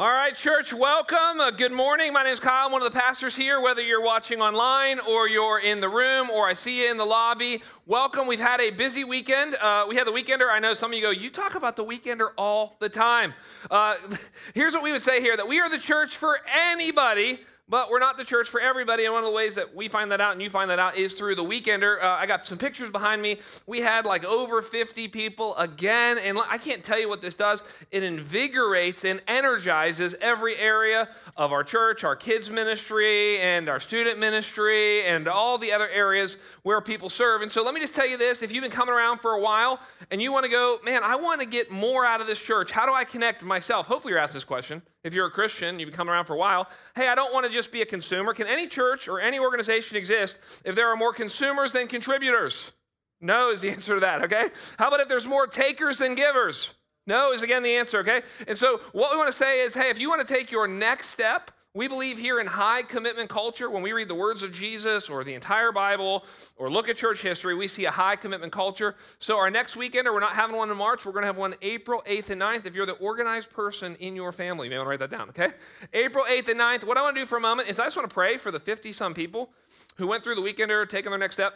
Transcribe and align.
All 0.00 0.12
right, 0.12 0.36
church, 0.36 0.72
welcome. 0.72 1.40
Uh, 1.40 1.50
good 1.50 1.72
morning. 1.72 2.12
My 2.12 2.22
name 2.22 2.32
is 2.32 2.38
Kyle. 2.38 2.66
I'm 2.66 2.70
one 2.70 2.80
of 2.80 2.92
the 2.92 2.96
pastors 2.96 3.34
here. 3.34 3.60
Whether 3.60 3.82
you're 3.82 4.00
watching 4.00 4.40
online 4.40 5.00
or 5.00 5.28
you're 5.28 5.58
in 5.58 5.80
the 5.80 5.88
room 5.88 6.30
or 6.30 6.46
I 6.46 6.54
see 6.54 6.84
you 6.84 6.88
in 6.92 6.96
the 6.96 7.04
lobby, 7.04 7.64
welcome. 7.84 8.28
We've 8.28 8.38
had 8.38 8.60
a 8.60 8.70
busy 8.70 9.02
weekend. 9.02 9.56
Uh, 9.56 9.86
we 9.88 9.96
had 9.96 10.06
the 10.06 10.12
weekender. 10.12 10.52
I 10.52 10.60
know 10.60 10.72
some 10.72 10.92
of 10.92 10.96
you 10.96 11.02
go, 11.02 11.10
you 11.10 11.30
talk 11.30 11.56
about 11.56 11.74
the 11.74 11.84
weekender 11.84 12.28
all 12.38 12.76
the 12.78 12.88
time. 12.88 13.34
Uh, 13.72 13.96
here's 14.54 14.72
what 14.72 14.84
we 14.84 14.92
would 14.92 15.02
say 15.02 15.20
here 15.20 15.36
that 15.36 15.48
we 15.48 15.58
are 15.58 15.68
the 15.68 15.80
church 15.80 16.16
for 16.16 16.38
anybody 16.70 17.40
but 17.68 17.90
we're 17.90 17.98
not 17.98 18.16
the 18.16 18.24
church 18.24 18.48
for 18.48 18.60
everybody. 18.60 19.04
And 19.04 19.12
one 19.12 19.22
of 19.22 19.28
the 19.28 19.34
ways 19.34 19.54
that 19.56 19.74
we 19.74 19.88
find 19.88 20.10
that 20.10 20.20
out 20.20 20.32
and 20.32 20.40
you 20.40 20.48
find 20.48 20.70
that 20.70 20.78
out 20.78 20.96
is 20.96 21.12
through 21.12 21.34
the 21.34 21.44
weekender. 21.44 22.02
Uh, 22.02 22.16
I 22.18 22.26
got 22.26 22.46
some 22.46 22.56
pictures 22.56 22.88
behind 22.88 23.20
me. 23.20 23.40
We 23.66 23.80
had 23.80 24.06
like 24.06 24.24
over 24.24 24.62
50 24.62 25.08
people 25.08 25.54
again. 25.56 26.18
And 26.18 26.38
I 26.48 26.56
can't 26.56 26.82
tell 26.82 26.98
you 26.98 27.08
what 27.08 27.20
this 27.20 27.34
does. 27.34 27.62
It 27.90 28.02
invigorates 28.02 29.04
and 29.04 29.20
energizes 29.28 30.14
every 30.20 30.56
area 30.56 31.08
of 31.36 31.52
our 31.52 31.62
church, 31.62 32.04
our 32.04 32.16
kids' 32.16 32.48
ministry, 32.48 33.38
and 33.40 33.68
our 33.68 33.80
student 33.80 34.18
ministry, 34.18 35.04
and 35.04 35.28
all 35.28 35.58
the 35.58 35.72
other 35.72 35.88
areas 35.88 36.38
where 36.62 36.80
people 36.80 37.10
serve. 37.10 37.42
And 37.42 37.52
so 37.52 37.62
let 37.62 37.74
me 37.74 37.80
just 37.80 37.94
tell 37.94 38.08
you 38.08 38.16
this 38.16 38.42
if 38.42 38.50
you've 38.50 38.62
been 38.62 38.70
coming 38.70 38.94
around 38.94 39.18
for 39.18 39.32
a 39.32 39.40
while 39.40 39.78
and 40.10 40.22
you 40.22 40.32
want 40.32 40.44
to 40.44 40.50
go, 40.50 40.78
man, 40.84 41.02
I 41.04 41.16
want 41.16 41.40
to 41.40 41.46
get 41.46 41.70
more 41.70 42.06
out 42.06 42.22
of 42.22 42.26
this 42.26 42.40
church, 42.40 42.70
how 42.70 42.86
do 42.86 42.94
I 42.94 43.04
connect 43.04 43.42
myself? 43.42 43.86
Hopefully 43.86 44.12
you're 44.12 44.20
asking 44.20 44.36
this 44.36 44.44
question. 44.44 44.80
If 45.04 45.14
you're 45.14 45.26
a 45.26 45.30
Christian, 45.30 45.78
you've 45.78 45.88
been 45.88 45.96
coming 45.96 46.12
around 46.12 46.24
for 46.24 46.34
a 46.34 46.38
while, 46.38 46.68
hey, 46.96 47.08
I 47.08 47.14
don't 47.14 47.32
want 47.32 47.46
to 47.46 47.52
just 47.52 47.70
be 47.70 47.82
a 47.82 47.86
consumer. 47.86 48.34
Can 48.34 48.46
any 48.46 48.66
church 48.66 49.06
or 49.06 49.20
any 49.20 49.38
organization 49.38 49.96
exist 49.96 50.38
if 50.64 50.74
there 50.74 50.88
are 50.88 50.96
more 50.96 51.12
consumers 51.12 51.72
than 51.72 51.86
contributors? 51.86 52.72
No 53.20 53.50
is 53.50 53.60
the 53.60 53.70
answer 53.70 53.94
to 53.94 54.00
that, 54.00 54.22
okay? 54.24 54.48
How 54.78 54.88
about 54.88 55.00
if 55.00 55.08
there's 55.08 55.26
more 55.26 55.46
takers 55.46 55.96
than 55.98 56.14
givers? 56.14 56.70
No 57.06 57.32
is 57.32 57.42
again 57.42 57.62
the 57.62 57.74
answer, 57.74 58.00
okay? 58.00 58.22
And 58.46 58.58
so 58.58 58.80
what 58.92 59.10
we 59.12 59.16
want 59.16 59.28
to 59.28 59.36
say 59.36 59.60
is 59.60 59.72
hey, 59.72 59.88
if 59.88 59.98
you 59.98 60.08
want 60.08 60.26
to 60.26 60.34
take 60.34 60.50
your 60.50 60.68
next 60.68 61.08
step, 61.08 61.50
we 61.78 61.86
believe 61.86 62.18
here 62.18 62.40
in 62.40 62.46
high 62.48 62.82
commitment 62.82 63.30
culture, 63.30 63.70
when 63.70 63.84
we 63.84 63.92
read 63.92 64.08
the 64.08 64.14
words 64.14 64.42
of 64.42 64.50
Jesus 64.50 65.08
or 65.08 65.22
the 65.22 65.34
entire 65.34 65.70
Bible 65.70 66.24
or 66.56 66.68
look 66.68 66.88
at 66.88 66.96
church 66.96 67.22
history, 67.22 67.54
we 67.54 67.68
see 67.68 67.84
a 67.84 67.90
high 67.92 68.16
commitment 68.16 68.52
culture. 68.52 68.96
So, 69.20 69.38
our 69.38 69.48
next 69.48 69.76
weekend, 69.76 70.08
or 70.08 70.12
we're 70.12 70.18
not 70.18 70.32
having 70.32 70.56
one 70.56 70.72
in 70.72 70.76
March, 70.76 71.06
we're 71.06 71.12
going 71.12 71.22
to 71.22 71.28
have 71.28 71.36
one 71.36 71.54
April 71.62 72.02
8th 72.04 72.30
and 72.30 72.42
9th. 72.42 72.66
If 72.66 72.74
you're 72.74 72.84
the 72.84 72.94
organized 72.94 73.52
person 73.52 73.94
in 74.00 74.16
your 74.16 74.32
family, 74.32 74.66
you 74.66 74.70
may 74.70 74.76
want 74.76 74.86
to 74.86 74.90
write 74.90 74.98
that 74.98 75.10
down, 75.10 75.28
okay? 75.28 75.50
April 75.92 76.24
8th 76.28 76.48
and 76.48 76.58
9th. 76.58 76.82
What 76.82 76.96
I 76.96 77.02
want 77.02 77.14
to 77.14 77.22
do 77.22 77.26
for 77.26 77.38
a 77.38 77.40
moment 77.40 77.68
is 77.68 77.78
I 77.78 77.84
just 77.84 77.94
want 77.94 78.10
to 78.10 78.14
pray 78.14 78.38
for 78.38 78.50
the 78.50 78.58
50 78.58 78.90
some 78.90 79.14
people 79.14 79.50
who 79.98 80.08
went 80.08 80.24
through 80.24 80.34
the 80.34 80.42
weekend 80.42 80.72
or 80.72 80.84
taking 80.84 81.10
their 81.10 81.18
next 81.20 81.36
step. 81.36 81.54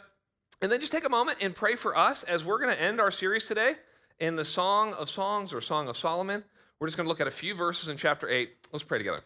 And 0.61 0.71
then 0.71 0.79
just 0.79 0.93
take 0.93 1.03
a 1.03 1.09
moment 1.09 1.39
and 1.41 1.53
pray 1.53 1.75
for 1.75 1.97
us 1.97 2.23
as 2.23 2.45
we're 2.45 2.59
going 2.59 2.73
to 2.73 2.81
end 2.81 3.01
our 3.01 3.11
series 3.11 3.43
today 3.43 3.73
in 4.21 4.37
the 4.37 4.45
Song 4.45 4.93
of 4.93 5.09
Songs 5.09 5.53
or 5.53 5.59
Song 5.59 5.89
of 5.89 5.97
Solomon. 5.97 6.45
We're 6.79 6.87
just 6.87 6.95
going 6.95 7.07
to 7.07 7.09
look 7.09 7.19
at 7.19 7.27
a 7.27 7.31
few 7.31 7.55
verses 7.55 7.89
in 7.89 7.97
chapter 7.97 8.29
8. 8.29 8.49
Let's 8.71 8.83
pray 8.83 8.99
together. 8.99 9.19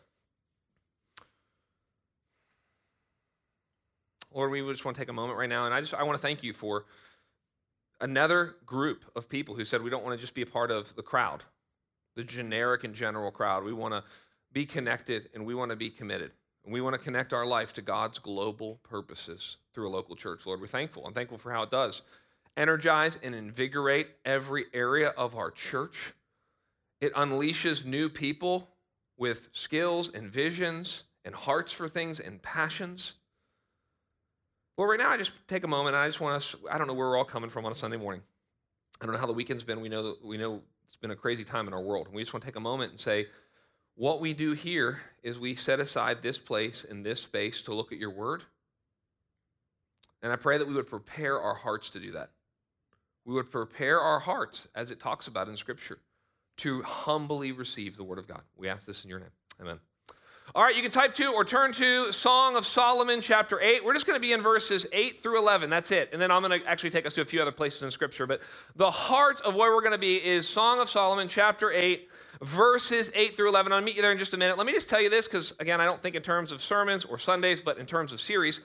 Lord, 4.37 4.51
we 4.51 4.61
just 4.61 4.85
want 4.85 4.95
to 4.95 5.01
take 5.01 5.09
a 5.09 5.13
moment 5.13 5.35
right 5.35 5.49
now, 5.49 5.65
and 5.65 5.73
I 5.73 5.81
just 5.81 5.95
I 5.95 6.03
want 6.03 6.15
to 6.15 6.21
thank 6.21 6.43
you 6.43 6.53
for 6.53 6.85
another 7.99 8.55
group 8.67 9.03
of 9.15 9.27
people 9.27 9.55
who 9.55 9.65
said 9.65 9.81
we 9.81 9.89
don't 9.89 10.03
want 10.05 10.15
to 10.15 10.21
just 10.21 10.35
be 10.35 10.43
a 10.43 10.45
part 10.45 10.69
of 10.69 10.95
the 10.95 11.01
crowd, 11.01 11.43
the 12.15 12.23
generic 12.23 12.83
and 12.83 12.93
general 12.93 13.31
crowd. 13.31 13.63
We 13.63 13.73
want 13.73 13.95
to 13.95 14.03
be 14.53 14.63
connected 14.63 15.29
and 15.33 15.43
we 15.43 15.55
want 15.55 15.71
to 15.71 15.75
be 15.75 15.89
committed. 15.89 16.31
And 16.63 16.71
we 16.71 16.81
want 16.81 16.93
to 16.93 16.99
connect 16.99 17.33
our 17.33 17.47
life 17.47 17.73
to 17.73 17.81
God's 17.81 18.19
global 18.19 18.79
purposes 18.83 19.57
through 19.73 19.87
a 19.87 19.89
local 19.89 20.15
church. 20.15 20.45
Lord, 20.45 20.61
we're 20.61 20.67
thankful. 20.67 21.07
I'm 21.07 21.13
thankful 21.13 21.39
for 21.39 21.51
how 21.51 21.63
it 21.63 21.71
does 21.71 22.03
energize 22.55 23.17
and 23.23 23.33
invigorate 23.33 24.07
every 24.23 24.65
area 24.71 25.09
of 25.17 25.35
our 25.35 25.49
church. 25.49 26.13
It 27.01 27.13
unleashes 27.15 27.85
new 27.85 28.07
people 28.07 28.67
with 29.17 29.49
skills 29.51 30.11
and 30.13 30.29
visions 30.29 31.05
and 31.25 31.33
hearts 31.33 31.71
for 31.71 31.87
things 31.87 32.19
and 32.19 32.39
passions. 32.43 33.13
Well, 34.77 34.87
right 34.87 34.99
now, 34.99 35.09
I 35.09 35.17
just 35.17 35.31
take 35.47 35.63
a 35.63 35.67
moment. 35.67 35.95
And 35.95 36.03
I 36.03 36.07
just 36.07 36.21
want 36.21 36.35
us, 36.35 36.55
I 36.71 36.77
don't 36.77 36.87
know 36.87 36.93
where 36.93 37.09
we're 37.09 37.17
all 37.17 37.25
coming 37.25 37.49
from 37.49 37.65
on 37.65 37.71
a 37.71 37.75
Sunday 37.75 37.97
morning. 37.97 38.21
I 39.01 39.05
don't 39.05 39.13
know 39.13 39.19
how 39.19 39.27
the 39.27 39.33
weekend's 39.33 39.63
been. 39.63 39.81
We 39.81 39.89
know, 39.89 40.03
that, 40.03 40.25
we 40.25 40.37
know 40.37 40.61
it's 40.87 40.97
been 40.97 41.11
a 41.11 41.15
crazy 41.15 41.43
time 41.43 41.67
in 41.67 41.73
our 41.73 41.81
world. 41.81 42.07
And 42.07 42.15
we 42.15 42.21
just 42.21 42.33
want 42.33 42.43
to 42.43 42.47
take 42.47 42.55
a 42.55 42.61
moment 42.61 42.91
and 42.91 42.99
say, 42.99 43.27
what 43.95 44.21
we 44.21 44.33
do 44.33 44.53
here 44.53 45.01
is 45.23 45.39
we 45.39 45.55
set 45.55 45.79
aside 45.79 46.21
this 46.21 46.37
place 46.37 46.85
and 46.87 47.03
this 47.03 47.21
space 47.21 47.63
to 47.63 47.73
look 47.73 47.91
at 47.91 47.97
your 47.97 48.11
word. 48.11 48.43
And 50.21 50.31
I 50.31 50.35
pray 50.35 50.59
that 50.59 50.67
we 50.67 50.73
would 50.75 50.87
prepare 50.87 51.39
our 51.39 51.55
hearts 51.55 51.89
to 51.91 51.99
do 51.99 52.11
that. 52.11 52.29
We 53.25 53.33
would 53.33 53.51
prepare 53.51 53.99
our 53.99 54.19
hearts, 54.19 54.67
as 54.75 54.91
it 54.91 54.99
talks 54.99 55.27
about 55.27 55.49
in 55.49 55.57
Scripture, 55.57 55.99
to 56.57 56.81
humbly 56.83 57.51
receive 57.51 57.97
the 57.97 58.03
word 58.03 58.19
of 58.19 58.27
God. 58.27 58.41
We 58.55 58.69
ask 58.69 58.85
this 58.85 59.03
in 59.03 59.09
your 59.09 59.19
name. 59.19 59.29
Amen. 59.59 59.79
All 60.55 60.63
right, 60.63 60.75
you 60.75 60.81
can 60.81 60.91
type 60.91 61.13
to 61.15 61.33
or 61.33 61.43
turn 61.43 61.73
to 61.73 62.11
Song 62.13 62.55
of 62.55 62.65
Solomon, 62.65 63.19
chapter 63.19 63.59
8. 63.59 63.83
We're 63.83 63.93
just 63.93 64.05
going 64.05 64.15
to 64.15 64.25
be 64.25 64.31
in 64.31 64.41
verses 64.41 64.85
8 64.93 65.21
through 65.21 65.39
11. 65.39 65.69
That's 65.69 65.91
it. 65.91 66.09
And 66.13 66.21
then 66.21 66.31
I'm 66.31 66.41
going 66.41 66.61
to 66.61 66.65
actually 66.65 66.89
take 66.89 67.05
us 67.05 67.13
to 67.15 67.21
a 67.21 67.25
few 67.25 67.41
other 67.41 67.51
places 67.51 67.83
in 67.83 67.91
Scripture. 67.91 68.25
But 68.25 68.41
the 68.77 68.89
heart 68.89 69.41
of 69.41 69.55
where 69.55 69.75
we're 69.75 69.81
going 69.81 69.91
to 69.91 69.97
be 69.97 70.15
is 70.15 70.47
Song 70.47 70.79
of 70.79 70.89
Solomon, 70.89 71.27
chapter 71.27 71.71
8, 71.71 72.07
verses 72.41 73.11
8 73.13 73.35
through 73.35 73.49
11. 73.49 73.73
I'll 73.73 73.81
meet 73.81 73.97
you 73.97 74.01
there 74.01 74.13
in 74.13 74.17
just 74.17 74.33
a 74.33 74.37
minute. 74.37 74.57
Let 74.57 74.65
me 74.65 74.71
just 74.71 74.87
tell 74.87 75.01
you 75.01 75.09
this, 75.09 75.27
because 75.27 75.51
again, 75.59 75.81
I 75.81 75.85
don't 75.85 76.01
think 76.01 76.15
in 76.15 76.23
terms 76.23 76.53
of 76.53 76.61
sermons 76.61 77.03
or 77.03 77.19
Sundays, 77.19 77.59
but 77.59 77.77
in 77.77 77.85
terms 77.85 78.13
of 78.13 78.21
series. 78.21 78.61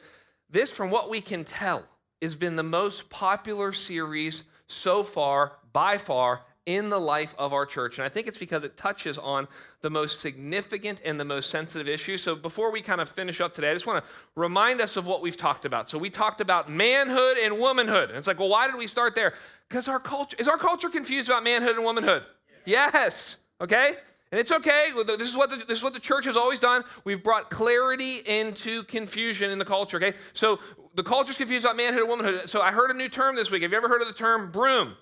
This, 0.48 0.70
from 0.70 0.88
what 0.88 1.10
we 1.10 1.20
can 1.20 1.44
tell, 1.44 1.82
has 2.22 2.36
been 2.36 2.54
the 2.54 2.62
most 2.62 3.10
popular 3.10 3.72
series 3.72 4.44
so 4.68 5.02
far, 5.02 5.58
by 5.72 5.98
far, 5.98 6.42
in 6.66 6.90
the 6.90 6.98
life 6.98 7.34
of 7.38 7.52
our 7.52 7.66
church. 7.66 7.98
And 7.98 8.04
I 8.04 8.08
think 8.08 8.26
it's 8.26 8.38
because 8.38 8.62
it 8.62 8.76
touches 8.76 9.18
on 9.18 9.48
the 9.80 9.90
most 9.90 10.20
significant 10.20 11.02
and 11.04 11.18
the 11.18 11.24
most 11.24 11.50
sensitive 11.50 11.88
issues. 11.88 12.22
So 12.22 12.34
before 12.36 12.70
we 12.70 12.80
kind 12.82 13.00
of 13.00 13.08
finish 13.08 13.40
up 13.40 13.52
today, 13.52 13.70
I 13.70 13.72
just 13.72 13.86
want 13.86 14.04
to 14.04 14.10
remind 14.36 14.80
us 14.80 14.96
of 14.96 15.06
what 15.06 15.22
we've 15.22 15.36
talked 15.36 15.64
about. 15.64 15.90
So 15.90 15.98
we 15.98 16.08
talked 16.08 16.40
about 16.40 16.70
manhood 16.70 17.36
and 17.36 17.58
womanhood. 17.58 18.10
And 18.10 18.18
it's 18.18 18.28
like, 18.28 18.38
well, 18.38 18.48
why 18.48 18.68
did 18.68 18.76
we 18.76 18.86
start 18.86 19.14
there? 19.14 19.34
Because 19.68 19.88
our 19.88 19.98
culture 19.98 20.36
is 20.38 20.46
our 20.46 20.58
culture 20.58 20.88
confused 20.88 21.28
about 21.28 21.42
manhood 21.42 21.76
and 21.76 21.84
womanhood? 21.84 22.24
Yes. 22.64 22.90
yes. 22.94 23.36
Okay? 23.60 23.94
And 24.30 24.40
it's 24.40 24.50
okay. 24.50 24.88
This 25.06 25.28
is, 25.28 25.36
what 25.36 25.50
the, 25.50 25.56
this 25.56 25.78
is 25.78 25.84
what 25.84 25.92
the 25.92 26.00
church 26.00 26.24
has 26.24 26.38
always 26.38 26.58
done. 26.58 26.84
We've 27.04 27.22
brought 27.22 27.50
clarity 27.50 28.18
into 28.24 28.82
confusion 28.84 29.50
in 29.50 29.58
the 29.58 29.64
culture, 29.64 29.98
okay? 29.98 30.14
So 30.32 30.58
the 30.94 31.02
culture's 31.02 31.36
confused 31.36 31.66
about 31.66 31.76
manhood 31.76 32.00
and 32.00 32.08
womanhood. 32.08 32.48
So 32.48 32.62
I 32.62 32.72
heard 32.72 32.90
a 32.90 32.94
new 32.94 33.10
term 33.10 33.36
this 33.36 33.50
week. 33.50 33.62
Have 33.62 33.72
you 33.72 33.76
ever 33.76 33.88
heard 33.88 34.00
of 34.00 34.08
the 34.08 34.14
term 34.14 34.50
broom? 34.50 34.94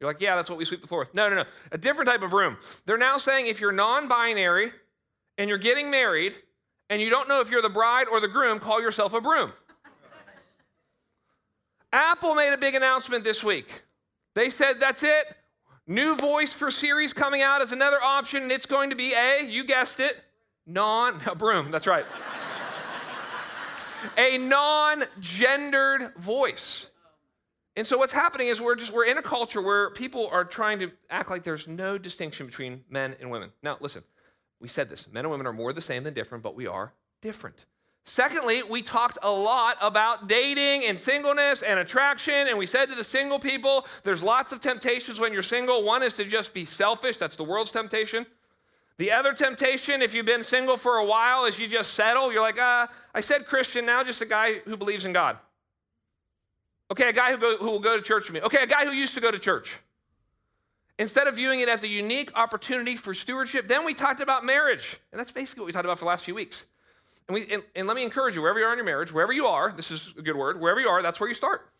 You're 0.00 0.08
like, 0.08 0.20
yeah, 0.20 0.34
that's 0.34 0.48
what 0.48 0.58
we 0.58 0.64
sweep 0.64 0.80
the 0.80 0.86
floor 0.86 1.00
with. 1.00 1.14
No, 1.14 1.28
no, 1.28 1.36
no. 1.36 1.44
A 1.72 1.78
different 1.78 2.08
type 2.08 2.22
of 2.22 2.30
broom. 2.30 2.56
They're 2.86 2.98
now 2.98 3.18
saying 3.18 3.46
if 3.46 3.60
you're 3.60 3.72
non 3.72 4.08
binary 4.08 4.72
and 5.36 5.48
you're 5.48 5.58
getting 5.58 5.90
married 5.90 6.34
and 6.88 7.02
you 7.02 7.10
don't 7.10 7.28
know 7.28 7.40
if 7.40 7.50
you're 7.50 7.62
the 7.62 7.68
bride 7.68 8.08
or 8.08 8.18
the 8.18 8.28
groom, 8.28 8.58
call 8.58 8.80
yourself 8.80 9.12
a 9.12 9.20
broom. 9.20 9.52
Apple 11.92 12.34
made 12.34 12.52
a 12.52 12.58
big 12.58 12.74
announcement 12.74 13.24
this 13.24 13.44
week. 13.44 13.82
They 14.34 14.48
said, 14.48 14.80
that's 14.80 15.02
it. 15.02 15.36
New 15.86 16.16
voice 16.16 16.54
for 16.54 16.70
Siri 16.70 17.08
coming 17.08 17.42
out 17.42 17.60
as 17.60 17.72
another 17.72 18.00
option, 18.00 18.44
and 18.44 18.52
it's 18.52 18.66
going 18.66 18.90
to 18.90 18.96
be 18.96 19.12
a, 19.12 19.44
you 19.44 19.64
guessed 19.64 19.98
it, 19.98 20.22
non, 20.66 21.20
a 21.26 21.34
broom, 21.34 21.70
that's 21.70 21.86
right. 21.86 22.06
a 24.16 24.38
non 24.38 25.04
gendered 25.18 26.14
voice. 26.16 26.86
And 27.80 27.86
so 27.86 27.96
what's 27.96 28.12
happening 28.12 28.48
is 28.48 28.60
we're 28.60 28.74
just 28.74 28.92
we're 28.92 29.06
in 29.06 29.16
a 29.16 29.22
culture 29.22 29.62
where 29.62 29.88
people 29.88 30.28
are 30.30 30.44
trying 30.44 30.80
to 30.80 30.92
act 31.08 31.30
like 31.30 31.44
there's 31.44 31.66
no 31.66 31.96
distinction 31.96 32.44
between 32.44 32.84
men 32.90 33.16
and 33.20 33.30
women. 33.30 33.52
Now, 33.62 33.78
listen, 33.80 34.02
we 34.60 34.68
said 34.68 34.90
this. 34.90 35.10
Men 35.10 35.24
and 35.24 35.30
women 35.30 35.46
are 35.46 35.52
more 35.54 35.72
the 35.72 35.80
same 35.80 36.04
than 36.04 36.12
different, 36.12 36.44
but 36.44 36.54
we 36.54 36.66
are 36.66 36.92
different. 37.22 37.64
Secondly, 38.04 38.62
we 38.62 38.82
talked 38.82 39.16
a 39.22 39.32
lot 39.32 39.78
about 39.80 40.28
dating 40.28 40.84
and 40.84 41.00
singleness 41.00 41.62
and 41.62 41.80
attraction, 41.80 42.48
and 42.48 42.58
we 42.58 42.66
said 42.66 42.90
to 42.90 42.94
the 42.94 43.02
single 43.02 43.38
people, 43.38 43.86
there's 44.02 44.22
lots 44.22 44.52
of 44.52 44.60
temptations 44.60 45.18
when 45.18 45.32
you're 45.32 45.40
single. 45.40 45.82
One 45.82 46.02
is 46.02 46.12
to 46.14 46.26
just 46.26 46.52
be 46.52 46.66
selfish, 46.66 47.16
that's 47.16 47.36
the 47.36 47.44
world's 47.44 47.70
temptation. 47.70 48.26
The 48.98 49.10
other 49.10 49.32
temptation, 49.32 50.02
if 50.02 50.12
you've 50.12 50.26
been 50.26 50.42
single 50.42 50.76
for 50.76 50.98
a 50.98 51.06
while, 51.06 51.46
is 51.46 51.58
you 51.58 51.66
just 51.66 51.94
settle. 51.94 52.30
You're 52.30 52.42
like, 52.42 52.60
uh, 52.60 52.88
I 53.14 53.20
said 53.20 53.46
Christian, 53.46 53.86
now 53.86 54.04
just 54.04 54.20
a 54.20 54.26
guy 54.26 54.58
who 54.66 54.76
believes 54.76 55.06
in 55.06 55.14
God. 55.14 55.38
Okay, 56.90 57.08
a 57.08 57.12
guy 57.12 57.30
who, 57.30 57.38
go, 57.38 57.56
who 57.58 57.70
will 57.70 57.80
go 57.80 57.96
to 57.96 58.02
church 58.02 58.24
with 58.24 58.34
me. 58.34 58.46
Okay, 58.46 58.62
a 58.62 58.66
guy 58.66 58.84
who 58.84 58.92
used 58.92 59.14
to 59.14 59.20
go 59.20 59.30
to 59.30 59.38
church. 59.38 59.78
Instead 60.98 61.26
of 61.28 61.36
viewing 61.36 61.60
it 61.60 61.68
as 61.68 61.82
a 61.82 61.88
unique 61.88 62.30
opportunity 62.36 62.96
for 62.96 63.14
stewardship, 63.14 63.68
then 63.68 63.84
we 63.84 63.94
talked 63.94 64.20
about 64.20 64.44
marriage. 64.44 64.98
And 65.12 65.18
that's 65.18 65.32
basically 65.32 65.62
what 65.62 65.66
we 65.66 65.72
talked 65.72 65.86
about 65.86 65.98
for 65.98 66.04
the 66.04 66.08
last 66.08 66.24
few 66.24 66.34
weeks. 66.34 66.66
And, 67.28 67.34
we, 67.34 67.46
and, 67.52 67.62
and 67.76 67.86
let 67.86 67.96
me 67.96 68.02
encourage 68.02 68.34
you, 68.34 68.42
wherever 68.42 68.58
you 68.58 68.66
are 68.66 68.72
in 68.72 68.76
your 68.76 68.84
marriage, 68.84 69.12
wherever 69.12 69.32
you 69.32 69.46
are, 69.46 69.72
this 69.74 69.90
is 69.90 70.12
a 70.18 70.22
good 70.22 70.36
word, 70.36 70.60
wherever 70.60 70.80
you 70.80 70.88
are, 70.88 71.00
that's 71.00 71.20
where 71.20 71.28
you 71.28 71.34
start. 71.34 71.70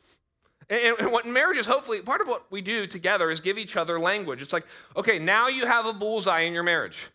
And, 0.71 0.97
and 1.01 1.12
what 1.12 1.27
marriage 1.27 1.59
is 1.59 1.67
hopefully, 1.67 2.01
part 2.01 2.21
of 2.21 2.29
what 2.29 2.51
we 2.51 2.62
do 2.62 2.87
together 2.87 3.31
is 3.31 3.41
give 3.41 3.59
each 3.59 3.77
other 3.77 3.99
language. 3.99 4.41
It's 4.41 4.53
like, 4.53 4.67
okay, 4.97 5.19
now 5.19 5.49
you 5.49 5.67
have 5.67 5.87
a 5.87 5.93
bullseye 5.93 6.43
in 6.43 6.53
your 6.53 6.62
marriage. 6.62 7.09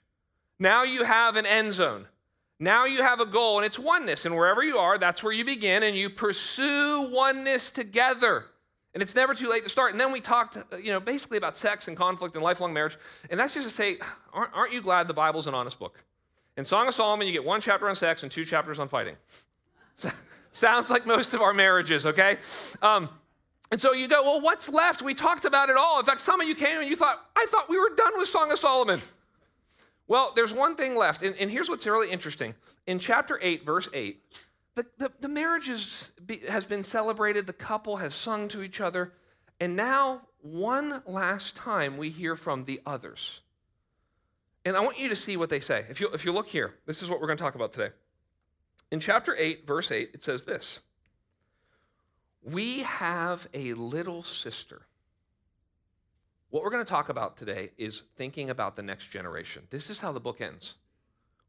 Now 0.59 0.83
you 0.83 1.05
have 1.05 1.37
an 1.37 1.45
end 1.45 1.73
zone. 1.73 2.07
Now 2.59 2.85
you 2.85 3.03
have 3.03 3.19
a 3.19 3.25
goal, 3.25 3.57
and 3.57 3.65
it's 3.65 3.77
oneness. 3.77 4.25
And 4.25 4.35
wherever 4.35 4.63
you 4.63 4.77
are, 4.77 4.97
that's 4.97 5.21
where 5.21 5.33
you 5.33 5.43
begin, 5.43 5.83
and 5.83 5.95
you 5.95 6.09
pursue 6.09 7.09
oneness 7.11 7.71
together. 7.71 8.45
And 8.93 9.01
it's 9.01 9.13
never 9.13 9.33
too 9.33 9.49
late 9.49 9.63
to 9.63 9.69
start. 9.69 9.91
And 9.91 9.99
then 9.99 10.13
we 10.13 10.21
talked, 10.21 10.55
uh, 10.55 10.77
you 10.77 10.93
know, 10.93 11.01
basically 11.01 11.37
about 11.37 11.57
sex 11.57 11.89
and 11.89 11.97
conflict 11.97 12.33
and 12.35 12.43
lifelong 12.43 12.73
marriage. 12.73 12.97
And 13.29 13.37
that's 13.37 13.53
just 13.53 13.67
to 13.67 13.75
say, 13.75 13.97
aren't, 14.31 14.53
aren't 14.53 14.71
you 14.71 14.81
glad 14.81 15.09
the 15.09 15.13
Bible's 15.13 15.47
an 15.47 15.53
honest 15.53 15.77
book? 15.79 16.01
In 16.55 16.63
Song 16.63 16.87
of 16.87 16.93
Solomon, 16.93 17.27
you 17.27 17.33
get 17.33 17.43
one 17.43 17.59
chapter 17.59 17.89
on 17.89 17.95
sex 17.95 18.23
and 18.23 18.31
two 18.31 18.45
chapters 18.45 18.79
on 18.79 18.87
fighting. 18.87 19.17
Sounds 20.53 20.89
like 20.89 21.05
most 21.05 21.33
of 21.33 21.41
our 21.41 21.53
marriages, 21.53 22.05
okay? 22.05 22.37
Um, 22.81 23.09
and 23.69 23.81
so 23.81 23.91
you 23.91 24.07
go, 24.07 24.23
well, 24.23 24.39
what's 24.39 24.69
left? 24.69 25.01
We 25.01 25.13
talked 25.13 25.43
about 25.43 25.67
it 25.67 25.75
all. 25.75 25.99
In 25.99 26.05
fact, 26.05 26.21
some 26.21 26.39
of 26.39 26.47
you 26.47 26.55
came 26.55 26.79
and 26.79 26.87
you 26.87 26.95
thought, 26.95 27.21
I 27.35 27.45
thought 27.49 27.67
we 27.67 27.77
were 27.77 27.93
done 27.97 28.17
with 28.17 28.29
Song 28.29 28.49
of 28.49 28.59
Solomon. 28.59 29.01
Well, 30.07 30.33
there's 30.35 30.53
one 30.53 30.75
thing 30.75 30.95
left. 30.95 31.23
And, 31.23 31.35
and 31.37 31.49
here's 31.49 31.69
what's 31.69 31.85
really 31.85 32.11
interesting. 32.11 32.53
In 32.85 32.99
chapter 32.99 33.39
8, 33.41 33.65
verse 33.65 33.89
8, 33.93 34.21
the, 34.75 34.85
the, 34.97 35.11
the 35.21 35.27
marriage 35.27 35.69
is, 35.69 36.11
has 36.49 36.65
been 36.65 36.83
celebrated, 36.83 37.47
the 37.47 37.53
couple 37.53 37.97
has 37.97 38.13
sung 38.13 38.47
to 38.49 38.61
each 38.61 38.81
other, 38.81 39.13
and 39.59 39.75
now, 39.75 40.21
one 40.41 41.01
last 41.05 41.55
time, 41.55 41.97
we 41.97 42.09
hear 42.09 42.35
from 42.35 42.65
the 42.65 42.81
others. 42.85 43.39
And 44.65 44.75
I 44.75 44.81
want 44.81 44.99
you 44.99 45.07
to 45.09 45.15
see 45.15 45.37
what 45.37 45.49
they 45.49 45.59
say. 45.59 45.85
If 45.89 46.01
you, 46.01 46.09
if 46.09 46.25
you 46.25 46.33
look 46.33 46.47
here, 46.47 46.73
this 46.85 47.01
is 47.01 47.09
what 47.09 47.21
we're 47.21 47.27
going 47.27 47.37
to 47.37 47.43
talk 47.43 47.55
about 47.55 47.71
today. 47.71 47.93
In 48.91 48.99
chapter 48.99 49.35
8, 49.35 49.65
verse 49.65 49.91
8, 49.91 50.11
it 50.13 50.23
says 50.23 50.43
this 50.43 50.79
We 52.43 52.81
have 52.81 53.47
a 53.53 53.73
little 53.73 54.23
sister. 54.23 54.81
What 56.55 56.63
we're 56.63 56.69
going 56.69 56.85
to 56.85 56.89
talk 56.89 57.09
about 57.09 57.35
today 57.35 57.71
is 57.77 58.03
thinking 58.15 58.49
about 58.49 58.77
the 58.77 58.81
next 58.81 59.09
generation. 59.09 59.63
This 59.71 59.89
is 59.89 59.99
how 59.99 60.13
the 60.13 60.21
book 60.21 60.39
ends. 60.39 60.75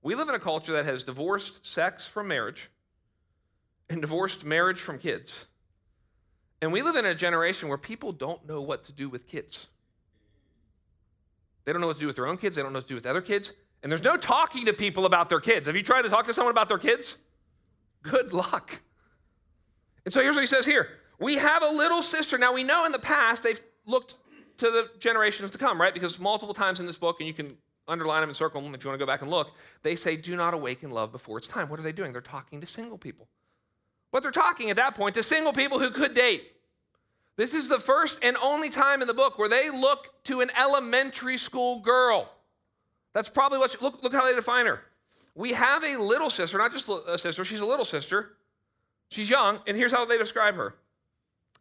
We 0.02 0.16
live 0.16 0.28
in 0.28 0.34
a 0.34 0.40
culture 0.40 0.72
that 0.72 0.84
has 0.84 1.04
divorced 1.04 1.64
sex 1.64 2.04
from 2.04 2.26
marriage 2.26 2.68
and 3.88 4.00
divorced 4.00 4.44
marriage 4.44 4.80
from 4.80 4.98
kids. 4.98 5.46
And 6.60 6.72
we 6.72 6.82
live 6.82 6.96
in 6.96 7.06
a 7.06 7.14
generation 7.14 7.68
where 7.68 7.78
people 7.78 8.10
don't 8.10 8.48
know 8.48 8.60
what 8.60 8.82
to 8.82 8.92
do 8.92 9.08
with 9.08 9.28
kids. 9.28 9.68
They 11.64 11.70
don't 11.70 11.80
know 11.80 11.86
what 11.86 11.98
to 11.98 12.00
do 12.00 12.08
with 12.08 12.16
their 12.16 12.26
own 12.26 12.36
kids, 12.36 12.56
they 12.56 12.62
don't 12.62 12.72
know 12.72 12.78
what 12.78 12.88
to 12.88 12.92
do 12.92 12.96
with 12.96 13.06
other 13.06 13.22
kids. 13.22 13.52
And 13.84 13.92
there's 13.92 14.02
no 14.02 14.16
talking 14.16 14.66
to 14.66 14.72
people 14.72 15.06
about 15.06 15.28
their 15.28 15.38
kids. 15.38 15.68
Have 15.68 15.76
you 15.76 15.84
tried 15.84 16.02
to 16.02 16.08
talk 16.08 16.24
to 16.24 16.34
someone 16.34 16.50
about 16.50 16.68
their 16.68 16.78
kids? 16.78 17.14
Good 18.02 18.32
luck. 18.32 18.80
And 20.04 20.12
so 20.12 20.20
here's 20.20 20.34
what 20.34 20.42
he 20.42 20.48
says 20.48 20.66
here 20.66 20.88
We 21.20 21.36
have 21.36 21.62
a 21.62 21.70
little 21.70 22.02
sister. 22.02 22.38
Now 22.38 22.52
we 22.52 22.64
know 22.64 22.84
in 22.84 22.90
the 22.90 22.98
past 22.98 23.44
they've 23.44 23.60
looked 23.86 24.16
to 24.58 24.70
the 24.70 24.90
generations 24.98 25.50
to 25.50 25.58
come, 25.58 25.80
right? 25.80 25.94
Because 25.94 26.18
multiple 26.18 26.54
times 26.54 26.80
in 26.80 26.86
this 26.86 26.96
book, 26.96 27.16
and 27.20 27.26
you 27.26 27.34
can 27.34 27.56
underline 27.88 28.20
them 28.20 28.30
and 28.30 28.36
circle 28.36 28.60
them 28.60 28.74
if 28.74 28.82
you 28.82 28.88
want 28.88 28.98
to 28.98 29.04
go 29.04 29.10
back 29.10 29.22
and 29.22 29.30
look, 29.30 29.52
they 29.82 29.94
say, 29.94 30.16
Do 30.16 30.36
not 30.36 30.54
awaken 30.54 30.90
love 30.90 31.12
before 31.12 31.38
it's 31.38 31.46
time. 31.46 31.68
What 31.68 31.78
are 31.78 31.82
they 31.82 31.92
doing? 31.92 32.12
They're 32.12 32.20
talking 32.20 32.60
to 32.60 32.66
single 32.66 32.98
people. 32.98 33.28
But 34.12 34.22
they're 34.22 34.32
talking 34.32 34.70
at 34.70 34.76
that 34.76 34.94
point 34.94 35.14
to 35.16 35.22
single 35.22 35.52
people 35.52 35.78
who 35.78 35.90
could 35.90 36.14
date. 36.14 36.52
This 37.36 37.52
is 37.52 37.68
the 37.68 37.78
first 37.78 38.18
and 38.22 38.36
only 38.42 38.70
time 38.70 39.02
in 39.02 39.08
the 39.08 39.14
book 39.14 39.38
where 39.38 39.48
they 39.48 39.68
look 39.68 40.14
to 40.24 40.40
an 40.40 40.50
elementary 40.58 41.36
school 41.36 41.80
girl. 41.80 42.30
That's 43.12 43.28
probably 43.28 43.58
what, 43.58 43.72
she, 43.72 43.78
look, 43.80 44.02
look 44.02 44.12
how 44.12 44.24
they 44.24 44.34
define 44.34 44.66
her. 44.66 44.82
We 45.34 45.52
have 45.52 45.84
a 45.84 45.96
little 45.96 46.30
sister, 46.30 46.56
not 46.56 46.72
just 46.72 46.88
a 46.88 47.18
sister, 47.18 47.44
she's 47.44 47.60
a 47.60 47.66
little 47.66 47.84
sister. 47.84 48.36
She's 49.10 49.28
young, 49.30 49.60
and 49.66 49.76
here's 49.76 49.92
how 49.92 50.04
they 50.04 50.18
describe 50.18 50.56
her. 50.56 50.74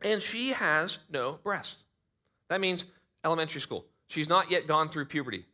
And 0.02 0.22
she 0.22 0.52
has 0.52 0.98
no 1.10 1.40
breast. 1.44 1.85
That 2.50 2.62
means 2.62 2.86
elementary 3.24 3.62
school. 3.62 3.86
She's 4.08 4.30
not 4.30 4.52
yet 4.52 4.68
gone 4.68 4.90
through 4.90 5.06
puberty. 5.06 5.46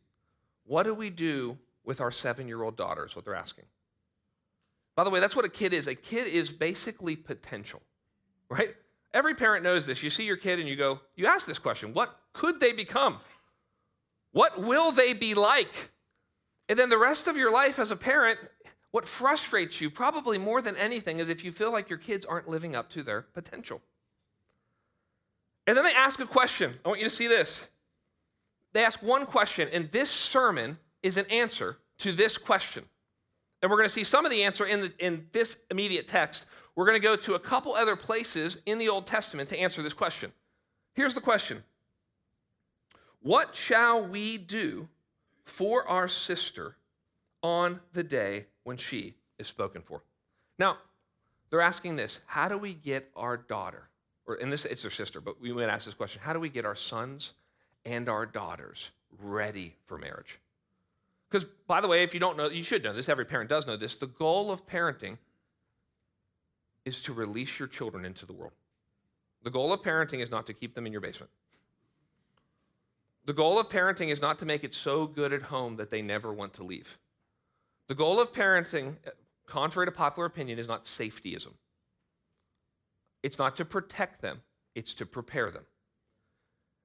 What 0.66 0.84
do 0.84 0.94
we 0.94 1.10
do 1.10 1.58
with 1.84 2.02
our 2.02 2.12
seven 2.12 2.48
year 2.48 2.62
old 2.64 2.76
daughter? 2.78 3.06
Is 3.06 3.16
what 3.16 3.26
they're 3.26 3.36
asking. 3.36 3.66
By 4.96 5.04
the 5.04 5.10
way, 5.10 5.20
that's 5.20 5.36
what 5.36 5.46
a 5.46 5.50
kid 5.50 5.74
is. 5.74 5.88
A 5.88 5.96
kid 5.96 6.28
is 6.28 6.50
basically 6.50 7.16
potential, 7.16 7.82
right? 8.50 8.76
Every 9.14 9.36
parent 9.36 9.64
knows 9.64 9.86
this. 9.86 10.04
You 10.04 10.10
see 10.10 10.24
your 10.24 10.38
kid 10.38 10.60
and 10.60 10.68
you 10.68 10.76
go, 10.76 11.00
you 11.16 11.28
ask 11.28 11.46
this 11.46 11.60
question 11.60 11.94
what 11.94 12.16
could 12.34 12.60
they 12.60 12.74
become? 12.74 13.18
What 14.32 14.62
will 14.62 14.92
they 14.92 15.14
be 15.14 15.34
like? 15.34 15.92
And 16.70 16.80
then 16.80 16.90
the 16.90 16.98
rest 16.98 17.28
of 17.28 17.36
your 17.36 17.52
life 17.52 17.80
as 17.80 17.92
a 17.92 17.96
parent, 17.96 18.40
what 18.92 19.06
frustrates 19.06 19.82
you 19.82 19.90
probably 19.90 20.38
more 20.38 20.62
than 20.62 20.78
anything 20.78 21.20
is 21.20 21.30
if 21.30 21.44
you 21.44 21.52
feel 21.52 21.72
like 21.72 21.90
your 21.90 22.00
kids 22.00 22.26
aren't 22.26 22.48
living 22.48 22.76
up 22.76 22.90
to 22.92 23.04
their 23.04 23.22
potential. 23.22 23.82
And 25.68 25.78
then 25.78 25.84
they 25.84 25.94
ask 25.94 26.20
a 26.20 26.26
question. 26.26 26.76
I 26.84 26.90
want 26.90 27.00
you 27.00 27.08
to 27.08 27.16
see 27.16 27.28
this. 27.28 27.70
They 28.74 28.84
ask 28.84 29.02
one 29.04 29.26
question, 29.26 29.68
and 29.72 29.92
this 29.92 30.10
sermon 30.10 30.78
is 31.04 31.18
an 31.18 31.26
answer 31.30 31.78
to 32.00 32.12
this 32.12 32.38
question. 32.38 32.86
And 33.62 33.70
we're 33.70 33.78
going 33.78 33.90
to 33.90 33.94
see 33.94 34.04
some 34.04 34.26
of 34.26 34.32
the 34.32 34.44
answer 34.44 34.66
in, 34.66 34.82
the, 34.82 34.94
in 35.00 35.28
this 35.34 35.58
immediate 35.70 36.08
text. 36.08 36.46
We're 36.76 36.86
going 36.86 37.00
to 37.00 37.04
go 37.04 37.16
to 37.16 37.36
a 37.36 37.40
couple 37.40 37.76
other 37.76 37.96
places 37.96 38.58
in 38.66 38.78
the 38.78 38.90
Old 38.90 39.06
Testament 39.06 39.50
to 39.50 39.60
answer 39.60 39.84
this 39.84 39.94
question. 39.94 40.32
Here's 40.94 41.14
the 41.14 41.22
question 41.22 41.64
What 43.22 43.56
shall 43.56 44.04
we 44.04 44.38
do 44.38 44.88
for 45.44 45.88
our 45.88 46.08
sister 46.08 46.78
on 47.44 47.82
the 47.94 48.04
day 48.04 48.48
when 48.64 48.78
she 48.78 49.16
is 49.38 49.48
spoken 49.48 49.82
for? 49.82 50.02
Now, 50.58 50.78
they're 51.50 51.62
asking 51.62 51.98
this 51.98 52.22
How 52.26 52.48
do 52.48 52.58
we 52.58 52.74
get 52.74 53.12
our 53.16 53.38
daughter, 53.38 53.90
or 54.32 54.36
in 54.36 54.50
this, 54.50 54.64
it's 54.66 54.82
their 54.82 54.92
sister, 54.92 55.20
but 55.20 55.42
we 55.42 55.52
might 55.52 55.68
ask 55.68 55.86
this 55.86 55.94
question 55.94 56.22
How 56.24 56.34
do 56.34 56.40
we 56.40 56.50
get 56.50 56.66
our 56.66 56.76
sons 56.76 57.34
and 57.86 58.08
our 58.08 58.26
daughters 58.26 58.92
ready 59.22 59.76
for 59.86 59.98
marriage? 59.98 60.40
Because, 61.30 61.46
by 61.68 61.82
the 61.82 61.88
way, 61.88 62.04
if 62.04 62.14
you 62.14 62.20
don't 62.20 62.38
know, 62.38 62.48
you 62.48 62.64
should 62.64 62.84
know 62.84 62.94
this, 62.94 63.10
every 63.10 63.26
parent 63.26 63.50
does 63.50 63.68
know 63.68 63.78
this. 63.78 63.96
The 63.96 64.08
goal 64.08 64.52
of 64.52 64.66
parenting 64.66 65.18
is 66.84 67.02
to 67.04 67.14
release 67.14 67.60
your 67.60 67.68
children 67.68 68.06
into 68.06 68.26
the 68.26 68.34
world. 68.34 68.54
The 69.44 69.50
goal 69.50 69.72
of 69.74 69.82
parenting 69.82 70.22
is 70.22 70.32
not 70.32 70.46
to 70.48 70.54
keep 70.54 70.76
them 70.76 70.86
in 70.86 70.92
your 70.92 71.02
basement. 71.02 71.32
The 73.26 73.34
goal 73.34 73.60
of 73.60 73.70
parenting 73.70 74.10
is 74.10 74.22
not 74.22 74.40
to 74.40 74.46
make 74.46 74.64
it 74.64 74.74
so 74.74 75.06
good 75.08 75.32
at 75.32 75.42
home 75.42 75.76
that 75.78 75.90
they 75.90 76.02
never 76.02 76.34
want 76.34 76.54
to 76.54 76.64
leave. 76.64 76.98
The 77.88 77.96
goal 77.96 78.20
of 78.20 78.34
parenting, 78.34 78.96
eh, 79.06 79.12
contrary 79.46 79.88
to 79.88 79.92
popular 79.92 80.26
opinion, 80.26 80.58
is 80.58 80.68
not 80.68 80.86
safetyism. 80.86 81.54
It's 83.24 83.38
not 83.38 83.56
to 83.58 83.66
protect 83.66 84.22
them, 84.22 84.42
it's 84.76 84.94
to 84.96 85.06
prepare 85.06 85.52
them. 85.52 85.64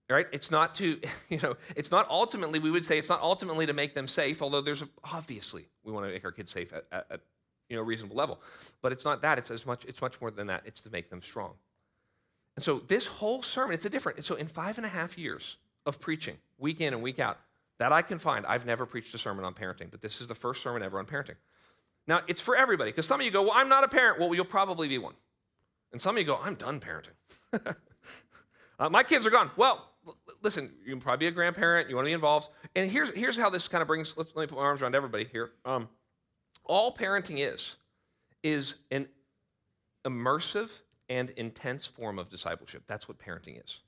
Right? 0.09 0.27
It's 0.33 0.51
not 0.51 0.75
to 0.77 1.01
you 1.29 1.39
know 1.43 1.57
it's 1.75 1.91
not 1.91 2.09
ultimately 2.09 2.59
we 2.59 2.71
would 2.71 2.85
say 2.85 2.99
it's 2.99 3.09
not 3.09 3.21
ultimately 3.21 3.67
to 3.67 3.73
make 3.73 3.95
them 3.95 4.07
safe 4.07 4.41
although 4.41 4.61
there's 4.61 4.85
obviously 5.03 5.67
we 5.83 5.93
want 5.93 6.07
to 6.07 6.13
make 6.13 6.25
our 6.25 6.31
kids 6.31 6.53
safe 6.53 6.73
at, 6.73 6.85
at, 6.93 7.07
at 7.11 7.21
you 7.69 7.77
know 7.77 7.83
reasonable 7.83 8.17
level. 8.17 8.41
But 8.83 8.93
it's 8.93 9.05
not 9.05 9.23
that 9.23 9.39
it's 9.39 9.51
as 9.51 9.67
much 9.67 9.85
it's 9.85 10.01
much 10.01 10.21
more 10.21 10.31
than 10.31 10.47
that 10.47 10.63
it's 10.65 10.81
to 10.83 10.91
make 10.91 11.11
them 11.11 11.23
strong. 11.23 11.55
And 12.57 12.65
so 12.65 12.81
this 12.87 13.07
whole 13.07 13.43
sermon 13.43 13.75
it's 13.75 13.85
a 13.85 13.91
different 13.91 14.25
so 14.25 14.35
in 14.37 14.47
five 14.47 14.79
and 14.79 14.87
a 14.87 14.89
half 14.89 15.19
years 15.19 15.57
of 15.85 16.01
preaching 16.01 16.37
week 16.59 16.81
in 16.81 16.95
and 16.95 17.03
week 17.03 17.19
out 17.21 17.39
that 17.79 17.93
i 17.93 18.03
can 18.03 18.19
find 18.19 18.45
i've 18.47 18.67
never 18.67 18.87
preached 18.87 19.15
a 19.15 19.19
sermon 19.19 19.45
on 19.45 19.55
parenting 19.55 19.89
but 19.91 20.01
this 20.01 20.21
is 20.21 20.27
the 20.27 20.35
first 20.35 20.63
sermon 20.63 20.83
ever 20.83 20.99
on 20.99 21.07
parenting. 21.07 21.37
Now 22.07 22.23
it's 22.29 22.41
for 22.41 22.57
everybody 22.57 22.93
because 22.93 23.07
some 23.07 23.21
of 23.21 23.25
you 23.25 23.31
go 23.31 23.43
well 23.43 23.53
i'm 23.55 23.69
not 23.69 23.85
a 23.85 23.89
parent. 23.89 24.19
Well 24.19 24.35
you'll 24.35 24.45
probably 24.45 24.89
be 24.89 24.99
one 24.99 25.15
and 25.97 26.03
some 26.03 26.17
of 26.17 26.21
you 26.21 26.27
go 26.27 26.39
i'm 26.43 26.55
done 26.55 26.81
parenting 26.81 27.17
uh, 28.79 28.89
my 28.89 29.03
kids 29.03 29.27
are 29.27 29.31
gone 29.31 29.51
well 29.57 29.91
listen, 30.43 30.71
you 30.85 30.93
can 30.93 31.01
probably 31.01 31.27
be 31.27 31.29
a 31.29 31.31
grandparent, 31.33 31.89
you 31.89 31.97
want 31.97 32.07
to 32.07 32.11
be 32.11 32.15
involved. 32.15 32.49
And 32.75 32.91
here's, 32.91 33.11
here's 33.11 33.37
how 33.37 33.51
this 33.51 33.69
kind 33.69 33.83
of 33.83 33.89
brings, 33.89 34.15
let 34.17 34.27
me 34.37 34.47
put 34.47 34.53
my 34.53 34.63
arms 34.63 34.83
around 34.83 34.95
everybody 34.95 35.25
here. 35.25 35.51
Um, 35.65 35.89
all 36.65 36.95
parenting 36.95 37.39
is, 37.39 37.77
is 38.43 38.75
an 38.91 39.09
immersive 40.07 40.71
and 41.09 41.31
intense 41.31 41.87
form 41.87 42.19
of 42.19 42.29
discipleship. 42.29 42.85
That's 42.87 43.09
what 43.09 43.19
parenting 43.19 43.63
is. 43.63 43.81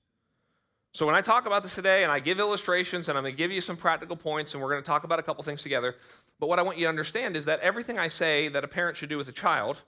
So 0.94 1.06
when 1.06 1.14
I 1.14 1.20
talk 1.20 1.46
about 1.46 1.62
this 1.62 1.74
today 1.74 2.02
and 2.02 2.10
I 2.10 2.18
give 2.18 2.40
illustrations 2.40 3.08
and 3.08 3.18
I'm 3.18 3.22
going 3.22 3.34
to 3.34 3.38
give 3.38 3.52
you 3.52 3.60
some 3.60 3.76
practical 3.76 4.16
points 4.16 4.54
and 4.54 4.62
we're 4.62 4.70
going 4.70 4.82
to 4.82 4.86
talk 4.86 5.04
about 5.04 5.18
a 5.18 5.22
couple 5.22 5.44
things 5.44 5.62
together, 5.62 5.96
but 6.40 6.48
what 6.48 6.58
I 6.58 6.62
want 6.62 6.78
you 6.78 6.84
to 6.84 6.88
understand 6.88 7.36
is 7.36 7.44
that 7.44 7.60
everything 7.60 7.98
I 7.98 8.08
say 8.08 8.48
that 8.48 8.64
a 8.64 8.68
parent 8.68 8.96
should 8.96 9.08
do 9.08 9.18
with 9.18 9.28
a 9.28 9.32
child 9.32 9.82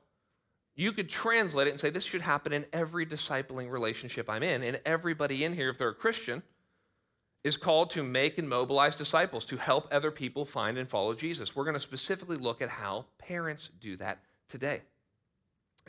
you 0.80 0.92
could 0.92 1.10
translate 1.10 1.66
it 1.66 1.70
and 1.70 1.78
say 1.78 1.90
this 1.90 2.04
should 2.04 2.22
happen 2.22 2.52
in 2.52 2.64
every 2.72 3.04
discipling 3.04 3.70
relationship 3.70 4.30
I'm 4.30 4.42
in. 4.42 4.62
And 4.62 4.80
everybody 4.86 5.44
in 5.44 5.52
here, 5.52 5.68
if 5.68 5.76
they're 5.76 5.90
a 5.90 5.94
Christian, 5.94 6.42
is 7.44 7.56
called 7.56 7.90
to 7.90 8.02
make 8.02 8.38
and 8.38 8.48
mobilize 8.48 8.96
disciples 8.96 9.44
to 9.46 9.56
help 9.58 9.88
other 9.92 10.10
people 10.10 10.44
find 10.44 10.78
and 10.78 10.88
follow 10.88 11.12
Jesus. 11.14 11.54
We're 11.54 11.64
going 11.64 11.74
to 11.74 11.80
specifically 11.80 12.36
look 12.36 12.62
at 12.62 12.70
how 12.70 13.04
parents 13.18 13.68
do 13.80 13.96
that 13.96 14.20
today. 14.48 14.80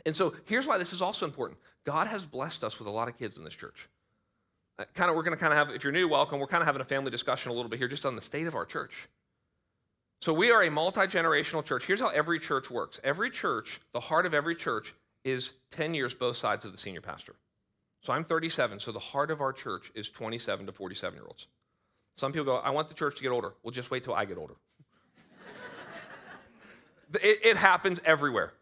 And 0.04 0.14
so 0.14 0.34
here's 0.44 0.66
why 0.66 0.76
this 0.76 0.92
is 0.92 1.00
also 1.00 1.24
important 1.24 1.58
God 1.84 2.06
has 2.06 2.24
blessed 2.24 2.62
us 2.62 2.78
with 2.78 2.86
a 2.86 2.90
lot 2.90 3.08
of 3.08 3.18
kids 3.18 3.38
in 3.38 3.44
this 3.44 3.54
church. 3.54 3.88
Uh, 4.78 4.84
kind 4.94 5.10
of, 5.10 5.16
we're 5.16 5.22
going 5.22 5.36
to 5.36 5.40
kind 5.40 5.52
of 5.52 5.58
have, 5.58 5.74
if 5.74 5.84
you're 5.84 5.92
new, 5.92 6.08
welcome. 6.08 6.38
We're 6.38 6.46
kind 6.46 6.62
of 6.62 6.66
having 6.66 6.80
a 6.80 6.84
family 6.84 7.10
discussion 7.10 7.50
a 7.50 7.54
little 7.54 7.70
bit 7.70 7.78
here 7.78 7.88
just 7.88 8.04
on 8.04 8.14
the 8.14 8.22
state 8.22 8.46
of 8.46 8.54
our 8.54 8.64
church. 8.66 9.08
So 10.22 10.32
we 10.32 10.52
are 10.52 10.62
a 10.62 10.70
multi 10.70 11.00
generational 11.00 11.64
church. 11.64 11.84
Here's 11.84 11.98
how 11.98 12.10
every 12.10 12.38
church 12.38 12.70
works 12.70 13.00
every 13.02 13.28
church, 13.28 13.80
the 13.92 13.98
heart 13.98 14.24
of 14.24 14.34
every 14.34 14.54
church, 14.54 14.94
is 15.24 15.50
10 15.72 15.94
years 15.94 16.14
both 16.14 16.36
sides 16.36 16.64
of 16.64 16.70
the 16.70 16.78
senior 16.78 17.00
pastor. 17.00 17.34
So 18.02 18.12
I'm 18.12 18.22
37, 18.22 18.78
so 18.78 18.92
the 18.92 19.00
heart 19.00 19.32
of 19.32 19.40
our 19.40 19.52
church 19.52 19.90
is 19.96 20.08
27 20.10 20.66
to 20.66 20.72
47 20.72 21.16
year 21.16 21.24
olds. 21.26 21.48
Some 22.16 22.30
people 22.30 22.44
go, 22.44 22.56
I 22.58 22.70
want 22.70 22.86
the 22.86 22.94
church 22.94 23.16
to 23.16 23.22
get 23.24 23.30
older. 23.30 23.54
Well, 23.64 23.72
just 23.72 23.90
wait 23.90 24.04
till 24.04 24.14
I 24.14 24.24
get 24.24 24.38
older. 24.38 24.54
it, 27.14 27.38
it, 27.42 27.56
happens 27.56 28.00
everywhere. 28.04 28.52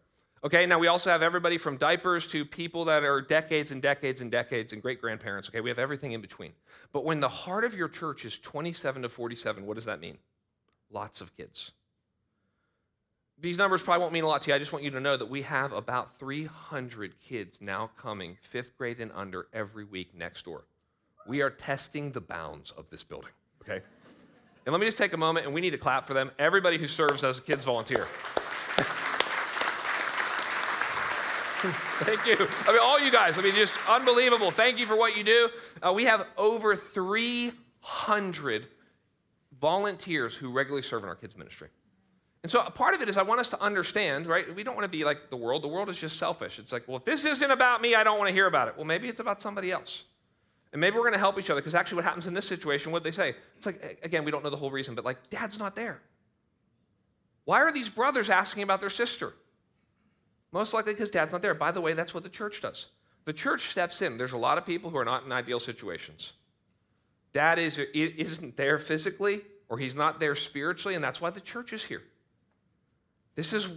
Okay, 0.43 0.65
now 0.65 0.79
we 0.79 0.87
also 0.87 1.11
have 1.11 1.21
everybody 1.21 1.59
from 1.59 1.77
diapers 1.77 2.25
to 2.27 2.43
people 2.43 2.85
that 2.85 3.03
are 3.03 3.21
decades 3.21 3.69
and 3.69 3.83
decades 3.83 4.21
and 4.21 4.31
decades 4.31 4.73
and 4.73 4.81
great 4.81 4.99
grandparents. 4.99 5.47
Okay, 5.49 5.61
we 5.61 5.69
have 5.69 5.77
everything 5.77 6.13
in 6.13 6.21
between. 6.21 6.53
But 6.91 7.05
when 7.05 7.19
the 7.19 7.29
heart 7.29 7.65
of 7.65 7.75
your 7.75 7.87
church 7.87 8.25
is 8.25 8.39
27 8.39 9.03
to 9.03 9.09
47, 9.09 9.67
what 9.67 9.75
does 9.75 9.85
that 9.85 9.99
mean? 9.99 10.17
Lots 10.91 11.21
of 11.21 11.35
kids. 11.35 11.71
These 13.39 13.57
numbers 13.57 13.81
probably 13.81 14.01
won't 14.01 14.13
mean 14.13 14.23
a 14.23 14.27
lot 14.27 14.43
to 14.43 14.49
you. 14.49 14.55
I 14.55 14.59
just 14.59 14.71
want 14.71 14.85
you 14.85 14.91
to 14.91 14.99
know 14.99 15.17
that 15.17 15.29
we 15.29 15.41
have 15.41 15.71
about 15.71 16.15
300 16.17 17.19
kids 17.19 17.59
now 17.59 17.89
coming, 17.97 18.37
fifth 18.39 18.77
grade 18.77 18.99
and 18.99 19.11
under, 19.15 19.47
every 19.51 19.83
week 19.83 20.13
next 20.15 20.45
door. 20.45 20.65
We 21.25 21.41
are 21.41 21.49
testing 21.49 22.11
the 22.11 22.21
bounds 22.21 22.71
of 22.71 22.89
this 22.91 23.03
building, 23.03 23.31
okay? 23.63 23.81
And 24.65 24.73
let 24.73 24.79
me 24.79 24.85
just 24.85 24.97
take 24.97 25.13
a 25.13 25.17
moment 25.17 25.47
and 25.47 25.55
we 25.55 25.61
need 25.61 25.71
to 25.71 25.77
clap 25.77 26.05
for 26.05 26.13
them. 26.13 26.29
Everybody 26.37 26.77
who 26.77 26.85
serves 26.85 27.23
as 27.23 27.39
a 27.39 27.41
kids 27.41 27.65
volunteer. 27.65 28.07
Thank 32.03 32.25
you. 32.25 32.47
I 32.67 32.71
mean, 32.71 32.81
all 32.81 32.99
you 32.99 33.11
guys, 33.11 33.37
I 33.37 33.41
mean, 33.41 33.53
just 33.53 33.73
unbelievable. 33.87 34.49
Thank 34.49 34.79
you 34.79 34.87
for 34.87 34.95
what 34.95 35.15
you 35.15 35.23
do. 35.23 35.49
Uh, 35.81 35.93
we 35.93 36.05
have 36.05 36.25
over 36.37 36.75
300 36.75 38.67
volunteers 39.61 40.35
who 40.35 40.51
regularly 40.51 40.81
serve 40.81 41.03
in 41.03 41.09
our 41.09 41.15
kids' 41.15 41.37
ministry. 41.37 41.69
And 42.43 42.51
so 42.51 42.63
part 42.63 42.95
of 42.95 43.01
it 43.01 43.07
is 43.07 43.17
I 43.17 43.21
want 43.21 43.39
us 43.39 43.49
to 43.49 43.61
understand, 43.61 44.25
right? 44.25 44.53
We 44.55 44.63
don't 44.63 44.75
want 44.75 44.85
to 44.85 44.97
be 44.97 45.03
like 45.03 45.29
the 45.29 45.37
world. 45.37 45.63
The 45.63 45.67
world 45.67 45.89
is 45.89 45.97
just 45.97 46.17
selfish. 46.17 46.57
It's 46.57 46.73
like, 46.73 46.87
well, 46.87 46.97
if 46.97 47.05
this 47.05 47.23
isn't 47.23 47.51
about 47.51 47.81
me, 47.81 47.93
I 47.93 48.03
don't 48.03 48.17
want 48.17 48.29
to 48.29 48.33
hear 48.33 48.47
about 48.47 48.67
it. 48.67 48.75
Well, 48.75 48.85
maybe 48.85 49.07
it's 49.07 49.19
about 49.19 49.39
somebody 49.39 49.71
else. 49.71 50.03
And 50.71 50.81
maybe 50.81 50.95
we're 50.95 51.03
going 51.03 51.13
to 51.13 51.19
help 51.19 51.37
each 51.37 51.49
other 51.51 51.61
because 51.61 51.75
actually 51.75 51.97
what 51.97 52.05
happens 52.05 52.25
in 52.25 52.33
this 52.33 52.47
situation, 52.47 52.91
what 52.91 53.03
they 53.03 53.11
say? 53.11 53.35
It's 53.57 53.67
like, 53.67 53.99
again, 54.01 54.25
we 54.25 54.31
don't 54.31 54.43
know 54.43 54.49
the 54.49 54.57
whole 54.57 54.71
reason, 54.71 54.95
but 54.95 55.05
like, 55.05 55.29
dad's 55.29 55.59
not 55.59 55.75
there. 55.75 56.01
Why 57.45 57.61
are 57.61 57.71
these 57.71 57.89
brothers 57.89 58.29
asking 58.29 58.63
about 58.63 58.79
their 58.79 58.89
sister? 58.89 59.33
Most 60.51 60.73
likely 60.73 60.93
because 60.93 61.09
dad's 61.09 61.31
not 61.31 61.41
there. 61.41 61.53
By 61.53 61.71
the 61.71 61.81
way, 61.81 61.93
that's 61.93 62.13
what 62.13 62.23
the 62.23 62.29
church 62.29 62.61
does. 62.61 62.87
The 63.25 63.33
church 63.33 63.69
steps 63.69 64.01
in. 64.01 64.17
There's 64.17 64.31
a 64.31 64.37
lot 64.37 64.57
of 64.57 64.65
people 64.65 64.89
who 64.89 64.97
are 64.97 65.05
not 65.05 65.25
in 65.25 65.31
ideal 65.31 65.59
situations. 65.59 66.33
Dad 67.33 67.59
is, 67.59 67.77
isn't 67.77 68.57
there 68.57 68.77
physically, 68.77 69.41
or 69.71 69.77
he's 69.77 69.95
not 69.95 70.19
there 70.19 70.35
spiritually, 70.35 70.95
and 70.95 71.03
that's 71.03 71.21
why 71.21 71.29
the 71.29 71.39
church 71.39 71.71
is 71.71 71.81
here. 71.81 72.03
This 73.35 73.53
is, 73.53 73.69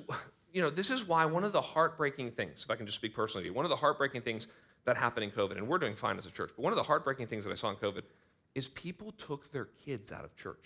you 0.52 0.60
know, 0.60 0.68
this 0.68 0.90
is 0.90 1.06
why 1.06 1.24
one 1.24 1.44
of 1.44 1.52
the 1.52 1.60
heartbreaking 1.60 2.32
things, 2.32 2.64
if 2.64 2.70
I 2.70 2.74
can 2.74 2.84
just 2.84 2.98
speak 2.98 3.14
personally 3.14 3.44
to 3.44 3.50
you, 3.50 3.54
one 3.54 3.64
of 3.64 3.68
the 3.68 3.76
heartbreaking 3.76 4.22
things 4.22 4.48
that 4.86 4.96
happened 4.96 5.22
in 5.22 5.30
COVID, 5.30 5.56
and 5.56 5.68
we're 5.68 5.78
doing 5.78 5.94
fine 5.94 6.18
as 6.18 6.26
a 6.26 6.32
church, 6.32 6.50
but 6.56 6.64
one 6.64 6.72
of 6.72 6.76
the 6.76 6.82
heartbreaking 6.82 7.28
things 7.28 7.44
that 7.44 7.52
I 7.52 7.54
saw 7.54 7.70
in 7.70 7.76
COVID 7.76 8.02
is 8.56 8.68
people 8.70 9.12
took 9.12 9.52
their 9.52 9.66
kids 9.66 10.10
out 10.10 10.24
of 10.24 10.34
church. 10.34 10.64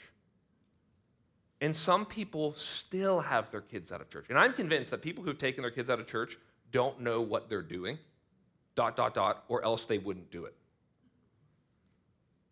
And 1.61 1.76
some 1.76 2.06
people 2.06 2.54
still 2.54 3.20
have 3.20 3.50
their 3.50 3.61
kids 3.61 3.92
out 3.92 4.00
of 4.00 4.08
church. 4.08 4.26
And 4.30 4.38
I'm 4.38 4.54
convinced 4.54 4.90
that 4.92 5.02
people 5.02 5.23
who've 5.23 5.37
taken 5.37 5.61
their 5.61 5.70
kids 5.70 5.90
out 5.90 6.00
of 6.00 6.06
church 6.06 6.38
don't 6.73 7.02
know 7.02 7.20
what 7.20 7.50
they're 7.50 7.61
doing, 7.61 7.99
dot, 8.76 8.97
dot, 8.97 9.12
dot, 9.12 9.44
or 9.49 9.62
else 9.62 9.85
they 9.85 9.99
wouldn't 9.99 10.30
do 10.30 10.47
it. 10.47 10.54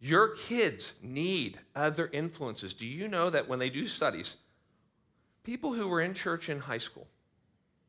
Your 0.01 0.29
kids 0.37 0.93
need 1.03 1.59
other 1.75 2.09
influences. 2.13 2.75
Do 2.75 2.87
you 2.87 3.09
know 3.09 3.31
that 3.31 3.49
when 3.49 3.59
they 3.59 3.71
do 3.71 3.87
studies, 3.87 4.37
people 5.43 5.73
who 5.73 5.89
were 5.89 6.01
in 6.01 6.13
church 6.13 6.49
in 6.49 6.59
high 6.59 6.79
school 6.79 7.07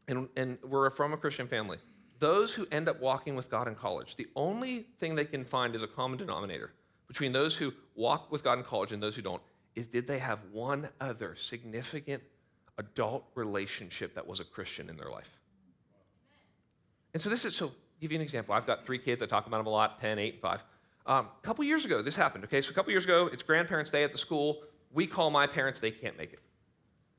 and, 0.08 0.30
and 0.38 0.58
were 0.64 0.90
from 0.90 1.14
a 1.14 1.18
Christian 1.18 1.48
family, 1.48 1.78
those 2.20 2.54
who 2.54 2.66
end 2.72 2.88
up 2.88 3.00
walking 3.02 3.36
with 3.36 3.50
God 3.50 3.68
in 3.68 3.76
college, 3.76 4.16
the 4.16 4.28
only 4.36 4.88
thing 5.00 5.16
they 5.16 5.26
can 5.26 5.44
find 5.44 5.76
is 5.76 5.84
a 5.84 5.88
common 5.88 6.18
denominator 6.18 6.72
between 7.08 7.32
those 7.32 7.56
who 7.56 7.74
walk 7.96 8.32
with 8.32 8.44
God 8.44 8.58
in 8.58 8.64
college 8.64 8.92
and 8.92 9.02
those 9.02 9.16
who 9.16 9.22
don't 9.22 9.42
is 9.76 9.88
did 9.88 10.08
they 10.08 10.18
have 10.18 10.40
one 10.52 10.90
other 11.00 11.36
significant 11.36 12.24
adult 12.80 13.26
relationship 13.36 14.16
that 14.16 14.26
was 14.26 14.40
a 14.40 14.44
Christian 14.44 14.90
in 14.90 14.98
their 14.98 15.10
life? 15.10 15.40
And 17.14 17.22
so 17.22 17.30
this 17.30 17.46
is, 17.46 17.56
so 17.56 17.72
give 18.02 18.12
you 18.12 18.18
an 18.18 18.22
example. 18.22 18.56
I've 18.56 18.66
got 18.66 18.86
three 18.86 18.98
kids. 18.98 19.22
I 19.22 19.26
talk 19.26 19.48
about 19.48 19.58
them 19.58 19.68
a 19.68 19.72
lot, 19.72 20.00
10, 20.00 20.20
8, 20.20 20.34
and 20.34 20.42
5. 20.42 20.64
Um, 21.08 21.28
a 21.42 21.46
couple 21.46 21.64
years 21.64 21.86
ago, 21.86 22.02
this 22.02 22.16
happened, 22.16 22.44
okay? 22.44 22.60
So 22.60 22.72
a 22.72 22.74
couple 22.74 22.92
years 22.92 23.06
ago, 23.06 23.30
it's 23.32 23.42
grandparents' 23.42 23.90
day 23.90 24.04
at 24.04 24.12
the 24.12 24.18
school. 24.18 24.64
We 24.92 25.08
call 25.08 25.30
my 25.30 25.48
parents, 25.48 25.80
they 25.80 25.92
can't 25.92 26.18
make 26.18 26.34
it. 26.34 26.40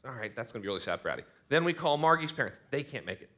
All 0.06 0.12
right, 0.12 0.34
that's 0.36 0.52
to 0.52 0.58
be 0.60 0.68
really 0.68 0.80
sad 0.80 1.00
for 1.00 1.08
Addie. 1.08 1.24
Then 1.48 1.64
we 1.64 1.72
call 1.72 1.96
Margie's 1.96 2.30
parents, 2.30 2.58
they 2.70 2.82
can't 2.82 3.06
make 3.06 3.22
it. 3.22 3.30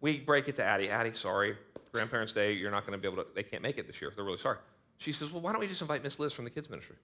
We 0.00 0.20
break 0.20 0.48
it 0.48 0.56
to 0.56 0.64
Addie. 0.64 0.88
Addie, 0.88 1.12
sorry, 1.12 1.56
grandparents' 1.92 2.32
day, 2.32 2.52
you're 2.52 2.70
not 2.70 2.86
to 2.86 2.96
be 2.96 3.08
able 3.08 3.24
to, 3.24 3.28
they 3.34 3.42
can't 3.42 3.62
make 3.62 3.78
it 3.78 3.86
this 3.88 4.00
year. 4.00 4.12
They're 4.14 4.24
really 4.24 4.38
sorry. 4.38 4.58
She 4.98 5.12
says, 5.12 5.32
well, 5.32 5.42
why 5.42 5.52
don't 5.52 5.60
we 5.60 5.66
just 5.66 5.82
invite 5.82 6.04
Miss 6.04 6.20
Liz 6.20 6.32
from 6.32 6.44
the 6.44 6.50
kids' 6.50 6.70
ministry? 6.70 6.96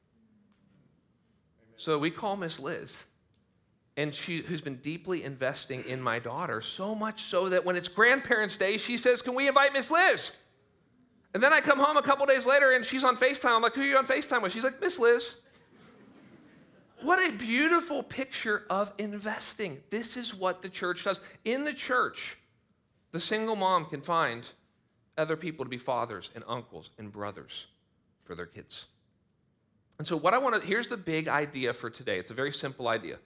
So 1.77 1.99
we 1.99 2.11
call 2.11 2.37
Miss 2.37 2.61
Liz, 2.61 3.05
and 3.97 4.15
she, 4.15 4.43
who's 4.43 4.61
been 4.61 4.77
deeply 4.77 5.25
investing 5.25 5.85
in 5.87 6.01
my 6.01 6.21
daughter, 6.21 6.61
so 6.61 6.95
much 6.95 7.25
so 7.25 7.49
that 7.49 7.65
when 7.65 7.75
it's 7.75 7.89
Grandparents' 7.89 8.57
Day, 8.57 8.77
she 8.77 8.97
says, 8.97 9.23
Can 9.23 9.35
we 9.35 9.49
invite 9.49 9.73
Miss 9.73 9.91
Liz? 9.91 10.31
And 11.37 11.43
then 11.43 11.53
I 11.53 11.61
come 11.61 11.79
home 11.79 11.99
a 11.99 12.03
couple 12.03 12.25
days 12.25 12.47
later 12.47 12.73
and 12.73 12.83
she's 12.83 13.05
on 13.05 13.15
FaceTime. 13.15 13.57
I'm 13.57 13.61
like, 13.61 13.75
Who 13.75 13.83
are 13.83 13.85
you 13.85 13.99
on 13.99 14.07
FaceTime 14.07 14.41
with? 14.41 14.53
She's 14.53 14.65
like, 14.65 14.81
Miss 14.81 14.99
Liz. 14.99 15.37
What 17.03 17.19
a 17.19 17.31
beautiful 17.31 18.03
picture 18.03 18.65
of 18.71 18.91
investing. 18.97 19.83
This 19.91 20.17
is 20.17 20.35
what 20.35 20.63
the 20.63 20.71
church 20.71 21.05
does. 21.05 21.21
In 21.45 21.65
the 21.65 21.75
church, 21.75 22.39
the 23.13 23.21
single 23.21 23.55
mom 23.55 23.85
can 23.85 24.01
find 24.01 24.49
other 25.19 25.37
people 25.37 25.67
to 25.67 25.69
be 25.69 25.77
fathers 25.77 26.31
and 26.35 26.43
uncles 26.49 26.89
and 26.97 27.13
brothers 27.13 27.67
for 28.25 28.35
their 28.35 28.47
kids. 28.47 28.87
And 29.99 30.07
so, 30.07 30.17
what 30.17 30.33
I 30.33 30.39
want 30.39 30.59
to 30.59 30.67
here's 30.67 30.87
the 30.87 30.97
big 30.97 31.29
idea 31.29 31.75
for 31.75 31.91
today. 31.91 32.19
It's 32.19 32.31
a 32.31 32.35
very 32.35 32.51
simple 32.51 32.89
idea. 32.89 33.19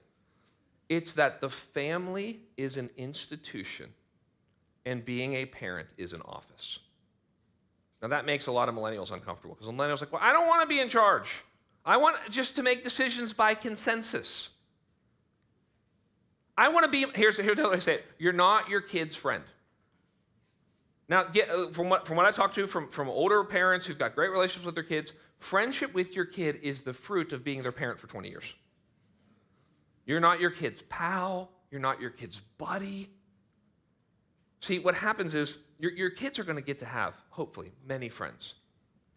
It's 0.89 1.13
that 1.13 1.41
the 1.41 1.49
family 1.49 2.41
is 2.57 2.77
an 2.77 2.91
institution 2.97 3.95
and 4.85 5.05
being 5.05 5.37
a 5.37 5.47
parent 5.47 5.91
is 5.97 6.13
an 6.13 6.23
office. 6.23 6.81
Now, 8.03 8.09
that 8.09 8.25
makes 8.25 8.47
a 8.47 8.53
lot 8.53 8.69
of 8.69 8.75
millennials 8.75 9.13
uncomfortable 9.13 9.55
because 9.55 9.73
millennials 9.73 10.01
are 10.01 10.07
like, 10.07 10.13
well, 10.13 10.23
I 10.23 10.33
don't 10.33 10.47
want 10.47 10.63
to 10.63 10.67
be 10.67 10.81
in 10.81 10.89
charge. 10.89 11.45
I 11.85 11.97
want 11.97 12.17
just 12.31 12.57
to 12.57 12.63
make 12.63 12.83
decisions 12.83 13.33
by 13.33 13.55
consensus. 13.55 14.49
I 16.57 16.69
want 16.69 16.85
to 16.85 16.91
be, 16.91 17.07
here's, 17.15 17.37
here's 17.37 17.59
how 17.59 17.73
I 17.73 17.79
say 17.79 18.01
you're 18.19 18.33
not 18.33 18.69
your 18.69 18.81
kid's 18.81 19.17
friend. 19.17 19.45
Now, 21.09 21.25
get, 21.25 21.51
uh, 21.51 21.71
from, 21.71 21.89
what, 21.89 22.07
from 22.07 22.17
what 22.17 22.27
I 22.27 22.31
talked 22.31 22.55
to 22.55 22.67
from, 22.67 22.89
from 22.89 23.09
older 23.09 23.43
parents 23.43 23.85
who've 23.85 23.99
got 23.99 24.15
great 24.15 24.31
relationships 24.31 24.65
with 24.65 24.77
their 24.77 24.85
kids, 24.85 25.13
friendship 25.39 25.93
with 25.93 26.15
your 26.15 26.25
kid 26.25 26.61
is 26.63 26.83
the 26.83 26.93
fruit 26.93 27.33
of 27.33 27.43
being 27.43 27.63
their 27.63 27.73
parent 27.73 27.99
for 27.99 28.07
20 28.07 28.29
years. 28.29 28.55
You're 30.07 30.21
not 30.21 30.39
your 30.39 30.51
kid's 30.51 30.83
pal, 30.83 31.51
you're 31.71 31.81
not 31.81 32.01
your 32.01 32.11
kid's 32.11 32.41
buddy. 32.59 33.11
See, 34.61 34.79
what 34.79 34.95
happens 34.95 35.35
is 35.35 35.59
your, 35.79 35.93
your 35.93 36.11
kids 36.11 36.39
are 36.39 36.45
going 36.45 36.57
to 36.57 36.63
get 36.63 36.79
to 36.81 36.85
have, 36.85 37.15
hopefully, 37.31 37.73
many 37.87 38.09
friends. 38.09 38.55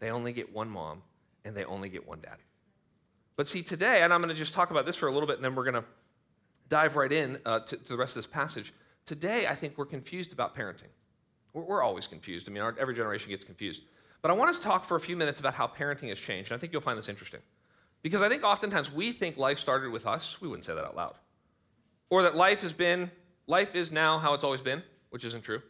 They 0.00 0.10
only 0.10 0.32
get 0.32 0.52
one 0.52 0.68
mom 0.68 1.02
and 1.44 1.54
they 1.54 1.64
only 1.64 1.88
get 1.88 2.06
one 2.06 2.20
dad. 2.20 2.38
But 3.36 3.46
see, 3.46 3.62
today, 3.62 4.02
and 4.02 4.12
I'm 4.12 4.20
going 4.20 4.34
to 4.34 4.38
just 4.38 4.54
talk 4.54 4.70
about 4.70 4.86
this 4.86 4.96
for 4.96 5.08
a 5.08 5.12
little 5.12 5.26
bit 5.26 5.36
and 5.36 5.44
then 5.44 5.54
we're 5.54 5.64
going 5.64 5.74
to 5.74 5.84
dive 6.68 6.96
right 6.96 7.12
in 7.12 7.38
uh, 7.44 7.60
to, 7.60 7.76
to, 7.76 7.88
the 7.88 7.96
rest 7.96 8.16
of 8.16 8.22
this 8.22 8.26
passage. 8.26 8.72
Today, 9.04 9.46
I 9.46 9.54
think 9.54 9.76
we're 9.76 9.84
confused 9.84 10.32
about 10.32 10.56
parenting. 10.56 10.90
We're, 11.52 11.64
we're 11.64 11.82
always 11.82 12.06
confused. 12.06 12.48
I 12.48 12.52
mean, 12.52 12.62
our, 12.62 12.74
every 12.78 12.94
generation 12.94 13.30
gets 13.30 13.44
confused. 13.44 13.82
But 14.22 14.30
I 14.30 14.34
want 14.34 14.48
us 14.48 14.58
to 14.58 14.64
talk 14.64 14.84
for 14.84 14.96
a 14.96 15.00
few 15.00 15.16
minutes 15.16 15.40
about 15.40 15.52
how 15.52 15.66
parenting 15.66 16.08
has 16.08 16.18
changed. 16.18 16.50
And 16.50 16.56
I 16.56 16.60
think 16.60 16.72
you'll 16.72 16.80
find 16.80 16.96
this 16.96 17.10
interesting. 17.10 17.40
Because 18.02 18.22
I 18.22 18.28
think 18.28 18.44
oftentimes 18.44 18.90
we 18.90 19.12
think 19.12 19.36
life 19.36 19.58
started 19.58 19.90
with 19.90 20.06
us. 20.06 20.40
We 20.40 20.48
wouldn't 20.48 20.64
say 20.64 20.74
that 20.74 20.84
out 20.84 20.96
loud. 20.96 21.14
Or 22.08 22.22
that 22.22 22.34
life 22.34 22.62
has 22.62 22.72
been, 22.72 23.10
life 23.46 23.74
is 23.74 23.92
now 23.92 24.18
how 24.18 24.32
it's 24.32 24.44
always 24.44 24.60
been, 24.62 24.82
which 25.14 25.24
isn't 25.24 25.44
true. 25.44 25.62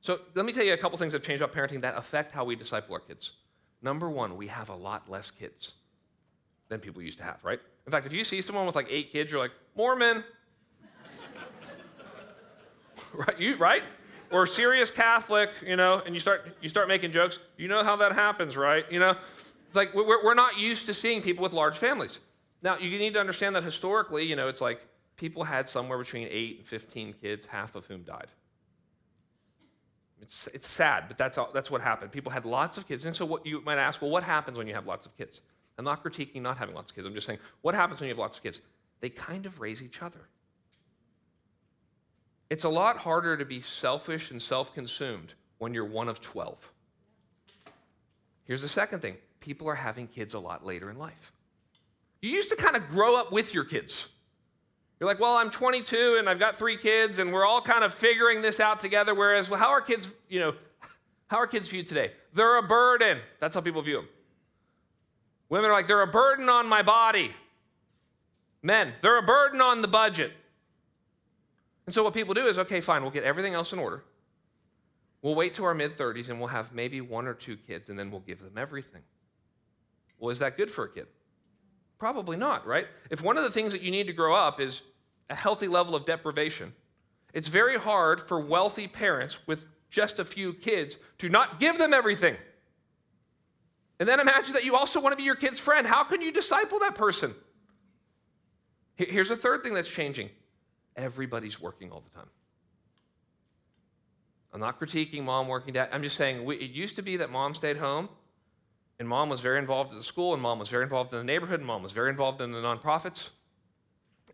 So 0.00 0.20
let 0.34 0.46
me 0.46 0.52
tell 0.52 0.62
you 0.62 0.72
a 0.72 0.76
couple 0.76 0.96
things 0.98 1.10
that 1.10 1.18
have 1.18 1.26
changed 1.26 1.42
about 1.42 1.52
parenting 1.52 1.80
that 1.80 1.96
affect 1.96 2.30
how 2.30 2.44
we 2.44 2.54
disciple 2.54 2.94
our 2.94 3.00
kids. 3.00 3.32
Number 3.82 4.08
one, 4.08 4.36
we 4.36 4.46
have 4.46 4.68
a 4.68 4.76
lot 4.76 5.10
less 5.10 5.32
kids 5.32 5.74
than 6.68 6.78
people 6.78 7.02
used 7.02 7.18
to 7.18 7.24
have, 7.24 7.42
right? 7.42 7.58
In 7.86 7.90
fact, 7.90 8.06
if 8.06 8.12
you 8.12 8.22
see 8.22 8.40
someone 8.40 8.66
with 8.66 8.76
like 8.76 8.86
eight 8.88 9.10
kids, 9.10 9.32
you're 9.32 9.40
like, 9.40 9.50
Mormon. 9.74 10.22
right? 13.14 13.36
You, 13.36 13.56
right? 13.56 13.82
or 14.30 14.46
serious 14.46 14.92
Catholic, 14.92 15.50
you 15.66 15.74
know, 15.74 16.00
and 16.06 16.14
you 16.14 16.20
start 16.20 16.56
you 16.60 16.68
start 16.68 16.86
making 16.86 17.10
jokes. 17.10 17.40
You 17.56 17.66
know 17.66 17.82
how 17.82 17.96
that 17.96 18.12
happens, 18.12 18.56
right? 18.56 18.84
You 18.92 19.00
know, 19.00 19.16
it's 19.66 19.76
like 19.76 19.92
we're, 19.92 20.24
we're 20.24 20.34
not 20.34 20.56
used 20.56 20.86
to 20.86 20.94
seeing 20.94 21.20
people 21.20 21.42
with 21.42 21.52
large 21.52 21.78
families. 21.78 22.20
Now 22.62 22.78
you 22.78 22.96
need 22.96 23.14
to 23.14 23.20
understand 23.20 23.56
that 23.56 23.64
historically, 23.64 24.24
you 24.24 24.36
know, 24.36 24.48
it's 24.48 24.60
like 24.60 24.80
people 25.16 25.42
had 25.42 25.68
somewhere 25.68 25.98
between 25.98 26.28
eight 26.30 26.58
and 26.58 26.66
fifteen 26.66 27.12
kids, 27.20 27.44
half 27.44 27.74
of 27.74 27.86
whom 27.86 28.02
died. 28.02 28.28
It's, 30.22 30.48
it's 30.54 30.68
sad, 30.68 31.04
but 31.08 31.18
that's, 31.18 31.38
all, 31.38 31.50
that's 31.52 31.70
what 31.70 31.80
happened. 31.80 32.12
People 32.12 32.32
had 32.32 32.44
lots 32.44 32.78
of 32.78 32.88
kids. 32.88 33.04
And 33.04 33.14
so 33.14 33.24
what 33.24 33.44
you 33.44 33.60
might 33.62 33.78
ask, 33.78 34.00
well, 34.00 34.10
what 34.10 34.22
happens 34.22 34.56
when 34.56 34.66
you 34.66 34.74
have 34.74 34.86
lots 34.86 35.06
of 35.06 35.16
kids? 35.16 35.40
I'm 35.78 35.84
not 35.84 36.04
critiquing 36.04 36.40
not 36.40 36.56
having 36.56 36.74
lots 36.74 36.90
of 36.90 36.94
kids. 36.94 37.06
I'm 37.06 37.14
just 37.14 37.26
saying, 37.26 37.40
what 37.62 37.74
happens 37.74 38.00
when 38.00 38.08
you 38.08 38.14
have 38.14 38.18
lots 38.20 38.36
of 38.36 38.42
kids? 38.42 38.60
They 39.00 39.10
kind 39.10 39.44
of 39.44 39.60
raise 39.60 39.82
each 39.82 40.02
other. 40.02 40.20
It's 42.48 42.64
a 42.64 42.68
lot 42.68 42.98
harder 42.98 43.36
to 43.36 43.44
be 43.44 43.60
selfish 43.60 44.30
and 44.30 44.40
self 44.40 44.72
consumed 44.74 45.34
when 45.58 45.74
you're 45.74 45.84
one 45.84 46.08
of 46.08 46.20
12. 46.20 46.70
Here's 48.44 48.62
the 48.62 48.68
second 48.68 49.00
thing 49.00 49.16
people 49.40 49.68
are 49.68 49.74
having 49.74 50.06
kids 50.06 50.34
a 50.34 50.38
lot 50.38 50.64
later 50.64 50.90
in 50.90 50.98
life. 50.98 51.32
You 52.20 52.30
used 52.30 52.48
to 52.50 52.56
kind 52.56 52.76
of 52.76 52.88
grow 52.88 53.16
up 53.16 53.32
with 53.32 53.52
your 53.52 53.64
kids. 53.64 54.06
You're 55.00 55.08
like, 55.08 55.20
well, 55.20 55.36
I'm 55.36 55.50
22 55.50 56.16
and 56.18 56.28
I've 56.28 56.38
got 56.38 56.56
three 56.56 56.76
kids 56.76 57.18
and 57.18 57.32
we're 57.32 57.44
all 57.44 57.60
kind 57.60 57.84
of 57.84 57.92
figuring 57.92 58.42
this 58.42 58.60
out 58.60 58.80
together. 58.80 59.14
Whereas, 59.14 59.50
well, 59.50 59.58
how 59.58 59.70
are 59.70 59.80
kids, 59.80 60.08
you 60.28 60.40
know, 60.40 60.54
how 61.26 61.38
are 61.38 61.46
kids 61.46 61.68
viewed 61.68 61.86
today? 61.86 62.12
They're 62.32 62.58
a 62.58 62.62
burden. 62.62 63.18
That's 63.40 63.54
how 63.54 63.60
people 63.60 63.82
view 63.82 63.96
them. 63.96 64.08
Women 65.48 65.70
are 65.70 65.72
like, 65.72 65.86
they're 65.86 66.02
a 66.02 66.06
burden 66.06 66.48
on 66.48 66.68
my 66.68 66.82
body. 66.82 67.32
Men, 68.62 68.92
they're 69.02 69.18
a 69.18 69.22
burden 69.22 69.60
on 69.60 69.82
the 69.82 69.88
budget. 69.88 70.32
And 71.86 71.94
so 71.94 72.02
what 72.02 72.14
people 72.14 72.34
do 72.34 72.46
is, 72.46 72.58
okay, 72.58 72.80
fine, 72.80 73.02
we'll 73.02 73.10
get 73.10 73.24
everything 73.24 73.54
else 73.54 73.72
in 73.72 73.78
order. 73.78 74.04
We'll 75.22 75.34
wait 75.34 75.54
to 75.54 75.64
our 75.64 75.74
mid 75.74 75.96
30s 75.96 76.30
and 76.30 76.38
we'll 76.38 76.48
have 76.48 76.72
maybe 76.72 77.00
one 77.00 77.26
or 77.26 77.34
two 77.34 77.56
kids 77.56 77.90
and 77.90 77.98
then 77.98 78.10
we'll 78.10 78.20
give 78.20 78.42
them 78.42 78.56
everything. 78.56 79.02
Well, 80.18 80.30
is 80.30 80.38
that 80.38 80.56
good 80.56 80.70
for 80.70 80.84
a 80.84 80.88
kid? 80.88 81.06
Probably 82.04 82.36
not, 82.36 82.66
right? 82.66 82.86
If 83.08 83.22
one 83.22 83.38
of 83.38 83.44
the 83.44 83.50
things 83.50 83.72
that 83.72 83.80
you 83.80 83.90
need 83.90 84.08
to 84.08 84.12
grow 84.12 84.34
up 84.34 84.60
is 84.60 84.82
a 85.30 85.34
healthy 85.34 85.68
level 85.68 85.94
of 85.94 86.04
deprivation, 86.04 86.74
it's 87.32 87.48
very 87.48 87.78
hard 87.78 88.20
for 88.20 88.38
wealthy 88.38 88.86
parents 88.86 89.38
with 89.46 89.64
just 89.88 90.18
a 90.18 90.24
few 90.26 90.52
kids 90.52 90.98
to 91.16 91.30
not 91.30 91.58
give 91.60 91.78
them 91.78 91.94
everything. 91.94 92.36
And 93.98 94.06
then 94.06 94.20
imagine 94.20 94.52
that 94.52 94.64
you 94.64 94.76
also 94.76 95.00
want 95.00 95.14
to 95.14 95.16
be 95.16 95.22
your 95.22 95.34
kid's 95.34 95.58
friend. 95.58 95.86
How 95.86 96.04
can 96.04 96.20
you 96.20 96.30
disciple 96.30 96.78
that 96.80 96.94
person? 96.94 97.34
Here's 98.96 99.30
a 99.30 99.36
third 99.36 99.62
thing 99.62 99.72
that's 99.72 99.88
changing 99.88 100.28
everybody's 100.96 101.58
working 101.58 101.90
all 101.90 102.02
the 102.02 102.14
time. 102.14 102.28
I'm 104.52 104.60
not 104.60 104.78
critiquing 104.78 105.24
mom 105.24 105.48
working 105.48 105.72
dad. 105.72 105.88
I'm 105.90 106.02
just 106.02 106.18
saying 106.18 106.44
we, 106.44 106.56
it 106.56 106.70
used 106.70 106.96
to 106.96 107.02
be 107.02 107.16
that 107.16 107.30
mom 107.30 107.54
stayed 107.54 107.78
home 107.78 108.10
and 108.98 109.08
mom 109.08 109.28
was 109.28 109.40
very 109.40 109.58
involved 109.58 109.92
at 109.92 109.98
the 109.98 110.04
school 110.04 110.34
and 110.34 110.42
mom 110.42 110.58
was 110.58 110.68
very 110.68 110.84
involved 110.84 111.12
in 111.12 111.18
the 111.18 111.24
neighborhood 111.24 111.60
and 111.60 111.66
mom 111.66 111.82
was 111.82 111.92
very 111.92 112.10
involved 112.10 112.40
in 112.40 112.52
the 112.52 112.58
nonprofits. 112.58 113.28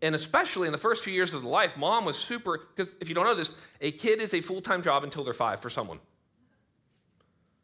And 0.01 0.15
especially 0.15 0.67
in 0.67 0.71
the 0.71 0.79
first 0.79 1.03
few 1.03 1.13
years 1.13 1.33
of 1.33 1.43
the 1.43 1.47
life, 1.47 1.77
mom 1.77 2.05
was 2.05 2.17
super, 2.17 2.59
because 2.75 2.91
if 2.99 3.09
you 3.09 3.15
don't 3.15 3.25
know 3.25 3.35
this, 3.35 3.53
a 3.81 3.91
kid 3.91 4.19
is 4.19 4.33
a 4.33 4.41
full 4.41 4.61
time 4.61 4.81
job 4.81 5.03
until 5.03 5.23
they're 5.23 5.33
five 5.33 5.59
for 5.59 5.69
someone. 5.69 5.99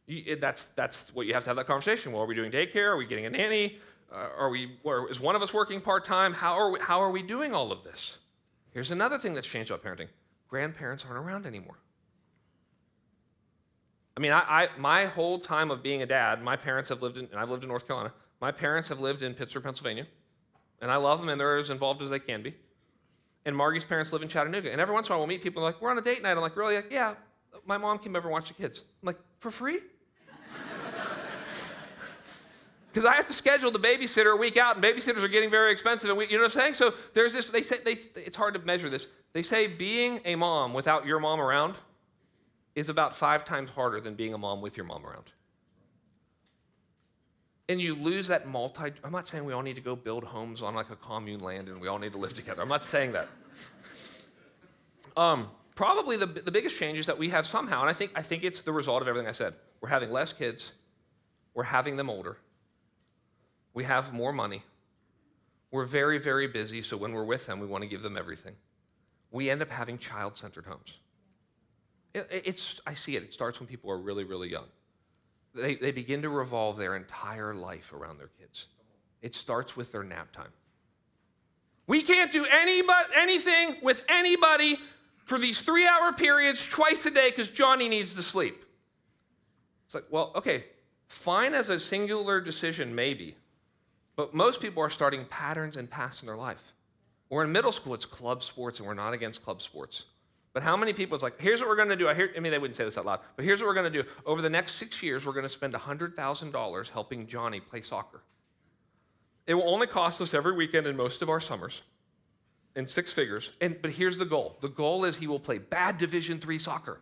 You, 0.05 0.35
that's, 0.35 0.69
that's 0.69 1.13
what 1.13 1.25
you 1.25 1.33
have 1.33 1.43
to 1.43 1.49
have 1.49 1.57
that 1.57 1.67
conversation. 1.67 2.11
Well, 2.11 2.21
are 2.21 2.27
we 2.27 2.35
doing 2.35 2.51
daycare? 2.51 2.89
Are 2.89 2.97
we 2.97 3.05
getting 3.05 3.25
a 3.25 3.29
nanny? 3.29 3.79
Uh, 4.11 4.29
are 4.37 4.49
we, 4.49 4.77
or 4.83 5.09
is 5.09 5.19
one 5.19 5.35
of 5.35 5.41
us 5.41 5.53
working 5.53 5.81
part 5.81 6.05
time? 6.05 6.33
How 6.33 6.53
are, 6.53 6.71
we, 6.71 6.79
how 6.79 7.01
are 7.01 7.11
we 7.11 7.21
doing 7.21 7.53
all 7.53 7.71
of 7.71 7.83
this? 7.83 8.19
Here's 8.71 8.91
another 8.91 9.17
thing 9.17 9.33
that's 9.33 9.47
changed 9.47 9.71
about 9.71 9.83
parenting 9.83 10.07
grandparents 10.47 11.03
aren't 11.03 11.17
around 11.17 11.45
anymore. 11.45 11.77
I 14.17 14.19
mean, 14.19 14.31
I, 14.31 14.39
I, 14.63 14.69
my 14.79 15.05
whole 15.05 15.37
time 15.37 15.69
of 15.69 15.83
being 15.83 16.01
a 16.01 16.05
dad, 16.07 16.41
my 16.41 16.55
parents 16.55 16.89
have 16.89 17.03
lived 17.03 17.17
in, 17.17 17.25
and 17.25 17.35
I've 17.35 17.51
lived 17.51 17.61
in 17.61 17.69
North 17.69 17.85
Carolina, 17.85 18.11
my 18.41 18.51
parents 18.51 18.87
have 18.87 18.99
lived 18.99 19.21
in 19.21 19.35
Pittsburgh, 19.35 19.63
Pennsylvania, 19.63 20.07
and 20.81 20.89
I 20.89 20.95
love 20.95 21.19
them, 21.19 21.29
and 21.29 21.39
they're 21.39 21.55
as 21.55 21.69
involved 21.69 22.01
as 22.01 22.09
they 22.09 22.17
can 22.17 22.41
be. 22.41 22.55
And 23.45 23.55
Margie's 23.55 23.85
parents 23.85 24.11
live 24.11 24.23
in 24.23 24.27
Chattanooga. 24.27 24.71
And 24.71 24.81
every 24.81 24.93
once 24.93 25.07
in 25.07 25.11
a 25.11 25.15
while, 25.15 25.19
we'll 25.19 25.27
meet 25.27 25.43
people, 25.43 25.61
like, 25.61 25.79
we're 25.79 25.91
on 25.91 25.99
a 25.99 26.01
date 26.01 26.23
night. 26.23 26.31
I'm 26.31 26.39
like, 26.39 26.57
really? 26.57 26.75
Like, 26.75 26.89
yeah, 26.89 27.13
my 27.63 27.77
mom 27.77 27.99
came 27.99 28.15
over 28.15 28.27
and 28.27 28.33
watched 28.33 28.47
the 28.47 28.55
kids. 28.55 28.81
I'm 29.03 29.05
like, 29.05 29.19
for 29.39 29.51
free? 29.51 29.79
Because 32.91 33.07
I 33.07 33.13
have 33.13 33.27
to 33.27 33.33
schedule 33.33 33.69
the 33.69 33.77
babysitter 33.77 34.33
a 34.33 34.35
week 34.35 34.57
out, 34.57 34.75
and 34.75 34.83
babysitters 34.83 35.21
are 35.21 35.27
getting 35.27 35.51
very 35.51 35.71
expensive. 35.71 36.09
And 36.09 36.17
we, 36.17 36.25
you 36.29 36.37
know 36.37 36.45
what 36.45 36.55
I'm 36.55 36.61
saying? 36.61 36.73
So 36.73 36.95
there's 37.13 37.31
this, 37.31 37.45
they 37.45 37.61
say, 37.61 37.75
they, 37.85 37.99
it's 38.15 38.35
hard 38.35 38.55
to 38.55 38.59
measure 38.61 38.89
this. 38.89 39.05
They 39.33 39.43
say 39.43 39.67
being 39.67 40.19
a 40.25 40.33
mom 40.35 40.73
without 40.73 41.05
your 41.05 41.19
mom 41.19 41.39
around 41.39 41.75
is 42.77 42.89
about 42.89 43.15
five 43.15 43.43
times 43.43 43.71
harder 43.71 43.99
than 43.99 44.13
being 44.13 44.35
a 44.35 44.37
mom 44.37 44.61
with 44.61 44.77
your 44.77 44.85
mom 44.85 45.03
around. 45.03 45.31
And 47.67 47.81
you 47.81 47.95
lose 47.95 48.27
that 48.27 48.47
multi. 48.47 48.93
I'm 49.03 49.11
not 49.11 49.27
saying 49.27 49.45
we 49.45 49.51
all 49.51 49.63
need 49.63 49.77
to 49.77 49.81
go 49.81 49.95
build 49.95 50.23
homes 50.23 50.61
on 50.61 50.75
like 50.75 50.91
a 50.91 50.95
commune 50.95 51.39
land 51.39 51.69
and 51.69 51.81
we 51.81 51.87
all 51.87 51.97
need 51.97 52.11
to 52.11 52.19
live 52.19 52.35
together. 52.35 52.61
I'm 52.61 52.69
not 52.69 52.83
saying 52.83 53.13
that. 53.13 53.29
Um, 55.17 55.49
probably 55.73 56.17
the, 56.17 56.27
the 56.27 56.51
biggest 56.51 56.77
change 56.77 56.99
is 56.99 57.07
that 57.07 57.17
we 57.17 57.29
have 57.29 57.47
somehow, 57.47 57.81
and 57.81 57.89
I 57.89 57.93
think, 57.93 58.11
I 58.13 58.21
think 58.21 58.43
it's 58.43 58.59
the 58.59 58.71
result 58.71 59.01
of 59.01 59.07
everything 59.07 59.27
I 59.27 59.31
said. 59.31 59.55
We're 59.81 59.89
having 59.89 60.11
less 60.11 60.31
kids, 60.31 60.73
we're 61.55 61.63
having 61.63 61.97
them 61.97 62.11
older, 62.11 62.37
we 63.73 63.85
have 63.85 64.13
more 64.13 64.31
money, 64.31 64.61
we're 65.71 65.85
very, 65.85 66.19
very 66.19 66.47
busy, 66.47 66.83
so 66.83 66.95
when 66.95 67.11
we're 67.13 67.23
with 67.23 67.47
them, 67.47 67.59
we 67.59 67.65
want 67.65 67.81
to 67.81 67.87
give 67.87 68.03
them 68.03 68.17
everything. 68.17 68.55
We 69.31 69.49
end 69.49 69.63
up 69.63 69.71
having 69.71 69.97
child 69.97 70.37
centered 70.37 70.65
homes. 70.67 70.99
It, 72.13 72.27
it's, 72.45 72.81
I 72.85 72.93
see 72.93 73.15
it. 73.15 73.23
It 73.23 73.33
starts 73.33 73.59
when 73.59 73.67
people 73.67 73.91
are 73.91 73.97
really, 73.97 74.23
really 74.23 74.49
young. 74.49 74.65
They, 75.53 75.75
they 75.75 75.91
begin 75.91 76.21
to 76.21 76.29
revolve 76.29 76.77
their 76.77 76.95
entire 76.95 77.53
life 77.53 77.93
around 77.93 78.17
their 78.17 78.29
kids. 78.39 78.67
It 79.21 79.33
starts 79.33 79.75
with 79.75 79.91
their 79.91 80.03
nap 80.03 80.31
time. 80.31 80.51
We 81.87 82.01
can't 82.01 82.31
do 82.31 82.45
anybody, 82.45 83.09
anything 83.15 83.77
with 83.81 84.01
anybody 84.09 84.77
for 85.25 85.39
these 85.39 85.59
three 85.59 85.87
hour 85.87 86.13
periods 86.13 86.65
twice 86.65 87.05
a 87.05 87.11
day 87.11 87.29
because 87.29 87.49
Johnny 87.49 87.89
needs 87.89 88.13
to 88.13 88.21
sleep. 88.21 88.63
It's 89.85 89.95
like, 89.95 90.05
well, 90.11 90.31
okay, 90.35 90.65
fine 91.07 91.53
as 91.53 91.69
a 91.69 91.79
singular 91.79 92.41
decision, 92.41 92.93
maybe. 92.93 93.35
But 94.17 94.33
most 94.33 94.59
people 94.59 94.83
are 94.83 94.89
starting 94.89 95.25
patterns 95.25 95.77
and 95.77 95.89
paths 95.89 96.21
in 96.21 96.27
their 96.27 96.35
life. 96.35 96.73
Or 97.29 97.43
in 97.43 97.51
middle 97.51 97.71
school, 97.71 97.93
it's 97.93 98.05
club 98.05 98.43
sports, 98.43 98.79
and 98.79 98.87
we're 98.87 98.93
not 98.93 99.13
against 99.13 99.43
club 99.43 99.61
sports. 99.61 100.05
But 100.57 100.63
how 100.63 100.75
many 100.75 100.91
people 100.91 101.15
is 101.15 101.21
like, 101.21 101.39
here's 101.39 101.61
what 101.61 101.69
we're 101.69 101.75
going 101.75 101.89
to 101.89 101.95
do. 101.95 102.09
I, 102.09 102.15
hear, 102.15 102.31
I 102.35 102.39
mean, 102.39 102.51
they 102.51 102.57
wouldn't 102.57 102.75
say 102.75 102.83
this 102.83 102.97
out 102.97 103.05
loud, 103.05 103.19
but 103.35 103.45
here's 103.45 103.61
what 103.61 103.67
we're 103.67 103.75
going 103.75 103.93
to 103.93 104.01
do. 104.01 104.09
Over 104.25 104.41
the 104.41 104.49
next 104.49 104.77
six 104.77 105.03
years, 105.03 105.23
we're 105.23 105.33
going 105.33 105.43
to 105.43 105.49
spend 105.49 105.75
$100,000 105.75 106.89
helping 106.89 107.27
Johnny 107.27 107.59
play 107.59 107.81
soccer. 107.81 108.23
It 109.45 109.53
will 109.53 109.69
only 109.69 109.85
cost 109.85 110.19
us 110.19 110.33
every 110.33 110.53
weekend 110.53 110.87
in 110.87 110.97
most 110.97 111.21
of 111.21 111.29
our 111.29 111.39
summers 111.39 111.83
in 112.75 112.87
six 112.87 113.11
figures. 113.11 113.51
And, 113.61 113.79
but 113.83 113.91
here's 113.91 114.17
the 114.17 114.25
goal 114.25 114.57
the 114.59 114.69
goal 114.69 115.05
is 115.05 115.15
he 115.15 115.27
will 115.27 115.39
play 115.39 115.59
bad 115.59 115.99
Division 115.99 116.39
three 116.39 116.57
soccer. 116.57 117.01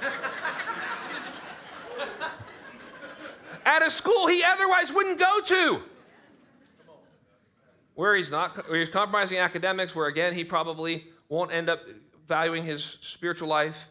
At 3.66 3.84
a 3.84 3.90
school 3.90 4.28
he 4.28 4.44
otherwise 4.44 4.92
wouldn't 4.92 5.18
go 5.18 5.40
to 5.40 5.82
where 7.96 8.14
he's 8.14 8.30
not 8.30 8.70
where 8.70 8.78
he's 8.78 8.88
compromising 8.88 9.38
academics 9.38 9.96
where 9.96 10.06
again 10.06 10.34
he 10.34 10.44
probably 10.44 11.08
won't 11.28 11.52
end 11.52 11.68
up 11.68 11.80
valuing 12.28 12.64
his 12.64 12.98
spiritual 13.00 13.48
life, 13.48 13.88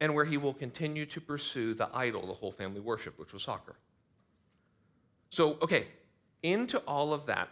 and 0.00 0.14
where 0.14 0.24
he 0.24 0.36
will 0.36 0.54
continue 0.54 1.04
to 1.06 1.20
pursue 1.20 1.74
the 1.74 1.88
idol 1.94 2.26
the 2.26 2.32
whole 2.32 2.52
family 2.52 2.80
worshiped, 2.80 3.18
which 3.18 3.32
was 3.32 3.42
soccer. 3.42 3.76
So, 5.30 5.58
okay, 5.62 5.86
into 6.42 6.78
all 6.80 7.12
of 7.12 7.26
that, 7.26 7.48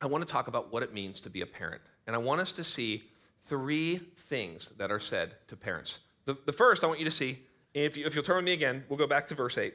I 0.00 0.06
want 0.06 0.26
to 0.26 0.30
talk 0.30 0.48
about 0.48 0.72
what 0.72 0.82
it 0.82 0.94
means 0.94 1.20
to 1.22 1.30
be 1.30 1.42
a 1.42 1.46
parent. 1.46 1.82
And 2.06 2.16
I 2.16 2.18
want 2.18 2.40
us 2.40 2.52
to 2.52 2.64
see 2.64 3.04
three 3.46 3.98
things 3.98 4.70
that 4.78 4.90
are 4.90 5.00
said 5.00 5.34
to 5.48 5.56
parents. 5.56 6.00
The, 6.24 6.36
the 6.46 6.52
first 6.52 6.82
I 6.82 6.86
want 6.86 6.98
you 6.98 7.04
to 7.04 7.10
see, 7.10 7.40
if, 7.74 7.96
you, 7.96 8.06
if 8.06 8.14
you'll 8.14 8.24
turn 8.24 8.36
with 8.36 8.44
me 8.44 8.52
again, 8.52 8.84
we'll 8.88 8.98
go 8.98 9.06
back 9.06 9.26
to 9.28 9.34
verse 9.34 9.58
8. 9.58 9.74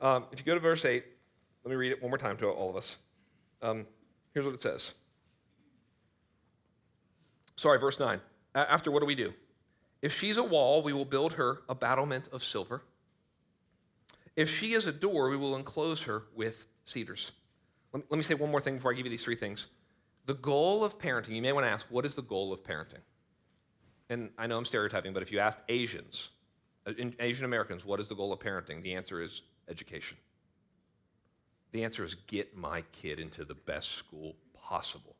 Um, 0.00 0.24
if 0.32 0.40
you 0.40 0.44
go 0.44 0.54
to 0.54 0.60
verse 0.60 0.84
8, 0.84 1.04
let 1.64 1.70
me 1.70 1.76
read 1.76 1.92
it 1.92 2.02
one 2.02 2.10
more 2.10 2.18
time 2.18 2.36
to 2.38 2.48
all 2.48 2.70
of 2.70 2.76
us. 2.76 2.96
Um, 3.62 3.86
here's 4.34 4.44
what 4.44 4.54
it 4.54 4.60
says. 4.60 4.92
Sorry, 7.56 7.78
verse 7.78 7.98
9. 7.98 8.20
After, 8.56 8.90
what 8.90 9.00
do 9.00 9.06
we 9.06 9.14
do? 9.14 9.34
If 10.00 10.16
she's 10.16 10.38
a 10.38 10.42
wall, 10.42 10.82
we 10.82 10.92
will 10.92 11.04
build 11.04 11.34
her 11.34 11.62
a 11.68 11.74
battlement 11.74 12.28
of 12.32 12.42
silver. 12.42 12.82
If 14.34 14.50
she 14.50 14.72
is 14.72 14.86
a 14.86 14.92
door, 14.92 15.28
we 15.28 15.36
will 15.36 15.56
enclose 15.56 16.02
her 16.02 16.24
with 16.34 16.66
cedars. 16.84 17.32
Let 17.92 18.10
me 18.10 18.22
say 18.22 18.34
one 18.34 18.50
more 18.50 18.60
thing 18.60 18.76
before 18.76 18.92
I 18.92 18.94
give 18.94 19.06
you 19.06 19.10
these 19.10 19.24
three 19.24 19.36
things. 19.36 19.66
The 20.26 20.34
goal 20.34 20.84
of 20.84 20.98
parenting, 20.98 21.30
you 21.30 21.42
may 21.42 21.52
want 21.52 21.66
to 21.66 21.70
ask, 21.70 21.86
what 21.88 22.04
is 22.04 22.14
the 22.14 22.22
goal 22.22 22.52
of 22.52 22.62
parenting? 22.62 23.00
And 24.08 24.30
I 24.38 24.46
know 24.46 24.58
I'm 24.58 24.64
stereotyping, 24.64 25.12
but 25.12 25.22
if 25.22 25.32
you 25.32 25.38
asked 25.38 25.58
Asians, 25.68 26.30
uh, 26.86 26.92
Asian 27.20 27.44
Americans, 27.44 27.84
what 27.84 28.00
is 28.00 28.08
the 28.08 28.14
goal 28.14 28.32
of 28.32 28.38
parenting? 28.38 28.82
The 28.82 28.94
answer 28.94 29.22
is 29.22 29.42
education. 29.68 30.16
The 31.72 31.84
answer 31.84 32.04
is 32.04 32.14
get 32.14 32.56
my 32.56 32.82
kid 32.92 33.18
into 33.18 33.44
the 33.44 33.54
best 33.54 33.92
school 33.92 34.36
possible 34.54 35.15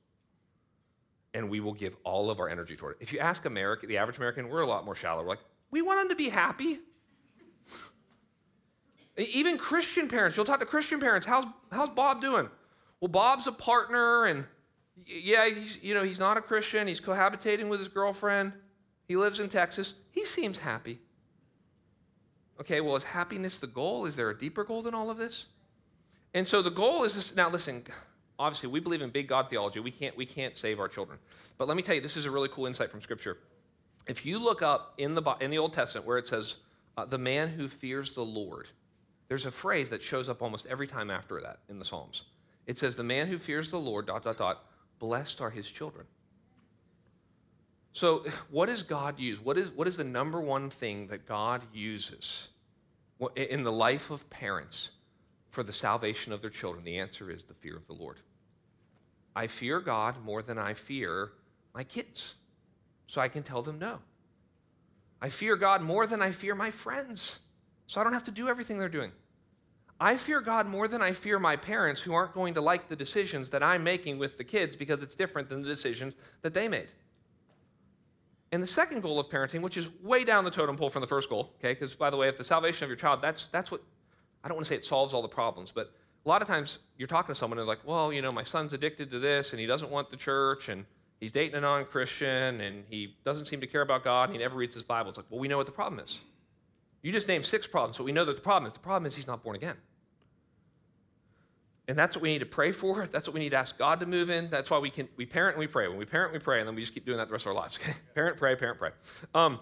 and 1.37 1.51
we 1.51 1.61
will 1.61 1.75
give 1.75 1.95
all 2.03 2.31
of 2.31 2.41
our 2.41 2.49
energy 2.49 2.77
toward 2.77 2.95
it. 2.95 2.99
If 3.03 3.13
you 3.13 3.19
ask 3.19 3.45
America, 3.45 3.87
the 3.87 3.99
average 3.99 4.17
American, 4.17 4.49
we're 4.49 4.63
a 4.63 4.67
lot 4.67 4.87
more 4.87 4.95
shallow. 4.95 5.23
We're 5.23 5.29
like, 5.29 5.45
we 5.71 5.83
want 5.83 6.01
them 6.01 6.09
to 6.09 6.15
be 6.15 6.31
happy. 6.31 6.79
Even 9.19 9.59
Christian 9.59 10.09
parents, 10.09 10.35
you'll 10.35 10.47
talk 10.47 10.61
to 10.61 10.67
Christian 10.67 10.99
parents. 10.99 11.27
How's, 11.27 11.45
how's 11.71 11.91
Bob 11.91 12.23
doing? 12.23 12.49
Well, 13.01 13.09
Bob's 13.09 13.47
a 13.47 13.53
partner, 13.53 14.25
and 14.25 14.47
yeah, 15.07 15.47
he's, 15.47 15.83
you 15.83 15.93
know, 15.93 16.03
he's 16.03 16.19
not 16.19 16.39
a 16.39 16.41
Christian. 16.41 16.89
He's 16.89 17.01
cohabitating 17.01 17.69
with 17.69 17.81
his 17.81 17.89
girlfriend. 17.89 18.55
He 19.07 19.17
lives 19.17 19.39
in 19.39 19.51
Texas. 19.51 19.93
He 20.11 20.25
seems 20.25 20.57
happy. 20.57 21.01
Okay, 22.61 22.81
well, 22.81 22.97
is 22.97 23.05
happiness 23.05 23.59
the 23.59 23.67
goal? 23.67 24.07
Is 24.07 24.17
there 24.17 24.31
a 24.31 24.39
deeper 24.39 24.65
goal 24.65 24.81
than 24.81 24.95
all 24.95 25.11
of 25.11 25.19
this? 25.19 25.49
And 26.33 26.49
so 26.49 26.63
the 26.63 26.71
goal 26.71 27.05
is 27.05 27.13
this, 27.13 27.35
now 27.35 27.51
listen, 27.51 27.85
obviously 28.39 28.69
we 28.69 28.81
believe 28.81 29.03
in 29.03 29.11
big 29.11 29.29
God 29.29 29.49
theology. 29.49 29.81
We 29.81 29.91
can't, 29.91 30.17
we 30.17 30.27
can't 30.27 30.57
save 30.57 30.81
our 30.81 30.89
children. 30.89 31.19
But 31.59 31.69
let 31.69 31.77
me 31.77 31.83
tell 31.83 31.95
you, 31.95 32.01
this 32.01 32.17
is 32.17 32.27
a 32.27 32.31
really 32.31 32.49
cool 32.49 32.67
insight 32.67 32.91
from 32.91 33.01
Scripture. 33.01 33.39
If 34.07 34.25
you 34.25 34.39
look 34.39 34.63
up 34.63 34.95
in 34.99 35.15
the, 35.15 35.23
in 35.41 35.51
the 35.51 35.59
Old 35.59 35.73
Testament 35.73 36.07
where 36.07 36.19
it 36.19 36.27
says, 36.27 36.55
uh, 36.97 37.05
the 37.05 37.19
man 37.19 37.49
who 37.49 37.69
fears 37.69 38.15
the 38.15 38.25
Lord, 38.25 38.69
there's 39.29 39.47
a 39.47 39.51
phrase 39.51 39.91
that 39.91 40.03
shows 40.03 40.29
up 40.29 40.43
almost 40.43 40.67
every 40.67 40.87
time 40.87 41.11
after 41.11 41.41
that 41.41 41.59
in 41.69 41.79
the 41.79 41.85
Psalms. 41.85 42.23
It 42.67 42.79
says, 42.79 42.95
the 42.95 43.05
man 43.05 43.27
who 43.27 43.39
fears 43.39 43.71
the 43.71 43.79
Lord, 43.79 44.07
dot, 44.07 44.25
dot, 44.25 44.39
dot, 44.39 44.65
blessed 44.99 45.41
are 45.41 45.51
his 45.51 45.71
children. 45.71 46.07
So, 47.93 48.25
what 48.51 48.67
does 48.67 48.83
God 48.83 49.19
use? 49.19 49.41
What 49.41 49.59
is, 49.59 49.71
what 49.71 49.89
is 49.89 49.97
the 49.97 50.05
number 50.05 50.41
one 50.41 50.71
thing 50.71 51.07
that 51.09 51.27
God 51.27 51.63
uses 51.73 52.49
in 53.35 53.65
the 53.65 53.73
life 53.73 54.11
of 54.11 54.29
parents 54.31 54.91
for 55.51 55.63
the 55.63 55.73
salvation 55.73 56.33
of 56.33 56.41
their 56.41 56.51
children? 56.51 56.85
The 56.85 56.99
answer 56.99 57.31
is 57.31 57.45
the 57.45 57.55
fear 57.55 57.77
of 57.77 57.87
the 57.87 57.95
Lord. 57.95 58.19
I 59.37 59.47
fear 59.49 59.81
God 59.81 60.25
more 60.25 60.43
than 60.43 60.57
I 60.57 60.73
fear 60.73 61.31
my 61.75 61.85
kids, 61.85 62.37
so 63.07 63.21
I 63.21 63.29
can 63.29 63.43
tell 63.43 63.61
them 63.61 63.79
no. 63.79 63.99
I 65.21 65.29
fear 65.29 65.57
God 65.57 65.83
more 65.83 66.07
than 66.07 66.23
I 66.23 66.31
fear 66.31 66.55
my 66.55 66.71
friends, 66.71 67.39
so 67.87 68.01
I 68.01 68.05
don't 68.05 68.15
have 68.15 68.25
to 68.25 68.31
do 68.31 68.49
everything 68.49 68.79
they're 68.79 68.89
doing. 68.89 69.13
I 70.01 70.17
fear 70.17 70.41
God 70.41 70.67
more 70.67 70.89
than 70.89 71.03
I 71.03 71.13
fear 71.13 71.39
my 71.39 71.55
parents 71.55 72.01
who 72.01 72.15
aren't 72.15 72.33
going 72.33 72.55
to 72.55 72.63
like 72.63 72.89
the 72.89 72.97
decisions 72.97 73.51
that 73.51 73.63
I'm 73.63 73.85
making 73.85 74.19
with 74.19 74.39
the 74.39 74.45
kids 74.45 74.75
because 74.75 75.03
it's 75.03 75.15
different 75.15 75.51
than 75.51 75.61
the 75.61 75.69
decisions 75.69 76.15
that 76.41 76.55
they 76.55 76.67
made. 76.67 76.89
And 78.53 78.63
the 78.63 78.67
second 78.67 79.03
goal 79.03 79.21
of 79.21 79.29
parenting, 79.29 79.61
which 79.61 79.77
is 79.77 79.91
way 80.03 80.25
down 80.25 80.45
the 80.45 80.51
totem 80.51 80.77
pole 80.77 80.89
from 80.89 81.03
the 81.03 81.07
first 81.07 81.29
goal, 81.29 81.53
okay? 81.59 81.75
Because 81.75 81.95
by 81.95 82.09
the 82.09 82.17
way, 82.17 82.29
if 82.29 82.39
the 82.39 82.45
salvation 82.45 82.85
of 82.85 82.89
your 82.89 82.97
child, 82.97 83.21
that's 83.21 83.49
that's 83.49 83.71
what 83.71 83.83
I 84.43 84.49
don't 84.49 84.57
want 84.57 84.67
to 84.67 84.69
say 84.71 84.77
it 84.77 84.85
solves 84.85 85.13
all 85.13 85.23
the 85.23 85.29
problems, 85.29 85.73
but 85.73 85.93
a 86.27 86.29
lot 86.29 86.43
of 86.43 86.49
times 86.49 86.79
you're 86.99 87.07
talking 87.07 87.33
to 87.33 87.39
someone 87.39 87.57
and 87.59 87.67
they're 87.67 87.75
like, 87.75 87.87
well, 87.87 88.13
you 88.13 88.21
know, 88.21 88.33
my 88.33 88.43
son's 88.43 88.75
addicted 88.75 89.11
to 89.13 89.21
this 89.21 89.53
and 89.53 89.61
he 89.61 89.67
doesn't 89.67 89.91
want 89.91 90.11
the 90.11 90.17
church 90.17 90.69
and 90.69 90.85
he's 91.21 91.31
dating 91.31 91.55
a 91.55 91.61
non-Christian 91.61 92.61
and 92.61 92.85
he 92.91 93.15
doesn't 93.25 93.47
seem 93.47 93.61
to 93.61 93.67
care 93.67 93.83
about 93.83 94.03
God 94.03 94.25
and 94.25 94.33
he 94.33 94.39
never 94.39 94.57
reads 94.57 94.75
his 94.75 94.83
Bible. 94.83 95.11
It's 95.11 95.19
like, 95.19 95.27
well, 95.31 95.39
we 95.39 95.47
know 95.47 95.57
what 95.57 95.67
the 95.67 95.73
problem 95.73 96.01
is. 96.01 96.19
You 97.03 97.13
just 97.13 97.29
named 97.29 97.45
six 97.45 97.69
problems, 97.69 97.97
but 97.97 98.05
we 98.05 98.11
know 98.11 98.25
that 98.25 98.35
the 98.35 98.43
problem 98.43 98.67
is 98.67 98.73
the 98.73 98.81
problem 98.81 99.07
is 99.07 99.15
he's 99.15 99.29
not 99.29 99.45
born 99.45 99.55
again. 99.55 99.77
And 101.87 101.97
that's 101.97 102.17
what 102.17 102.23
we 102.23 102.33
need 102.33 102.41
to 102.41 102.47
pray 102.47 102.73
for. 102.73 103.07
That's 103.13 103.29
what 103.29 103.35
we 103.35 103.39
need 103.39 103.51
to 103.51 103.59
ask 103.59 103.79
God 103.79 104.01
to 104.01 104.07
move 104.07 104.29
in. 104.29 104.49
That's 104.49 104.73
why 104.73 104.81
we 104.81 104.91
can 104.91 105.09
we 105.17 105.25
parent 105.25 105.55
and 105.55 105.61
we 105.61 105.69
pray. 105.69 105.87
When 105.87 105.97
we 105.97 106.05
parent, 106.05 106.33
we 106.33 106.41
pray, 106.41 106.59
and 106.59 106.67
then 106.67 106.75
we 106.75 106.83
just 106.83 106.93
keep 106.93 107.07
doing 107.07 107.19
that 107.19 107.29
the 107.29 107.33
rest 107.33 107.47
of 107.47 107.51
our 107.51 107.55
lives. 107.55 107.79
Parent, 108.17 108.37
pray, 108.37 108.57
parent, 108.57 108.77
pray. 108.77 108.91
Um, 109.37 109.61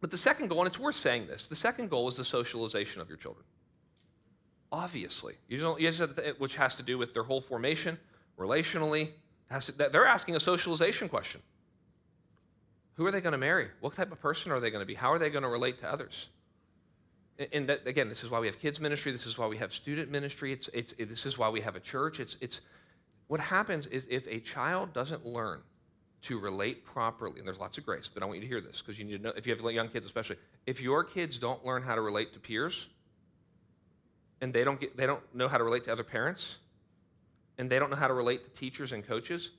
but 0.00 0.12
the 0.12 0.16
second 0.16 0.46
goal, 0.46 0.60
and 0.60 0.68
it's 0.68 0.78
worth 0.78 0.94
saying 0.94 1.26
this, 1.26 1.48
the 1.48 1.56
second 1.56 1.90
goal 1.90 2.06
is 2.06 2.14
the 2.14 2.24
socialization 2.24 3.00
of 3.00 3.08
your 3.08 3.18
children. 3.18 3.44
Obviously, 4.72 5.34
you 5.48 5.76
you 5.78 5.90
to, 5.92 6.34
which 6.38 6.56
has 6.56 6.74
to 6.74 6.82
do 6.82 6.98
with 6.98 7.14
their 7.14 7.22
whole 7.22 7.40
formation, 7.40 7.98
relationally. 8.38 9.10
To, 9.60 9.72
they're 9.72 10.06
asking 10.06 10.34
a 10.34 10.40
socialization 10.40 11.08
question. 11.08 11.40
Who 12.94 13.06
are 13.06 13.12
they 13.12 13.20
going 13.20 13.32
to 13.32 13.38
marry? 13.38 13.68
What 13.80 13.94
type 13.94 14.10
of 14.10 14.20
person 14.20 14.50
are 14.50 14.58
they 14.58 14.70
going 14.70 14.82
to 14.82 14.86
be? 14.86 14.94
How 14.94 15.12
are 15.12 15.18
they 15.18 15.30
going 15.30 15.42
to 15.42 15.48
relate 15.48 15.78
to 15.78 15.92
others? 15.92 16.28
and 17.52 17.68
that, 17.68 17.86
again, 17.86 18.08
this 18.08 18.22
is 18.22 18.30
why 18.30 18.38
we 18.38 18.46
have 18.46 18.58
kids 18.58 18.80
ministry. 18.80 19.12
This 19.12 19.26
is 19.26 19.36
why 19.36 19.46
we 19.46 19.58
have 19.58 19.72
student 19.72 20.10
ministry. 20.10 20.52
It's, 20.52 20.68
it's, 20.68 20.94
it, 20.98 21.08
this 21.08 21.26
is 21.26 21.36
why 21.36 21.48
we 21.48 21.60
have 21.60 21.76
a 21.76 21.80
church. 21.80 22.20
It's, 22.20 22.36
it's, 22.40 22.60
what 23.28 23.40
happens 23.40 23.86
is 23.88 24.06
if 24.10 24.26
a 24.26 24.40
child 24.40 24.92
doesn't 24.92 25.26
learn 25.26 25.60
to 26.22 26.38
relate 26.38 26.84
properly, 26.84 27.38
and 27.38 27.46
there's 27.46 27.58
lots 27.58 27.78
of 27.78 27.84
grace, 27.84 28.08
but 28.12 28.22
I 28.22 28.26
want 28.26 28.36
you 28.36 28.42
to 28.42 28.48
hear 28.48 28.60
this 28.60 28.80
because 28.80 28.98
you 28.98 29.04
need 29.04 29.18
to 29.18 29.22
know, 29.22 29.32
if 29.36 29.46
you 29.46 29.54
have 29.54 29.72
young 29.72 29.88
kids 29.88 30.06
especially, 30.06 30.36
if 30.66 30.80
your 30.80 31.04
kids 31.04 31.38
don't 31.38 31.64
learn 31.64 31.82
how 31.82 31.94
to 31.94 32.00
relate 32.00 32.32
to 32.32 32.38
peers, 32.38 32.88
and 34.40 34.52
they 34.52 34.64
don't, 34.64 34.80
get, 34.80 34.96
they 34.96 35.06
don't 35.06 35.22
know 35.34 35.48
how 35.48 35.58
to 35.58 35.64
relate 35.64 35.84
to 35.84 35.92
other 35.92 36.04
parents, 36.04 36.56
and 37.58 37.70
they 37.70 37.78
don't 37.78 37.90
know 37.90 37.96
how 37.96 38.08
to 38.08 38.14
relate 38.14 38.44
to 38.44 38.50
teachers 38.50 38.92
and 38.92 39.06
coaches, 39.06 39.50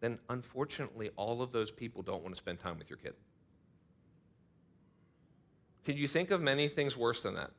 then 0.00 0.18
unfortunately, 0.28 1.10
all 1.16 1.42
of 1.42 1.52
those 1.52 1.70
people 1.70 2.02
don't 2.02 2.22
want 2.22 2.34
to 2.34 2.38
spend 2.38 2.58
time 2.58 2.78
with 2.78 2.90
your 2.90 2.98
kid. 2.98 3.14
Can 5.84 5.96
you 5.96 6.08
think 6.08 6.30
of 6.30 6.40
many 6.40 6.68
things 6.68 6.96
worse 6.96 7.22
than 7.22 7.34
that? 7.34 7.50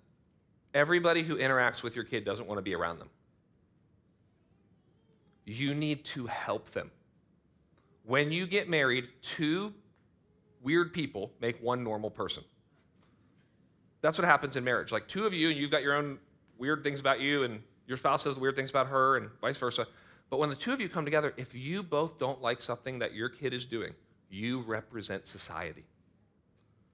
Everybody 0.74 1.24
who 1.24 1.38
interacts 1.38 1.84
with 1.84 1.96
your 1.96 2.04
kid 2.04 2.26
doesn't 2.26 2.48
want 2.48 2.58
to 2.58 2.64
be 2.64 2.76
around 2.76 3.00
them. 3.00 3.10
You 5.46 5.74
need 5.76 6.04
to 6.06 6.26
help 6.26 6.72
them. 6.72 6.92
When 8.04 8.32
you 8.32 8.48
get 8.48 8.68
married, 8.68 9.08
two 9.22 9.74
weird 10.62 10.92
people 10.94 11.32
make 11.40 11.62
one 11.62 11.84
normal 11.84 12.10
person. 12.10 12.44
That's 14.02 14.18
what 14.18 14.26
happens 14.26 14.58
in 14.58 14.64
marriage. 14.64 14.92
Like 14.92 15.08
two 15.08 15.26
of 15.26 15.34
you, 15.34 15.50
and 15.50 15.58
you've 15.58 15.72
got 15.72 15.82
your 15.82 15.94
own 15.94 16.18
weird 16.58 16.84
things 16.84 17.00
about 17.00 17.20
you, 17.20 17.44
and 17.44 17.62
your 17.88 17.98
spouse 17.98 18.24
has 18.24 18.38
weird 18.38 18.56
things 18.56 18.70
about 18.70 18.88
her, 18.88 19.18
and 19.18 19.30
vice 19.42 19.58
versa. 19.58 19.88
But 20.30 20.38
when 20.38 20.50
the 20.50 20.56
two 20.56 20.74
of 20.74 20.82
you 20.82 20.90
come 20.90 21.06
together, 21.06 21.34
if 21.38 21.54
you 21.54 21.84
both 21.84 22.18
don't 22.18 22.42
like 22.42 22.62
something 22.62 23.00
that 23.00 23.14
your 23.14 23.30
kid 23.30 23.54
is 23.54 23.66
doing, 23.66 23.94
you 24.30 24.62
represent 24.62 25.28
society. 25.28 25.86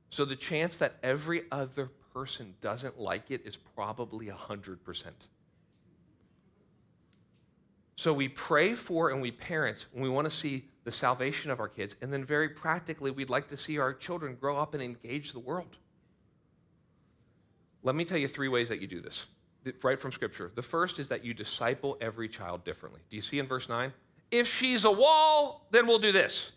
So 0.10 0.26
the 0.26 0.36
chance 0.36 0.76
that 0.78 0.96
every 1.02 1.44
other 1.52 1.90
person 2.14 2.56
doesn't 2.60 3.00
like 3.00 3.32
it 3.32 3.42
is 3.46 3.56
probably 3.56 4.28
100%. 4.28 4.78
So 7.96 8.12
we 8.12 8.28
pray 8.28 8.74
for 8.74 9.12
and 9.12 9.22
we 9.22 9.32
parent 9.32 9.86
and 9.94 10.02
we 10.02 10.10
want 10.10 10.30
to 10.30 10.36
see 10.36 10.66
the 10.84 10.92
salvation 10.92 11.52
of 11.52 11.60
our 11.60 11.68
kids. 11.68 11.96
And 12.02 12.12
then, 12.12 12.26
very 12.26 12.50
practically, 12.50 13.12
we'd 13.12 13.30
like 13.30 13.48
to 13.50 13.58
see 13.58 13.78
our 13.78 13.94
children 13.94 14.36
grow 14.36 14.58
up 14.58 14.74
and 14.74 14.82
engage 14.82 15.34
the 15.34 15.40
world. 15.40 15.78
Let 17.84 17.96
me 17.96 18.06
tell 18.06 18.18
you 18.18 18.28
three 18.28 18.48
ways 18.48 18.70
that 18.70 18.82
you 18.82 18.88
do 18.88 19.02
this, 19.02 19.28
right 19.84 20.00
from 20.00 20.12
Scripture. 20.12 20.52
The 20.56 20.62
first 20.62 21.00
is 21.00 21.08
that 21.10 21.24
you 21.24 21.34
disciple 21.34 21.98
every 22.02 22.28
child 22.28 22.64
differently. 22.64 23.02
Do 23.10 23.16
you 23.16 23.22
see 23.22 23.40
in 23.40 23.48
verse 23.48 23.70
9? 23.70 23.94
If 24.32 24.48
she's 24.48 24.86
a 24.86 24.92
wall, 24.92 25.68
then 25.72 25.88
we'll 25.88 26.00
do 26.00 26.12
this. 26.12 26.52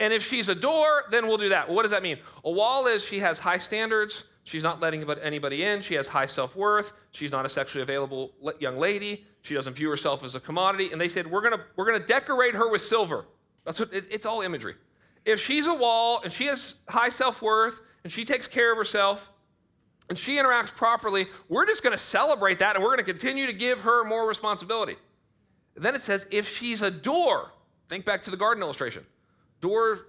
And 0.00 0.12
if 0.12 0.26
she's 0.26 0.48
a 0.48 0.54
door, 0.54 1.04
then 1.10 1.26
we'll 1.26 1.38
do 1.38 1.48
that. 1.50 1.68
What 1.68 1.82
does 1.82 1.90
that 1.90 2.02
mean? 2.02 2.18
A 2.44 2.50
wall 2.50 2.86
is 2.86 3.04
she 3.04 3.18
has 3.20 3.38
high 3.38 3.58
standards. 3.58 4.24
She's 4.44 4.62
not 4.62 4.80
letting 4.80 5.08
anybody 5.22 5.64
in. 5.64 5.80
She 5.80 5.94
has 5.94 6.06
high 6.06 6.26
self 6.26 6.54
worth. 6.54 6.92
She's 7.10 7.32
not 7.32 7.44
a 7.44 7.48
sexually 7.48 7.82
available 7.82 8.32
young 8.60 8.78
lady. 8.78 9.24
She 9.42 9.54
doesn't 9.54 9.74
view 9.74 9.88
herself 9.88 10.22
as 10.22 10.34
a 10.34 10.40
commodity. 10.40 10.90
And 10.92 11.00
they 11.00 11.08
said, 11.08 11.26
we're 11.26 11.40
going 11.40 11.60
we're 11.74 11.86
gonna 11.86 11.98
decorate 11.98 12.54
her 12.54 12.70
with 12.70 12.82
silver. 12.82 13.26
That's 13.64 13.80
what 13.80 13.92
it, 13.92 14.04
it's 14.10 14.26
all 14.26 14.42
imagery. 14.42 14.74
If 15.24 15.40
she's 15.40 15.66
a 15.66 15.74
wall 15.74 16.20
and 16.22 16.32
she 16.32 16.46
has 16.46 16.74
high 16.88 17.08
self 17.08 17.42
worth 17.42 17.80
and 18.04 18.12
she 18.12 18.24
takes 18.24 18.46
care 18.46 18.70
of 18.70 18.78
herself 18.78 19.32
and 20.08 20.18
she 20.18 20.36
interacts 20.36 20.74
properly, 20.74 21.26
we're 21.48 21.66
just 21.66 21.82
going 21.82 21.96
to 21.96 22.02
celebrate 22.02 22.58
that 22.60 22.76
and 22.76 22.82
we're 22.84 22.90
going 22.90 23.04
to 23.04 23.12
continue 23.12 23.46
to 23.46 23.52
give 23.52 23.80
her 23.80 24.04
more 24.04 24.26
responsibility. 24.26 24.96
then 25.74 25.94
it 25.94 26.00
says, 26.00 26.26
if 26.30 26.48
she's 26.48 26.80
a 26.82 26.90
door, 26.90 27.50
think 27.88 28.04
back 28.04 28.22
to 28.22 28.30
the 28.30 28.36
garden 28.36 28.62
illustration 28.62 29.04
door 29.60 30.06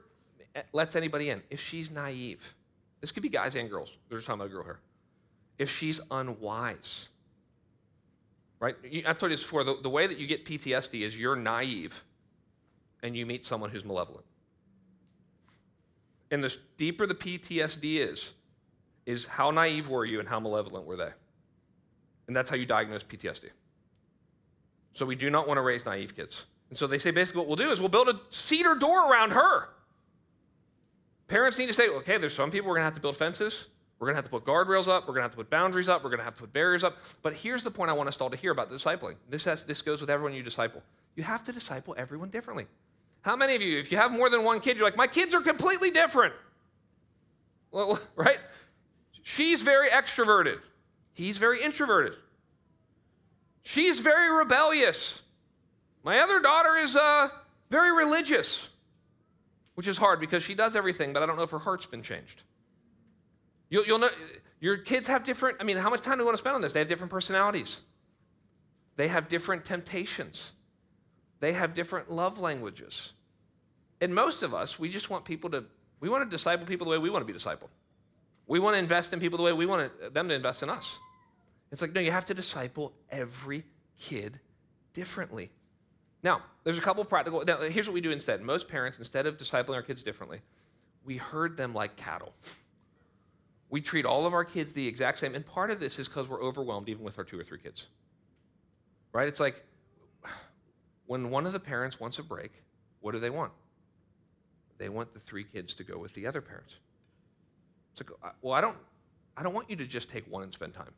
eh, 0.55 0.61
lets 0.73 0.95
anybody 0.95 1.29
in. 1.29 1.41
If 1.49 1.61
she's 1.61 1.91
naive, 1.91 2.53
this 3.01 3.11
could 3.11 3.23
be 3.23 3.29
guys 3.29 3.55
and 3.55 3.69
girls. 3.69 3.97
There's 4.09 4.25
talking 4.25 4.41
about 4.41 4.51
a 4.51 4.53
girl 4.53 4.63
here. 4.63 4.79
If 5.57 5.71
she's 5.71 5.99
unwise, 6.11 7.09
right? 8.59 8.75
I've 9.05 9.17
told 9.17 9.31
you 9.31 9.37
this 9.37 9.41
before. 9.41 9.63
The, 9.63 9.77
the 9.81 9.89
way 9.89 10.07
that 10.07 10.17
you 10.17 10.27
get 10.27 10.45
PTSD 10.45 11.01
is 11.01 11.17
you're 11.17 11.35
naive 11.35 12.03
and 13.03 13.15
you 13.15 13.25
meet 13.25 13.45
someone 13.45 13.69
who's 13.69 13.85
malevolent. 13.85 14.25
And 16.29 16.43
the 16.43 16.55
deeper 16.77 17.07
the 17.07 17.15
PTSD 17.15 18.07
is, 18.07 18.33
is 19.07 19.25
how 19.25 19.49
naive 19.49 19.89
were 19.89 20.05
you 20.05 20.19
and 20.19 20.27
how 20.27 20.39
malevolent 20.39 20.85
were 20.85 20.97
they? 20.97 21.09
And 22.27 22.35
that's 22.35 22.49
how 22.49 22.57
you 22.57 22.65
diagnose 22.65 23.03
PTSD. 23.03 23.45
So 24.91 25.05
we 25.05 25.15
do 25.15 25.29
not 25.29 25.47
want 25.47 25.57
to 25.57 25.61
raise 25.61 25.85
naive 25.85 26.15
kids. 26.15 26.43
And 26.69 26.77
so 26.77 26.85
they 26.87 26.97
say 26.97 27.11
basically 27.11 27.39
what 27.39 27.47
we'll 27.47 27.55
do 27.55 27.71
is 27.71 27.79
we'll 27.79 27.89
build 27.89 28.09
a 28.09 28.19
cedar 28.29 28.75
door 28.75 29.09
around 29.09 29.31
her. 29.31 29.69
Parents 31.29 31.57
need 31.57 31.67
to 31.67 31.73
say, 31.73 31.87
okay, 31.87 32.17
there's 32.17 32.35
some 32.35 32.51
people 32.51 32.67
we're 32.67 32.75
going 32.75 32.81
to 32.81 32.85
have 32.85 32.95
to 32.95 33.01
build 33.01 33.15
fences. 33.15 33.67
We're 33.97 34.07
going 34.07 34.15
to 34.15 34.17
have 34.17 34.25
to 34.25 34.31
put 34.31 34.45
guardrails 34.45 34.89
up. 34.89 35.03
We're 35.03 35.13
going 35.13 35.21
to 35.21 35.23
have 35.23 35.31
to 35.31 35.37
put 35.37 35.49
boundaries 35.49 35.87
up. 35.87 36.03
We're 36.03 36.09
going 36.09 36.19
to 36.19 36.25
have 36.25 36.35
to 36.35 36.41
put 36.41 36.53
barriers 36.53 36.83
up. 36.83 36.97
But 37.21 37.33
here's 37.33 37.63
the 37.63 37.71
point 37.71 37.89
I 37.89 37.93
want 37.93 38.09
us 38.09 38.19
all 38.19 38.29
to 38.29 38.37
hear 38.37 38.51
about 38.51 38.69
the 38.69 38.75
discipling. 38.75 39.15
This, 39.29 39.45
has, 39.45 39.63
this 39.63 39.81
goes 39.81 40.01
with 40.01 40.09
everyone 40.09 40.33
you 40.33 40.43
disciple. 40.43 40.83
You 41.15 41.23
have 41.23 41.43
to 41.45 41.53
disciple 41.53 41.95
everyone 41.97 42.29
differently. 42.29 42.67
How 43.21 43.37
many 43.37 43.55
of 43.55 43.61
you, 43.61 43.79
if 43.79 43.91
you 43.91 43.97
have 43.97 44.11
more 44.11 44.29
than 44.29 44.43
one 44.43 44.59
kid, 44.59 44.77
you're 44.77 44.85
like, 44.85 44.97
my 44.97 45.07
kids 45.07 45.33
are 45.33 45.41
completely 45.41 45.91
different? 45.91 46.33
Well, 47.71 47.99
right? 48.15 48.39
She's 49.29 49.61
very 49.61 49.89
extroverted. 49.89 50.59
He's 51.13 51.37
very 51.37 51.61
introverted. 51.61 52.13
She's 53.61 53.99
very 53.99 54.33
rebellious. 54.33 55.21
My 56.01 56.19
other 56.19 56.39
daughter 56.39 56.77
is 56.77 56.95
uh, 56.95 57.27
very 57.69 57.91
religious, 57.91 58.69
which 59.75 59.85
is 59.85 59.97
hard 59.97 60.21
because 60.21 60.43
she 60.43 60.55
does 60.55 60.77
everything, 60.77 61.11
but 61.11 61.21
I 61.21 61.25
don't 61.25 61.35
know 61.35 61.43
if 61.43 61.49
her 61.49 61.59
heart's 61.59 61.85
been 61.85 62.01
changed. 62.01 62.43
You'll, 63.69 63.85
you'll 63.85 63.99
know 63.99 64.09
your 64.61 64.77
kids 64.77 65.07
have 65.07 65.25
different, 65.25 65.57
I 65.59 65.65
mean, 65.65 65.75
how 65.75 65.89
much 65.89 65.99
time 65.99 66.17
do 66.17 66.19
we 66.19 66.25
want 66.25 66.37
to 66.37 66.41
spend 66.41 66.55
on 66.55 66.61
this? 66.61 66.71
They 66.71 66.79
have 66.79 66.87
different 66.87 67.11
personalities, 67.11 67.75
they 68.95 69.09
have 69.09 69.27
different 69.27 69.65
temptations, 69.65 70.53
they 71.41 71.51
have 71.51 71.73
different 71.73 72.09
love 72.09 72.39
languages. 72.39 73.11
And 73.99 74.15
most 74.15 74.41
of 74.41 74.53
us, 74.53 74.79
we 74.79 74.87
just 74.87 75.09
want 75.09 75.25
people 75.25 75.49
to, 75.49 75.65
we 75.99 76.07
want 76.07 76.23
to 76.23 76.29
disciple 76.29 76.65
people 76.65 76.85
the 76.85 76.91
way 76.91 76.97
we 76.97 77.09
want 77.09 77.27
to 77.27 77.33
be 77.33 77.37
discipled. 77.37 77.71
We 78.47 78.59
want 78.59 78.75
to 78.75 78.79
invest 78.79 79.13
in 79.13 79.19
people 79.19 79.37
the 79.37 79.43
way 79.43 79.53
we 79.53 79.65
want 79.65 80.13
them 80.13 80.29
to 80.29 80.33
invest 80.33 80.63
in 80.63 80.69
us. 80.69 80.97
It's 81.71 81.81
like, 81.81 81.93
no, 81.93 81.99
you 81.99 82.11
have 82.11 82.25
to 82.25 82.33
disciple 82.33 82.93
every 83.11 83.65
kid 83.99 84.39
differently. 84.93 85.51
Now, 86.23 86.41
there's 86.63 86.77
a 86.77 86.81
couple 86.81 87.03
practical. 87.05 87.43
Now, 87.45 87.59
here's 87.59 87.87
what 87.87 87.93
we 87.93 88.01
do 88.01 88.11
instead. 88.11 88.41
Most 88.41 88.67
parents, 88.67 88.97
instead 88.97 89.25
of 89.25 89.37
discipling 89.37 89.75
our 89.75 89.81
kids 89.81 90.01
differently, 90.01 90.39
we 91.03 91.17
herd 91.17 91.57
them 91.57 91.73
like 91.73 91.95
cattle. 91.95 92.33
We 93.69 93.81
treat 93.81 94.05
all 94.05 94.25
of 94.25 94.33
our 94.33 94.45
kids 94.45 94.71
the 94.71 94.87
exact 94.87 95.17
same. 95.17 95.35
And 95.35 95.45
part 95.45 95.71
of 95.71 95.79
this 95.79 95.99
is 95.99 96.07
because 96.07 96.29
we're 96.29 96.41
overwhelmed, 96.41 96.87
even 96.89 97.03
with 97.03 97.17
our 97.17 97.25
two 97.25 97.39
or 97.39 97.43
three 97.43 97.59
kids. 97.59 97.87
Right? 99.11 99.27
It's 99.27 99.39
like 99.39 99.63
when 101.05 101.29
one 101.29 101.45
of 101.45 101.53
the 101.53 101.59
parents 101.59 101.99
wants 101.99 102.17
a 102.17 102.23
break, 102.23 102.51
What 103.01 103.11
do 103.11 103.19
they 103.19 103.29
want? 103.29 103.51
They 104.77 104.89
want 104.89 105.13
the 105.13 105.19
three 105.19 105.43
kids 105.43 105.73
to 105.75 105.83
go 105.83 105.97
with 105.97 106.13
the 106.13 106.25
other 106.25 106.41
parents. 106.41 106.75
It's 107.99 108.09
like, 108.09 108.33
well, 108.41 108.53
I 108.53 108.61
don't, 108.61 108.77
I 109.35 109.43
don't 109.43 109.53
want 109.53 109.69
you 109.69 109.75
to 109.77 109.85
just 109.85 110.09
take 110.09 110.29
one 110.31 110.43
and 110.43 110.53
spend 110.53 110.73
time. 110.73 110.91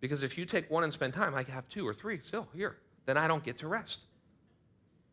Because 0.00 0.22
if 0.22 0.38
you 0.38 0.46
take 0.46 0.70
one 0.70 0.84
and 0.84 0.92
spend 0.92 1.12
time, 1.12 1.34
I 1.34 1.42
have 1.42 1.68
two 1.68 1.86
or 1.86 1.92
three 1.92 2.18
still 2.20 2.48
here. 2.54 2.78
Then 3.06 3.16
I 3.16 3.28
don't 3.28 3.42
get 3.42 3.58
to 3.58 3.68
rest. 3.68 4.00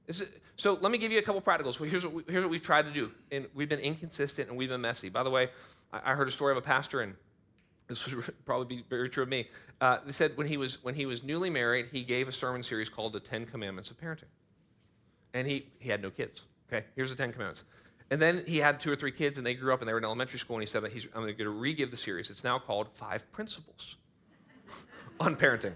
It, 0.07 0.41
so 0.55 0.77
let 0.79 0.91
me 0.91 0.97
give 0.97 1.11
you 1.11 1.19
a 1.19 1.21
couple 1.21 1.41
practicals. 1.41 1.79
Well, 1.79 1.89
here's, 1.89 2.05
what 2.05 2.13
we, 2.13 2.23
here's 2.29 2.43
what 2.43 2.49
we've 2.49 2.61
tried 2.61 2.83
to 2.83 2.91
do. 2.91 3.11
And 3.31 3.47
we've 3.53 3.67
been 3.67 3.79
inconsistent 3.79 4.47
and 4.47 4.57
we've 4.57 4.69
been 4.69 4.81
messy. 4.81 5.09
By 5.09 5.23
the 5.23 5.29
way, 5.29 5.49
I, 5.91 6.11
I 6.11 6.15
heard 6.15 6.27
a 6.27 6.31
story 6.31 6.51
of 6.51 6.57
a 6.57 6.61
pastor, 6.61 7.01
and 7.01 7.13
this 7.87 8.09
would 8.09 8.23
probably 8.45 8.77
be 8.77 8.83
very 8.89 9.09
true 9.09 9.23
of 9.23 9.29
me. 9.29 9.49
Uh, 9.81 9.97
they 10.05 10.13
said 10.13 10.37
when 10.37 10.47
he, 10.47 10.55
was, 10.55 10.81
when 10.83 10.95
he 10.95 11.05
was 11.05 11.23
newly 11.23 11.49
married, 11.49 11.87
he 11.91 12.03
gave 12.03 12.29
a 12.29 12.31
sermon 12.31 12.63
series 12.63 12.87
called 12.87 13.11
The 13.11 13.19
Ten 13.19 13.45
Commandments 13.45 13.91
of 13.91 13.99
Parenting. 13.99 14.31
And 15.33 15.45
he, 15.45 15.67
he 15.79 15.89
had 15.89 16.01
no 16.01 16.09
kids. 16.09 16.43
Okay, 16.71 16.85
here's 16.95 17.09
the 17.09 17.15
Ten 17.15 17.33
Commandments. 17.33 17.63
And 18.09 18.21
then 18.21 18.43
he 18.47 18.57
had 18.57 18.79
two 18.79 18.91
or 18.91 18.95
three 18.95 19.11
kids, 19.11 19.37
and 19.37 19.45
they 19.45 19.53
grew 19.53 19.73
up 19.73 19.81
and 19.81 19.87
they 19.87 19.93
were 19.93 19.99
in 19.99 20.05
elementary 20.05 20.39
school, 20.39 20.55
and 20.55 20.63
he 20.63 20.65
said, 20.65 20.83
I'm 21.13 21.23
going 21.23 21.37
to 21.37 21.49
re-give 21.49 21.91
the 21.91 21.97
series. 21.97 22.29
It's 22.29 22.43
now 22.43 22.57
called 22.57 22.87
Five 22.93 23.29
Principles 23.33 23.97
on 25.19 25.35
Parenting. 25.35 25.73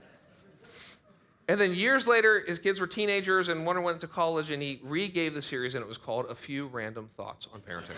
And 1.50 1.60
then 1.60 1.76
years 1.76 2.08
later, 2.08 2.42
his 2.48 2.60
kids 2.60 2.80
were 2.80 2.88
teenagers, 2.88 3.50
and 3.50 3.66
one 3.66 3.82
went 3.84 4.00
to 4.02 4.08
college, 4.08 4.52
and 4.52 4.64
he 4.64 4.80
re-gave 4.84 5.34
the 5.34 5.42
series, 5.42 5.76
and 5.76 5.84
it 5.84 5.88
was 5.88 5.98
called 5.98 6.28
A 6.30 6.36
Few 6.36 6.68
Random 6.68 7.10
Thoughts 7.18 7.50
on 7.54 7.60
Parenting. 7.60 7.98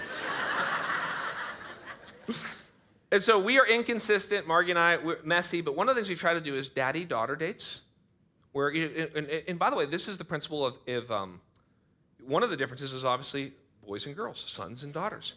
and 3.12 3.22
so 3.22 3.39
we 3.39 3.60
are 3.60 3.67
inconsistent, 3.67 4.48
Margie 4.48 4.72
and 4.72 4.80
I, 4.80 4.98
we're 4.98 5.19
messy, 5.24 5.62
but 5.62 5.76
one 5.76 5.88
of 5.88 5.96
the 5.96 6.02
things 6.02 6.10
we 6.10 6.15
try 6.15 6.34
to 6.34 6.41
do 6.41 6.56
is 6.56 6.69
daddy-daughter 6.69 7.36
dates. 7.36 7.82
Where, 8.54 8.69
and, 8.69 9.28
and, 9.48 9.60
by 9.60 9.69
the 9.69 9.76
way, 9.76 9.86
this 9.86 10.08
is 10.08 10.17
the 10.17 10.24
principle 10.24 10.65
of, 10.65 10.78
if, 10.88 11.10
um, 11.12 11.39
one 12.26 12.41
of 12.43 12.50
the 12.50 12.58
differences 12.58 12.91
is 12.91 13.04
obviously 13.04 13.54
boys 13.86 14.06
and 14.06 14.15
girls, 14.15 14.39
sons 14.39 14.84
and 14.84 14.93
daughters. 14.93 15.34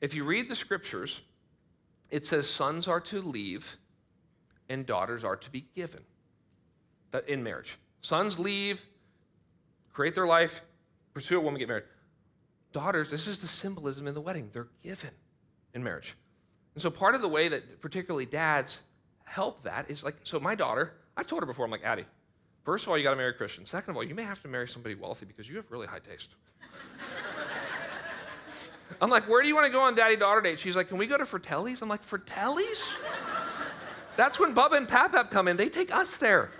If 0.00 0.14
you 0.14 0.24
read 0.24 0.48
the 0.48 0.54
scriptures, 0.54 1.22
it 2.10 2.24
says 2.24 2.48
sons 2.48 2.88
are 2.88 3.00
to 3.00 3.20
leave 3.20 3.76
and 4.68 4.86
daughters 4.86 5.24
are 5.24 5.36
to 5.36 5.50
be 5.50 5.66
given 5.74 6.02
uh, 7.12 7.20
in 7.26 7.42
marriage. 7.42 7.78
Sons 8.00 8.38
leave, 8.38 8.82
create 9.92 10.14
their 10.14 10.26
life, 10.26 10.62
pursue 11.14 11.38
a 11.38 11.40
woman, 11.40 11.58
get 11.58 11.68
married. 11.68 11.84
Daughters, 12.72 13.08
this 13.08 13.26
is 13.26 13.38
the 13.38 13.46
symbolism 13.46 14.06
in 14.06 14.14
the 14.14 14.20
wedding, 14.20 14.50
they're 14.52 14.68
given 14.82 15.10
in 15.74 15.82
marriage. 15.82 16.16
And 16.74 16.82
so 16.82 16.90
part 16.90 17.14
of 17.14 17.22
the 17.22 17.28
way 17.28 17.48
that 17.48 17.80
particularly 17.80 18.26
dads 18.26 18.82
help 19.24 19.62
that 19.62 19.90
is 19.90 20.04
like, 20.04 20.16
so 20.22 20.38
my 20.38 20.54
daughter, 20.54 20.92
I've 21.16 21.26
told 21.26 21.42
her 21.42 21.46
before, 21.46 21.64
I'm 21.64 21.70
like, 21.70 21.84
Addie, 21.84 22.06
first 22.64 22.84
of 22.84 22.90
all, 22.90 22.98
you 22.98 23.04
got 23.04 23.10
to 23.10 23.16
marry 23.16 23.30
a 23.30 23.34
Christian. 23.34 23.64
Second 23.64 23.90
of 23.90 23.96
all, 23.96 24.04
you 24.04 24.14
may 24.14 24.22
have 24.22 24.40
to 24.42 24.48
marry 24.48 24.68
somebody 24.68 24.94
wealthy 24.94 25.26
because 25.26 25.48
you 25.48 25.56
have 25.56 25.70
really 25.70 25.86
high 25.86 25.98
taste. 25.98 26.34
I'm 29.00 29.10
like, 29.10 29.28
where 29.28 29.42
do 29.42 29.48
you 29.48 29.54
want 29.54 29.66
to 29.66 29.72
go 29.72 29.80
on 29.80 29.94
daddy 29.94 30.16
daughter 30.16 30.40
date? 30.40 30.58
She's 30.58 30.76
like, 30.76 30.88
can 30.88 30.98
we 30.98 31.06
go 31.06 31.16
to 31.16 31.24
Fratelli's? 31.24 31.82
I'm 31.82 31.88
like, 31.88 32.02
Fratelli's? 32.02 32.82
That's 34.16 34.40
when 34.40 34.54
Bubba 34.54 34.76
and 34.76 34.88
Papap 34.88 35.30
come 35.30 35.46
in. 35.46 35.56
They 35.56 35.68
take 35.68 35.94
us 35.94 36.16
there. 36.16 36.50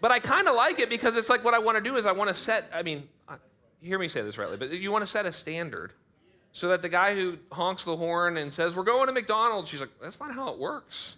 but 0.00 0.10
I 0.10 0.18
kind 0.18 0.48
of 0.48 0.56
like 0.56 0.80
it 0.80 0.90
because 0.90 1.16
it's 1.16 1.28
like 1.28 1.44
what 1.44 1.54
I 1.54 1.60
want 1.60 1.78
to 1.78 1.84
do 1.84 1.96
is 1.96 2.06
I 2.06 2.12
want 2.12 2.28
to 2.28 2.34
set, 2.34 2.68
I 2.74 2.82
mean, 2.82 3.08
uh, 3.28 3.36
you 3.80 3.88
hear 3.88 3.98
me 3.98 4.08
say 4.08 4.22
this 4.22 4.36
rightly, 4.36 4.56
but 4.56 4.72
you 4.72 4.90
want 4.90 5.02
to 5.02 5.10
set 5.10 5.26
a 5.26 5.32
standard 5.32 5.92
so 6.52 6.68
that 6.68 6.82
the 6.82 6.88
guy 6.88 7.14
who 7.14 7.38
honks 7.52 7.84
the 7.84 7.96
horn 7.96 8.36
and 8.36 8.52
says, 8.52 8.74
we're 8.74 8.82
going 8.82 9.06
to 9.06 9.12
McDonald's, 9.12 9.68
she's 9.68 9.80
like, 9.80 9.90
that's 10.02 10.18
not 10.18 10.34
how 10.34 10.48
it 10.48 10.58
works. 10.58 11.16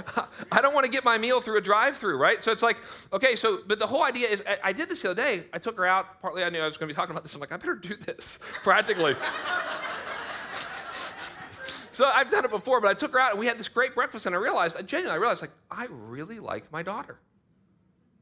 I 0.52 0.60
don't 0.60 0.74
want 0.74 0.86
to 0.86 0.90
get 0.90 1.04
my 1.04 1.18
meal 1.18 1.40
through 1.40 1.58
a 1.58 1.60
drive 1.60 1.96
through, 1.96 2.18
right? 2.18 2.42
So 2.42 2.50
it's 2.52 2.62
like, 2.62 2.78
okay, 3.12 3.36
so, 3.36 3.60
but 3.66 3.78
the 3.78 3.86
whole 3.86 4.02
idea 4.02 4.28
is, 4.28 4.42
I, 4.48 4.58
I, 4.64 4.72
did 4.72 4.88
this 4.88 5.02
the 5.02 5.10
other 5.10 5.22
day. 5.22 5.44
I 5.52 5.58
took 5.58 5.76
her 5.76 5.86
out. 5.86 6.20
Partly 6.20 6.42
I 6.44 6.50
knew 6.50 6.60
I 6.60 6.66
was 6.66 6.76
going 6.76 6.88
to 6.88 6.94
be 6.94 6.96
talking 6.96 7.12
about 7.12 7.22
this. 7.22 7.34
I'm 7.34 7.40
like, 7.40 7.52
I 7.52 7.56
better 7.56 7.74
do 7.74 7.96
this 7.96 8.38
practically. 8.62 9.14
so 11.92 12.06
I've 12.06 12.30
done 12.30 12.44
it 12.44 12.50
before, 12.50 12.80
but 12.80 12.90
I 12.90 12.94
took 12.94 13.12
her 13.12 13.20
out 13.20 13.32
and 13.32 13.40
we 13.40 13.46
had 13.46 13.58
this 13.58 13.68
great 13.68 13.94
breakfast 13.94 14.26
and 14.26 14.34
I 14.34 14.38
realized, 14.38 14.76
I 14.76 14.82
genuinely 14.82 15.16
I 15.16 15.20
realized, 15.20 15.42
like, 15.42 15.52
I 15.70 15.86
really 15.90 16.40
like 16.40 16.70
my 16.72 16.82
daughter. 16.82 17.18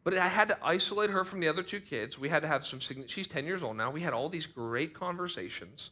But 0.03 0.15
I 0.15 0.29
had 0.29 0.49
to 0.49 0.57
isolate 0.63 1.11
her 1.11 1.25
from 1.25 1.41
the 1.41 1.49
other 1.49 1.63
two 1.63 1.81
kids. 1.81 2.19
We 2.19 2.31
had 2.31 2.41
to 2.43 2.49
have 2.49 2.65
some, 2.65 2.81
she's 2.81 3.27
10 3.27 3.45
years 3.45 3.63
old 3.63 3.77
now. 3.77 3.91
We 3.91 4.01
had 4.01 4.15
all 4.15 4.31
these 4.31 4.47
great 4.47 4.95
conversations. 4.95 5.91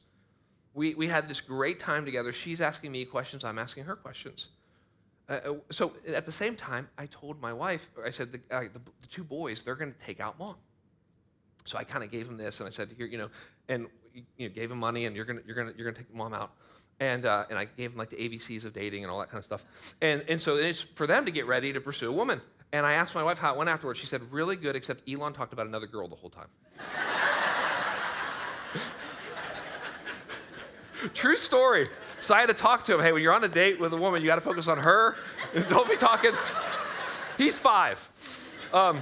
We, 0.72 0.94
we 0.94 1.08
had 1.08 1.28
this 1.28 1.42
great 1.42 1.78
time 1.78 2.06
together. 2.06 2.32
She's 2.32 2.60
asking 2.60 2.92
me 2.92 3.04
questions, 3.04 3.44
I'm 3.44 3.58
asking 3.58 3.84
her 3.84 3.96
questions. 3.96 4.46
Uh, 5.28 5.32
uh, 5.32 5.54
so 5.70 5.92
at 6.06 6.24
the 6.24 6.32
same 6.32 6.56
time, 6.56 6.88
I 6.96 7.06
told 7.06 7.40
my 7.40 7.52
wife, 7.52 7.90
I 8.04 8.10
said, 8.10 8.32
the, 8.32 8.40
uh, 8.50 8.60
the, 8.72 8.80
the 9.02 9.08
two 9.08 9.24
boys, 9.24 9.60
they're 9.60 9.74
going 9.74 9.92
to 9.92 9.98
take 9.98 10.20
out 10.20 10.38
mom. 10.38 10.56
So 11.64 11.76
I 11.76 11.84
kind 11.84 12.02
of 12.02 12.10
gave 12.10 12.26
them 12.26 12.38
this, 12.38 12.60
and 12.60 12.66
I 12.66 12.70
said, 12.70 12.88
here, 12.96 13.06
you 13.06 13.18
know, 13.18 13.28
and 13.68 13.88
you 14.14 14.48
know, 14.48 14.54
gave 14.54 14.70
them 14.70 14.78
money, 14.78 15.04
and 15.04 15.14
you're 15.14 15.26
going 15.26 15.40
you're 15.46 15.54
gonna, 15.54 15.72
you're 15.76 15.84
gonna 15.84 16.02
take 16.02 16.14
mom 16.14 16.32
out. 16.32 16.52
And, 17.00 17.26
uh, 17.26 17.44
and 17.48 17.58
I 17.58 17.66
gave 17.66 17.90
them 17.90 17.98
like 17.98 18.10
the 18.10 18.16
ABCs 18.16 18.64
of 18.64 18.72
dating 18.72 19.04
and 19.04 19.10
all 19.10 19.20
that 19.20 19.28
kind 19.28 19.38
of 19.38 19.44
stuff. 19.44 19.64
And, 20.00 20.24
and 20.28 20.40
so 20.40 20.56
it's 20.56 20.80
for 20.80 21.06
them 21.06 21.24
to 21.26 21.30
get 21.30 21.46
ready 21.46 21.72
to 21.72 21.80
pursue 21.80 22.08
a 22.08 22.12
woman. 22.12 22.40
And 22.72 22.84
I 22.84 22.94
asked 22.94 23.14
my 23.14 23.22
wife 23.22 23.38
how 23.38 23.54
it 23.54 23.58
went 23.58 23.70
afterwards. 23.70 24.00
She 24.00 24.06
said, 24.06 24.20
really 24.32 24.56
good, 24.56 24.74
except 24.74 25.08
Elon 25.08 25.32
talked 25.32 25.52
about 25.52 25.68
another 25.68 25.86
girl 25.86 26.08
the 26.08 26.16
whole 26.16 26.30
time. 26.30 26.48
True 31.14 31.36
story. 31.36 31.88
So 32.28 32.34
I 32.34 32.40
had 32.40 32.48
to 32.48 32.54
talk 32.54 32.84
to 32.84 32.94
him. 32.94 33.00
Hey, 33.00 33.10
when 33.10 33.22
you're 33.22 33.32
on 33.32 33.42
a 33.42 33.48
date 33.48 33.80
with 33.80 33.94
a 33.94 33.96
woman, 33.96 34.20
you 34.20 34.26
got 34.26 34.34
to 34.34 34.42
focus 34.42 34.68
on 34.68 34.76
her. 34.76 35.16
Don't 35.70 35.88
be 35.88 35.96
talking. 35.96 36.32
He's 37.38 37.58
five. 37.58 38.06
Um, 38.70 39.00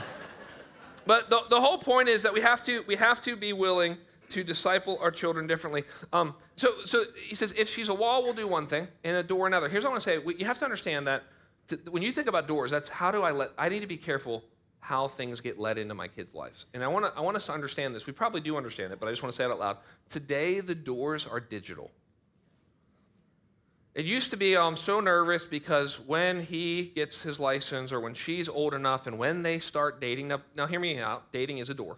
but 1.07 1.29
the, 1.29 1.41
the 1.51 1.61
whole 1.61 1.79
point 1.79 2.09
is 2.09 2.23
that 2.23 2.33
we 2.33 2.41
have 2.41 2.63
to 2.63 2.85
we 2.87 2.95
have 2.95 3.21
to 3.23 3.35
be 3.35 3.53
willing 3.53 3.99
to 4.29 4.45
disciple 4.45 4.97
our 5.01 5.11
children 5.11 5.49
differently. 5.49 5.83
Um, 6.13 6.37
so 6.55 6.85
so 6.85 7.03
he 7.21 7.35
says 7.35 7.53
if 7.59 7.69
she's 7.69 7.89
a 7.89 7.95
wall, 7.95 8.23
we'll 8.23 8.33
do 8.33 8.47
one 8.47 8.69
thing, 8.69 8.87
and 9.03 9.17
a 9.17 9.25
door 9.25 9.49
another. 9.49 9.69
Here's 9.69 9.83
what 9.83 9.91
I 9.91 9.95
want 9.95 10.05
to 10.05 10.09
say: 10.09 10.39
you 10.39 10.47
have 10.47 10.61
to 10.61 10.65
understand 10.65 11.09
that 11.09 11.25
to, 11.67 11.81
when 11.91 12.05
you 12.05 12.13
think 12.13 12.29
about 12.29 12.47
doors, 12.47 12.71
that's 12.71 12.89
how 12.89 13.11
do 13.11 13.23
I 13.23 13.33
let? 13.33 13.51
I 13.59 13.69
need 13.69 13.81
to 13.81 13.89
be 13.89 13.97
careful 13.97 14.45
how 14.79 15.09
things 15.09 15.41
get 15.41 15.59
let 15.59 15.79
into 15.79 15.95
my 15.95 16.07
kids' 16.07 16.33
lives. 16.33 16.67
And 16.75 16.85
I 16.85 16.87
want 16.87 17.13
I 17.17 17.23
want 17.23 17.37
us 17.37 17.47
to 17.47 17.53
understand 17.53 17.93
this. 17.93 18.07
We 18.07 18.13
probably 18.13 18.41
do 18.41 18.57
understand 18.57 18.93
it, 18.93 19.01
but 19.01 19.09
I 19.09 19.11
just 19.11 19.25
want 19.25 19.33
to 19.33 19.37
say 19.37 19.45
it 19.45 19.51
out 19.51 19.59
loud. 19.59 19.79
Today, 20.11 20.61
the 20.61 20.77
doors 20.77 21.27
are 21.27 21.41
digital. 21.41 21.91
It 23.97 24.05
used 24.05 24.29
to 24.29 24.37
be, 24.37 24.59
oh, 24.59 24.67
I'm 24.67 24.77
so 24.77 25.01
nervous 25.01 25.47
because 25.47 25.99
when 25.99 26.43
he 26.43 26.93
gets 26.95 27.23
his 27.23 27.41
license 27.41 27.93
or 27.93 28.01
when 28.01 28.13
she's 28.13 28.47
old 28.47 28.75
enough 28.75 29.07
and 29.07 29.19
when 29.19 29.43
they 29.43 29.59
start 29.59 30.03
dating, 30.03 30.29
now, 30.29 30.43
now 30.55 30.67
hear 30.67 30.79
me 30.79 30.99
out, 30.99 31.33
dating 31.33 31.59
is 31.59 31.71
a 31.71 31.75
door. 31.75 31.97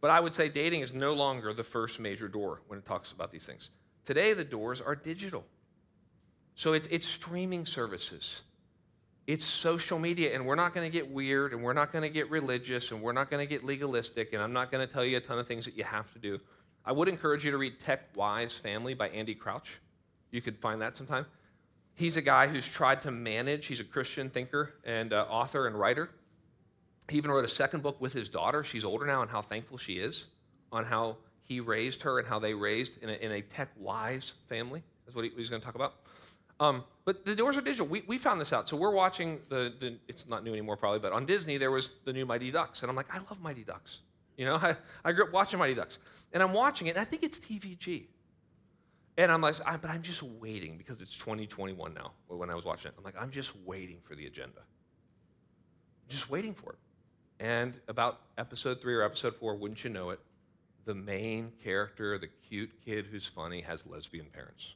But 0.00 0.10
I 0.10 0.18
would 0.18 0.34
say 0.34 0.48
dating 0.48 0.80
is 0.80 0.92
no 0.92 1.12
longer 1.12 1.54
the 1.54 1.62
first 1.62 2.00
major 2.00 2.26
door 2.26 2.62
when 2.66 2.80
it 2.80 2.84
talks 2.84 3.12
about 3.12 3.30
these 3.30 3.46
things. 3.46 3.70
Today, 4.04 4.34
the 4.34 4.42
doors 4.42 4.80
are 4.80 4.96
digital. 4.96 5.44
So 6.56 6.72
it's, 6.72 6.88
it's 6.90 7.06
streaming 7.06 7.64
services, 7.64 8.42
it's 9.28 9.44
social 9.44 10.00
media, 10.00 10.34
and 10.34 10.44
we're 10.44 10.56
not 10.56 10.74
going 10.74 10.90
to 10.90 10.92
get 10.92 11.08
weird 11.08 11.52
and 11.52 11.62
we're 11.62 11.74
not 11.74 11.92
going 11.92 12.02
to 12.02 12.10
get 12.10 12.28
religious 12.28 12.90
and 12.90 13.00
we're 13.00 13.12
not 13.12 13.30
going 13.30 13.46
to 13.46 13.48
get 13.48 13.64
legalistic, 13.64 14.32
and 14.32 14.42
I'm 14.42 14.52
not 14.52 14.72
going 14.72 14.84
to 14.84 14.92
tell 14.92 15.04
you 15.04 15.16
a 15.16 15.20
ton 15.20 15.38
of 15.38 15.46
things 15.46 15.64
that 15.64 15.76
you 15.76 15.84
have 15.84 16.12
to 16.14 16.18
do. 16.18 16.40
I 16.84 16.90
would 16.90 17.06
encourage 17.06 17.44
you 17.44 17.52
to 17.52 17.56
read 17.56 17.78
Tech 17.78 18.08
Wise 18.16 18.52
Family 18.52 18.94
by 18.94 19.10
Andy 19.10 19.36
Crouch. 19.36 19.78
You 20.32 20.40
could 20.40 20.58
find 20.58 20.82
that 20.82 20.96
sometime. 20.96 21.26
He's 21.94 22.16
a 22.16 22.22
guy 22.22 22.48
who's 22.48 22.66
tried 22.66 23.02
to 23.02 23.12
manage, 23.12 23.66
he's 23.66 23.78
a 23.78 23.84
Christian 23.84 24.30
thinker 24.30 24.72
and 24.84 25.12
uh, 25.12 25.26
author 25.30 25.68
and 25.68 25.78
writer. 25.78 26.10
He 27.08 27.18
even 27.18 27.30
wrote 27.30 27.44
a 27.44 27.48
second 27.48 27.82
book 27.82 28.00
with 28.00 28.12
his 28.12 28.28
daughter. 28.28 28.64
She's 28.64 28.84
older 28.84 29.06
now, 29.06 29.22
and 29.22 29.30
how 29.30 29.42
thankful 29.42 29.76
she 29.76 29.94
is 29.94 30.26
on 30.72 30.84
how 30.84 31.18
he 31.42 31.60
raised 31.60 32.02
her 32.02 32.18
and 32.18 32.26
how 32.26 32.38
they 32.38 32.54
raised 32.54 33.02
in 33.02 33.10
a, 33.10 33.12
in 33.14 33.32
a 33.32 33.42
tech 33.42 33.68
wise 33.76 34.32
family. 34.48 34.82
That's 35.04 35.14
what 35.14 35.24
he, 35.24 35.30
he's 35.36 35.50
going 35.50 35.60
to 35.60 35.66
talk 35.66 35.74
about. 35.74 35.94
Um, 36.60 36.84
but 37.04 37.24
the 37.24 37.34
doors 37.34 37.56
are 37.56 37.60
digital. 37.60 37.86
We, 37.86 38.04
we 38.06 38.18
found 38.18 38.40
this 38.40 38.52
out. 38.52 38.68
So 38.68 38.76
we're 38.76 38.92
watching 38.92 39.40
the, 39.48 39.72
the, 39.80 39.98
it's 40.08 40.28
not 40.28 40.44
new 40.44 40.52
anymore 40.52 40.76
probably, 40.76 41.00
but 41.00 41.12
on 41.12 41.26
Disney 41.26 41.58
there 41.58 41.72
was 41.72 41.94
the 42.04 42.12
new 42.12 42.24
Mighty 42.24 42.50
Ducks. 42.50 42.82
And 42.82 42.90
I'm 42.90 42.96
like, 42.96 43.12
I 43.12 43.18
love 43.18 43.40
Mighty 43.42 43.64
Ducks. 43.64 43.98
You 44.36 44.46
know, 44.46 44.54
I, 44.62 44.76
I 45.04 45.12
grew 45.12 45.24
up 45.24 45.32
watching 45.32 45.58
Mighty 45.58 45.74
Ducks. 45.74 45.98
And 46.32 46.42
I'm 46.42 46.52
watching 46.52 46.86
it, 46.86 46.90
and 46.90 47.00
I 47.00 47.04
think 47.04 47.22
it's 47.22 47.38
TVG. 47.38 48.04
And 49.18 49.30
I'm 49.30 49.42
like, 49.42 49.56
but 49.58 49.90
I'm 49.90 50.02
just 50.02 50.22
waiting 50.22 50.78
because 50.78 51.02
it's 51.02 51.16
2021 51.16 51.92
now 51.92 52.12
when 52.28 52.48
I 52.48 52.54
was 52.54 52.64
watching 52.64 52.90
it. 52.90 52.94
I'm 52.96 53.04
like, 53.04 53.20
I'm 53.20 53.30
just 53.30 53.52
waiting 53.64 53.98
for 54.02 54.14
the 54.14 54.26
agenda. 54.26 54.60
Just 56.08 56.30
waiting 56.30 56.54
for 56.54 56.72
it. 56.72 56.78
And 57.38 57.78
about 57.88 58.20
episode 58.38 58.80
three 58.80 58.94
or 58.94 59.02
episode 59.02 59.36
four, 59.36 59.56
wouldn't 59.56 59.84
you 59.84 59.90
know 59.90 60.10
it, 60.10 60.20
the 60.84 60.94
main 60.94 61.52
character, 61.62 62.18
the 62.18 62.28
cute 62.48 62.70
kid 62.84 63.06
who's 63.06 63.26
funny, 63.26 63.60
has 63.60 63.86
lesbian 63.86 64.26
parents. 64.26 64.74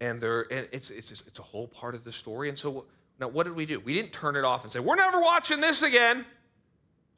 And, 0.00 0.20
they're, 0.20 0.46
and 0.50 0.68
it's, 0.72 0.90
it's, 0.90 1.08
just, 1.08 1.26
it's 1.26 1.38
a 1.38 1.42
whole 1.42 1.68
part 1.68 1.94
of 1.94 2.04
the 2.04 2.12
story. 2.12 2.48
And 2.48 2.58
so 2.58 2.84
now 3.18 3.28
what 3.28 3.44
did 3.44 3.54
we 3.54 3.66
do? 3.66 3.80
We 3.80 3.94
didn't 3.94 4.12
turn 4.12 4.36
it 4.36 4.44
off 4.44 4.64
and 4.64 4.72
say, 4.72 4.80
we're 4.80 4.96
never 4.96 5.20
watching 5.20 5.60
this 5.60 5.82
again. 5.82 6.24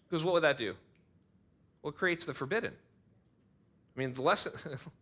Because 0.08 0.24
what 0.24 0.34
would 0.34 0.44
that 0.44 0.58
do? 0.58 0.74
Well, 1.82 1.90
it 1.92 1.96
creates 1.96 2.24
the 2.24 2.34
forbidden. 2.34 2.72
I 3.96 3.98
mean, 3.98 4.14
the 4.14 4.22
lesson, 4.22 4.52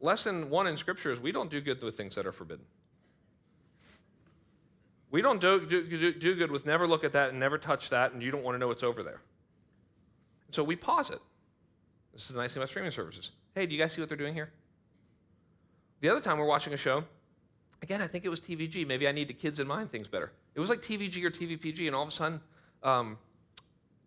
lesson 0.00 0.50
one 0.50 0.66
in 0.66 0.76
Scripture 0.76 1.10
is 1.10 1.20
we 1.20 1.32
don't 1.32 1.50
do 1.50 1.60
good 1.60 1.82
with 1.82 1.96
things 1.96 2.14
that 2.14 2.26
are 2.26 2.32
forbidden. 2.32 2.64
We 5.10 5.22
don't 5.22 5.40
do, 5.40 5.64
do, 5.66 6.12
do 6.12 6.34
good 6.34 6.50
with 6.50 6.66
never 6.66 6.86
look 6.86 7.02
at 7.02 7.12
that 7.12 7.30
and 7.30 7.40
never 7.40 7.56
touch 7.56 7.88
that, 7.90 8.12
and 8.12 8.22
you 8.22 8.30
don't 8.30 8.44
want 8.44 8.54
to 8.54 8.58
know 8.58 8.68
what's 8.68 8.82
over 8.82 9.02
there. 9.02 9.20
And 10.46 10.54
so 10.54 10.62
we 10.62 10.76
pause 10.76 11.10
it. 11.10 11.20
This 12.12 12.28
is 12.28 12.34
the 12.34 12.40
nice 12.40 12.52
thing 12.52 12.60
about 12.60 12.68
streaming 12.68 12.90
services. 12.90 13.30
Hey, 13.54 13.64
do 13.64 13.74
you 13.74 13.80
guys 13.80 13.92
see 13.92 14.00
what 14.00 14.08
they're 14.08 14.18
doing 14.18 14.34
here? 14.34 14.50
The 16.00 16.10
other 16.10 16.20
time 16.20 16.38
we're 16.38 16.46
watching 16.46 16.74
a 16.74 16.76
show, 16.76 17.04
again, 17.82 18.02
I 18.02 18.06
think 18.06 18.24
it 18.24 18.28
was 18.28 18.40
TVG. 18.40 18.86
Maybe 18.86 19.08
I 19.08 19.12
need 19.12 19.28
the 19.28 19.34
kids 19.34 19.60
in 19.60 19.66
mind 19.66 19.90
things 19.90 20.08
better. 20.08 20.32
It 20.54 20.60
was 20.60 20.68
like 20.68 20.80
TVG 20.80 21.24
or 21.24 21.30
TVPG, 21.30 21.86
and 21.86 21.96
all 21.96 22.02
of 22.02 22.08
a 22.08 22.12
sudden, 22.12 22.40
um, 22.82 23.18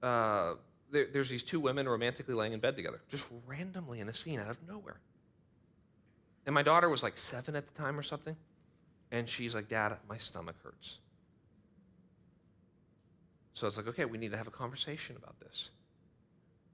uh, 0.03 0.53
there, 0.91 1.07
there's 1.11 1.29
these 1.29 1.43
two 1.43 1.59
women 1.59 1.87
romantically 1.87 2.35
laying 2.35 2.53
in 2.53 2.59
bed 2.59 2.75
together, 2.75 3.01
just 3.09 3.25
randomly 3.47 3.99
in 3.99 4.09
a 4.09 4.13
scene 4.13 4.39
out 4.39 4.49
of 4.49 4.57
nowhere. 4.67 4.99
And 6.45 6.55
my 6.55 6.63
daughter 6.63 6.89
was 6.89 7.03
like 7.03 7.17
seven 7.17 7.55
at 7.55 7.67
the 7.67 7.81
time 7.81 7.97
or 7.97 8.03
something. 8.03 8.35
And 9.11 9.27
she's 9.27 9.53
like, 9.53 9.67
Dad, 9.67 9.97
my 10.07 10.17
stomach 10.17 10.55
hurts. 10.63 10.97
So 13.53 13.67
it's 13.67 13.77
like, 13.77 13.87
okay, 13.87 14.05
we 14.05 14.17
need 14.17 14.31
to 14.31 14.37
have 14.37 14.47
a 14.47 14.51
conversation 14.51 15.15
about 15.17 15.39
this. 15.39 15.69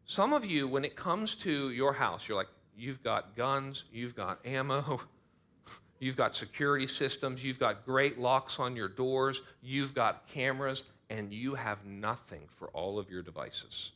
Some 0.05 0.31
of 0.31 0.45
you, 0.45 0.67
when 0.67 0.85
it 0.85 0.95
comes 0.95 1.35
to 1.37 1.71
your 1.71 1.91
house, 1.91 2.27
you're 2.27 2.37
like, 2.37 2.47
you've 2.77 3.03
got 3.03 3.35
guns, 3.35 3.83
you've 3.91 4.15
got 4.15 4.39
ammo, 4.45 5.01
you've 5.99 6.15
got 6.15 6.35
security 6.35 6.87
systems, 6.87 7.43
you've 7.43 7.59
got 7.59 7.85
great 7.85 8.17
locks 8.17 8.59
on 8.59 8.75
your 8.75 8.87
doors, 8.87 9.41
you've 9.61 9.93
got 9.93 10.27
cameras, 10.27 10.83
and 11.09 11.33
you 11.33 11.55
have 11.55 11.83
nothing 11.85 12.43
for 12.55 12.69
all 12.69 12.99
of 12.99 13.09
your 13.09 13.21
devices. 13.21 13.91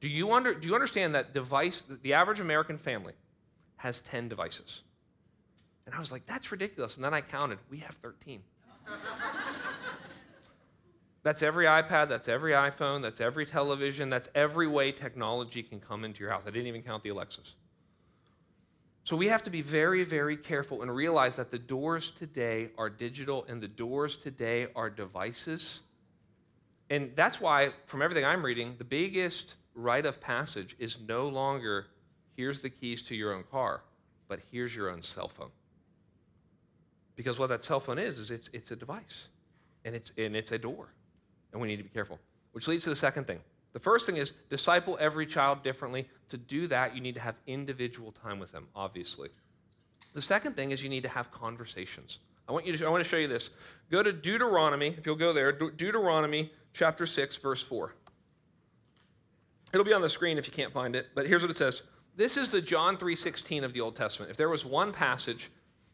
Do 0.00 0.08
you, 0.08 0.32
under, 0.32 0.54
do 0.54 0.66
you 0.66 0.74
understand 0.74 1.14
that 1.14 1.32
device, 1.32 1.82
the 2.02 2.14
average 2.14 2.40
American 2.40 2.76
family 2.76 3.12
has 3.82 4.00
10 4.02 4.28
devices? 4.28 4.82
And 5.86 5.94
I 5.94 5.98
was 5.98 6.12
like, 6.12 6.24
that's 6.24 6.52
ridiculous. 6.52 6.94
And 6.94 7.04
then 7.04 7.12
I 7.12 7.20
counted, 7.20 7.58
we 7.68 7.78
have 7.78 7.96
13. 7.96 8.40
that's 11.24 11.42
every 11.42 11.66
iPad, 11.66 12.08
that's 12.08 12.28
every 12.28 12.52
iPhone, 12.52 13.02
that's 13.02 13.20
every 13.20 13.44
television, 13.44 14.08
that's 14.08 14.28
every 14.36 14.68
way 14.68 14.92
technology 14.92 15.64
can 15.64 15.80
come 15.80 16.04
into 16.04 16.20
your 16.20 16.30
house. 16.30 16.44
I 16.46 16.50
didn't 16.50 16.68
even 16.68 16.82
count 16.82 17.02
the 17.02 17.08
Alexas. 17.08 17.54
So 19.02 19.16
we 19.16 19.26
have 19.26 19.42
to 19.42 19.50
be 19.50 19.62
very, 19.62 20.04
very 20.04 20.36
careful 20.36 20.82
and 20.82 20.94
realize 20.94 21.34
that 21.34 21.50
the 21.50 21.58
doors 21.58 22.12
today 22.12 22.70
are 22.78 22.88
digital 22.88 23.44
and 23.48 23.60
the 23.60 23.66
doors 23.66 24.16
today 24.16 24.68
are 24.76 24.88
devices. 24.88 25.80
And 26.88 27.10
that's 27.16 27.40
why, 27.40 27.70
from 27.86 28.00
everything 28.00 28.24
I'm 28.24 28.44
reading, 28.44 28.76
the 28.78 28.84
biggest 28.84 29.56
rite 29.74 30.06
of 30.06 30.20
passage 30.20 30.76
is 30.78 30.98
no 31.08 31.26
longer 31.26 31.86
here's 32.36 32.60
the 32.60 32.70
keys 32.70 33.02
to 33.02 33.14
your 33.14 33.32
own 33.34 33.44
car, 33.50 33.82
but 34.28 34.40
here's 34.50 34.74
your 34.74 34.90
own 34.90 35.02
cell 35.02 35.28
phone. 35.28 35.50
Because 37.16 37.38
what 37.38 37.48
that 37.48 37.62
cell 37.62 37.80
phone 37.80 37.98
is, 37.98 38.18
is 38.18 38.30
it's, 38.30 38.50
it's 38.52 38.70
a 38.70 38.76
device 38.76 39.28
and 39.84 39.94
it's, 39.94 40.12
and 40.16 40.34
it's 40.34 40.52
a 40.52 40.58
door. 40.58 40.88
And 41.52 41.60
we 41.60 41.68
need 41.68 41.76
to 41.76 41.82
be 41.82 41.90
careful. 41.90 42.18
Which 42.52 42.68
leads 42.68 42.84
to 42.84 42.90
the 42.90 42.96
second 42.96 43.26
thing. 43.26 43.40
The 43.72 43.80
first 43.80 44.06
thing 44.06 44.16
is 44.16 44.32
disciple 44.50 44.96
every 45.00 45.26
child 45.26 45.62
differently. 45.62 46.08
To 46.30 46.36
do 46.36 46.66
that, 46.68 46.94
you 46.94 47.00
need 47.00 47.14
to 47.14 47.20
have 47.20 47.36
individual 47.46 48.12
time 48.12 48.38
with 48.38 48.52
them, 48.52 48.68
obviously. 48.74 49.30
The 50.14 50.22
second 50.22 50.56
thing 50.56 50.70
is 50.70 50.82
you 50.82 50.90
need 50.90 51.02
to 51.02 51.08
have 51.08 51.30
conversations. 51.30 52.18
I 52.48 52.52
want, 52.52 52.66
you 52.66 52.76
to, 52.76 52.86
I 52.86 52.90
want 52.90 53.02
to 53.02 53.08
show 53.08 53.16
you 53.16 53.28
this. 53.28 53.50
Go 53.90 54.02
to 54.02 54.12
Deuteronomy, 54.12 54.88
if 54.98 55.06
you'll 55.06 55.16
go 55.16 55.32
there, 55.32 55.52
Deuteronomy 55.52 56.52
chapter 56.72 57.06
6, 57.06 57.36
verse 57.36 57.62
4. 57.62 57.94
It'll 59.72 59.86
be 59.86 59.92
on 59.92 60.02
the 60.02 60.08
screen 60.08 60.36
if 60.36 60.46
you 60.46 60.52
can't 60.52 60.72
find 60.72 60.94
it, 60.94 61.08
but 61.14 61.26
here's 61.26 61.40
what 61.40 61.50
it 61.50 61.56
says. 61.56 61.82
This 62.14 62.36
is 62.36 62.50
the 62.50 62.60
John 62.60 62.98
3:16 62.98 63.64
of 63.64 63.72
the 63.72 63.80
Old 63.80 63.96
Testament. 63.96 64.30
If 64.30 64.36
there 64.36 64.48
was 64.48 64.64
one 64.64 64.92
passage 64.92 65.50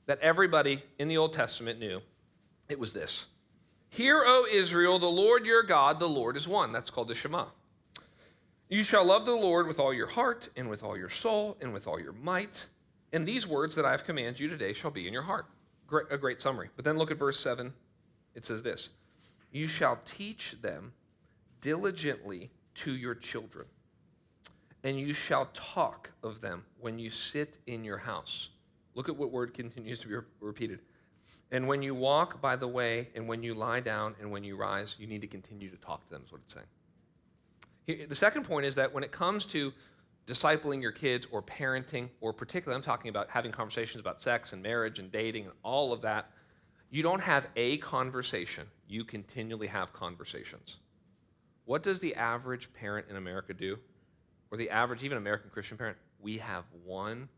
that 0.06 0.18
everybody 0.20 0.82
in 0.98 1.08
the 1.08 1.16
Old 1.16 1.32
Testament 1.32 1.78
knew, 1.78 2.02
it 2.68 2.78
was 2.78 2.92
this. 2.92 3.26
Hear, 3.90 4.22
O 4.26 4.46
Israel, 4.50 4.98
the 4.98 5.06
Lord 5.06 5.46
your 5.46 5.62
God, 5.62 5.98
the 5.98 6.08
Lord 6.08 6.36
is 6.36 6.48
one. 6.48 6.72
That's 6.72 6.90
called 6.90 7.08
the 7.08 7.14
Shema. 7.14 7.46
You 8.68 8.82
shall 8.82 9.04
love 9.04 9.24
the 9.24 9.32
Lord 9.34 9.66
with 9.66 9.78
all 9.80 9.94
your 9.94 10.08
heart, 10.08 10.48
and 10.56 10.68
with 10.68 10.82
all 10.82 10.96
your 10.96 11.08
soul, 11.08 11.56
and 11.60 11.72
with 11.72 11.86
all 11.86 11.98
your 11.98 12.12
might. 12.12 12.66
And 13.12 13.26
these 13.26 13.46
words 13.46 13.74
that 13.76 13.86
I 13.86 13.92
have 13.92 14.04
commanded 14.04 14.38
you 14.38 14.48
today 14.48 14.74
shall 14.74 14.90
be 14.90 15.06
in 15.06 15.12
your 15.12 15.22
heart. 15.22 15.46
Great, 15.86 16.06
a 16.10 16.18
great 16.18 16.40
summary. 16.40 16.68
But 16.76 16.84
then 16.84 16.98
look 16.98 17.10
at 17.10 17.18
verse 17.18 17.40
7. 17.40 17.72
It 18.34 18.44
says 18.44 18.62
this 18.62 18.90
You 19.52 19.68
shall 19.68 19.98
teach 20.04 20.56
them 20.60 20.92
diligently 21.62 22.50
to 22.74 22.94
your 22.94 23.14
children, 23.14 23.66
and 24.84 24.98
you 24.98 25.12
shall 25.12 25.46
talk 25.52 26.10
of 26.22 26.40
them 26.40 26.64
when 26.80 26.98
you 26.98 27.10
sit 27.10 27.58
in 27.66 27.84
your 27.84 27.98
house 27.98 28.50
Look 28.98 29.08
at 29.08 29.16
what 29.16 29.30
word 29.30 29.54
continues 29.54 30.00
to 30.00 30.08
be 30.08 30.16
re- 30.16 30.22
repeated. 30.40 30.80
And 31.52 31.68
when 31.68 31.82
you 31.82 31.94
walk 31.94 32.40
by 32.40 32.56
the 32.56 32.66
way, 32.66 33.08
and 33.14 33.28
when 33.28 33.44
you 33.44 33.54
lie 33.54 33.78
down, 33.78 34.16
and 34.20 34.28
when 34.28 34.42
you 34.42 34.56
rise, 34.56 34.96
you 34.98 35.06
need 35.06 35.20
to 35.20 35.28
continue 35.28 35.70
to 35.70 35.76
talk 35.76 36.02
to 36.02 36.10
them, 36.10 36.24
is 36.26 36.32
what 36.32 36.40
it's 36.44 36.54
saying. 36.54 36.66
Here, 37.86 38.06
the 38.08 38.16
second 38.16 38.42
point 38.42 38.66
is 38.66 38.74
that 38.74 38.92
when 38.92 39.04
it 39.04 39.12
comes 39.12 39.44
to 39.46 39.72
discipling 40.26 40.82
your 40.82 40.90
kids 40.90 41.28
or 41.30 41.42
parenting, 41.42 42.08
or 42.20 42.32
particularly, 42.32 42.76
I'm 42.76 42.82
talking 42.82 43.08
about 43.08 43.30
having 43.30 43.52
conversations 43.52 44.00
about 44.00 44.20
sex 44.20 44.52
and 44.52 44.60
marriage 44.60 44.98
and 44.98 45.12
dating 45.12 45.44
and 45.44 45.52
all 45.62 45.92
of 45.92 46.02
that, 46.02 46.32
you 46.90 47.04
don't 47.04 47.22
have 47.22 47.46
a 47.54 47.76
conversation, 47.78 48.66
you 48.88 49.04
continually 49.04 49.68
have 49.68 49.92
conversations. 49.92 50.78
What 51.66 51.84
does 51.84 52.00
the 52.00 52.16
average 52.16 52.72
parent 52.72 53.06
in 53.08 53.14
America 53.14 53.54
do? 53.54 53.78
Or 54.50 54.58
the 54.58 54.70
average, 54.70 55.02
even 55.02 55.18
American 55.18 55.50
Christian 55.50 55.76
parent? 55.76 55.96
We 56.20 56.38
have 56.38 56.64
one 56.84 57.28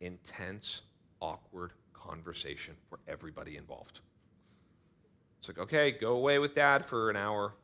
intense, 0.00 0.82
awkward 1.20 1.72
conversation 1.92 2.74
for 2.88 2.98
everybody 3.08 3.56
involved. 3.56 4.00
It's 5.38 5.48
like, 5.48 5.58
okay, 5.58 5.92
go 5.92 6.12
away 6.12 6.38
with 6.38 6.54
dad 6.54 6.84
for 6.84 7.10
an 7.10 7.16
hour 7.16 7.54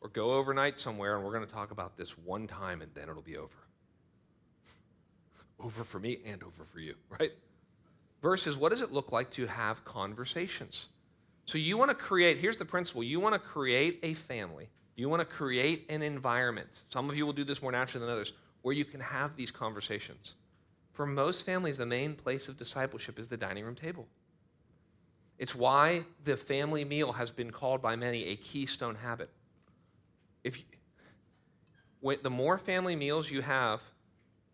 or 0.00 0.08
go 0.08 0.32
overnight 0.32 0.80
somewhere 0.80 1.16
and 1.16 1.24
we're 1.24 1.32
going 1.32 1.46
to 1.46 1.52
talk 1.52 1.70
about 1.70 1.96
this 1.96 2.16
one 2.18 2.46
time 2.46 2.82
and 2.82 2.90
then 2.94 3.08
it'll 3.08 3.22
be 3.22 3.36
over. 3.36 3.56
over 5.60 5.84
for 5.84 5.98
me 5.98 6.18
and 6.24 6.42
over 6.42 6.64
for 6.64 6.80
you, 6.80 6.94
right? 7.18 7.32
Versus, 8.22 8.56
what 8.56 8.70
does 8.70 8.80
it 8.80 8.92
look 8.92 9.12
like 9.12 9.30
to 9.32 9.46
have 9.46 9.84
conversations? 9.84 10.88
So 11.46 11.58
you 11.58 11.76
want 11.76 11.90
to 11.90 11.94
create, 11.94 12.38
here's 12.38 12.58
the 12.58 12.64
principle 12.64 13.02
you 13.02 13.18
want 13.18 13.34
to 13.34 13.38
create 13.38 14.00
a 14.02 14.14
family, 14.14 14.68
you 14.96 15.08
want 15.08 15.20
to 15.20 15.26
create 15.26 15.86
an 15.88 16.02
environment. 16.02 16.82
Some 16.90 17.08
of 17.08 17.16
you 17.16 17.24
will 17.24 17.32
do 17.32 17.44
this 17.44 17.62
more 17.62 17.72
naturally 17.72 18.04
than 18.04 18.12
others, 18.12 18.32
where 18.62 18.74
you 18.74 18.84
can 18.84 19.00
have 19.00 19.36
these 19.36 19.50
conversations. 19.50 20.34
For 20.92 21.06
most 21.06 21.46
families, 21.46 21.78
the 21.78 21.86
main 21.86 22.14
place 22.14 22.48
of 22.48 22.56
discipleship 22.56 23.18
is 23.18 23.28
the 23.28 23.36
dining 23.36 23.64
room 23.64 23.74
table. 23.74 24.06
It's 25.38 25.54
why 25.54 26.04
the 26.24 26.36
family 26.36 26.84
meal 26.84 27.12
has 27.12 27.30
been 27.30 27.50
called 27.50 27.80
by 27.80 27.96
many 27.96 28.26
a 28.26 28.36
keystone 28.36 28.94
habit. 28.94 29.30
If 30.44 30.58
you, 30.58 30.64
when, 32.00 32.18
the 32.22 32.30
more 32.30 32.58
family 32.58 32.94
meals 32.94 33.30
you 33.30 33.40
have, 33.40 33.82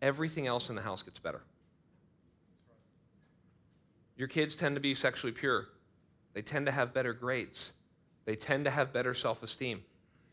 everything 0.01 0.47
else 0.47 0.69
in 0.69 0.75
the 0.75 0.81
house 0.81 1.01
gets 1.01 1.19
better. 1.19 1.41
Your 4.15 4.27
kids 4.27 4.55
tend 4.55 4.75
to 4.75 4.81
be 4.81 4.95
sexually 4.95 5.33
pure. 5.33 5.67
They 6.33 6.41
tend 6.41 6.65
to 6.67 6.71
have 6.71 6.93
better 6.93 7.13
grades. 7.13 7.73
They 8.25 8.35
tend 8.35 8.65
to 8.65 8.71
have 8.71 8.93
better 8.93 9.13
self 9.13 9.43
esteem. 9.43 9.83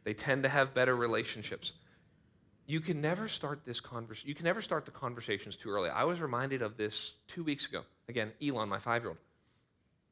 They 0.05 0.15
tend 0.15 0.43
to 0.45 0.49
have 0.49 0.75
better 0.75 0.95
relationships 0.95 1.73
you 2.67 2.81
can 2.81 3.01
never 3.01 3.29
start 3.29 3.61
this 3.65 3.81
conversation. 3.81 4.29
You 4.29 4.35
can 4.35 4.45
never 4.45 4.63
start 4.63 4.87
the 4.87 4.91
conversations 4.91 5.57
too 5.57 5.71
early. 5.71 5.91
I 5.91 6.05
was 6.05 6.21
reminded 6.21 6.63
of 6.63 6.77
this 6.77 7.15
two 7.29 7.45
weeks 7.45 7.67
ago. 7.67 7.83
Again, 8.09 8.33
Elon, 8.43 8.69
my 8.69 8.79
five 8.79 9.03
year 9.03 9.11
old. 9.11 9.19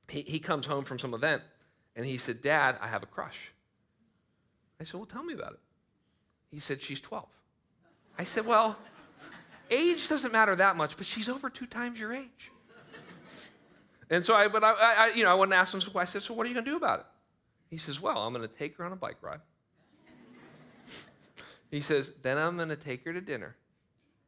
He, 0.09 0.21
he 0.23 0.39
comes 0.39 0.67
home 0.67 0.85
from 0.85 0.99
some 0.99 1.15
event 1.15 1.43
and 1.97 2.05
he 2.05 2.19
said, 2.19 2.43
Dad, 2.43 2.77
I 2.81 2.89
have 2.89 3.03
a 3.03 3.07
crush. 3.07 3.53
I 4.81 4.85
said, 4.85 4.95
Well, 4.95 5.07
tell 5.07 5.23
me 5.23 5.33
about 5.33 5.55
it. 5.55 5.61
He 6.51 6.59
said, 6.59 6.83
She's 6.83 7.01
12. 7.01 7.27
I 8.19 8.25
said, 8.25 8.45
Well, 8.45 8.77
age 9.71 10.09
doesn't 10.09 10.33
matter 10.33 10.55
that 10.57 10.77
much, 10.77 10.99
but 10.99 11.07
she's 11.07 11.29
over 11.31 11.49
two 11.49 11.67
times 11.67 11.99
your 11.99 12.13
age. 12.13 12.51
And 14.11 14.27
so 14.27 14.35
I, 14.35 14.49
but 14.49 14.63
I, 14.63 14.75
I 14.79 15.13
you 15.17 15.23
know, 15.23 15.31
I 15.31 15.35
went 15.35 15.53
and 15.53 15.59
ask 15.59 15.73
him 15.73 15.81
some 15.81 15.93
questions. 15.93 16.17
I 16.17 16.19
said, 16.21 16.27
So 16.27 16.35
what 16.35 16.45
are 16.45 16.49
you 16.49 16.55
going 16.55 16.67
to 16.67 16.71
do 16.71 16.77
about 16.77 17.01
it? 17.01 17.07
He 17.71 17.79
says, 17.79 17.99
Well, 17.99 18.19
I'm 18.19 18.35
going 18.35 18.47
to 18.47 18.55
take 18.55 18.77
her 18.77 18.85
on 18.85 18.93
a 18.93 18.97
bike 18.97 19.17
ride. 19.23 19.41
He 21.73 21.81
says, 21.81 22.13
Then 22.23 22.39
I'm 22.39 22.57
going 22.57 22.69
to 22.69 22.77
take 22.77 23.05
her 23.07 23.13
to 23.15 23.21
dinner. 23.21 23.57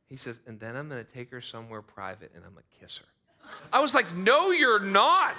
He 0.08 0.16
says, 0.16 0.40
And 0.46 0.58
then 0.58 0.74
I'm 0.76 0.88
going 0.88 1.04
to 1.04 1.10
take 1.10 1.30
her 1.30 1.42
somewhere 1.42 1.82
private 1.82 2.32
and 2.34 2.42
I'm 2.42 2.52
going 2.52 2.64
to 2.72 2.80
kiss 2.80 2.96
her. 2.96 3.04
I 3.72 3.80
was 3.80 3.94
like, 3.94 4.12
No, 4.16 4.50
you're 4.50 4.80
not. 4.80 5.34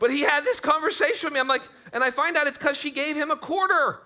but 0.00 0.10
he 0.10 0.22
had 0.22 0.44
this 0.44 0.58
conversation 0.58 1.28
with 1.28 1.34
me. 1.34 1.40
I'm 1.40 1.46
like, 1.46 1.62
and 1.92 2.02
I 2.02 2.10
find 2.10 2.36
out 2.36 2.48
it's 2.48 2.58
because 2.58 2.76
she 2.76 2.90
gave 2.90 3.16
him 3.16 3.30
a 3.30 3.36
quarter. 3.36 4.00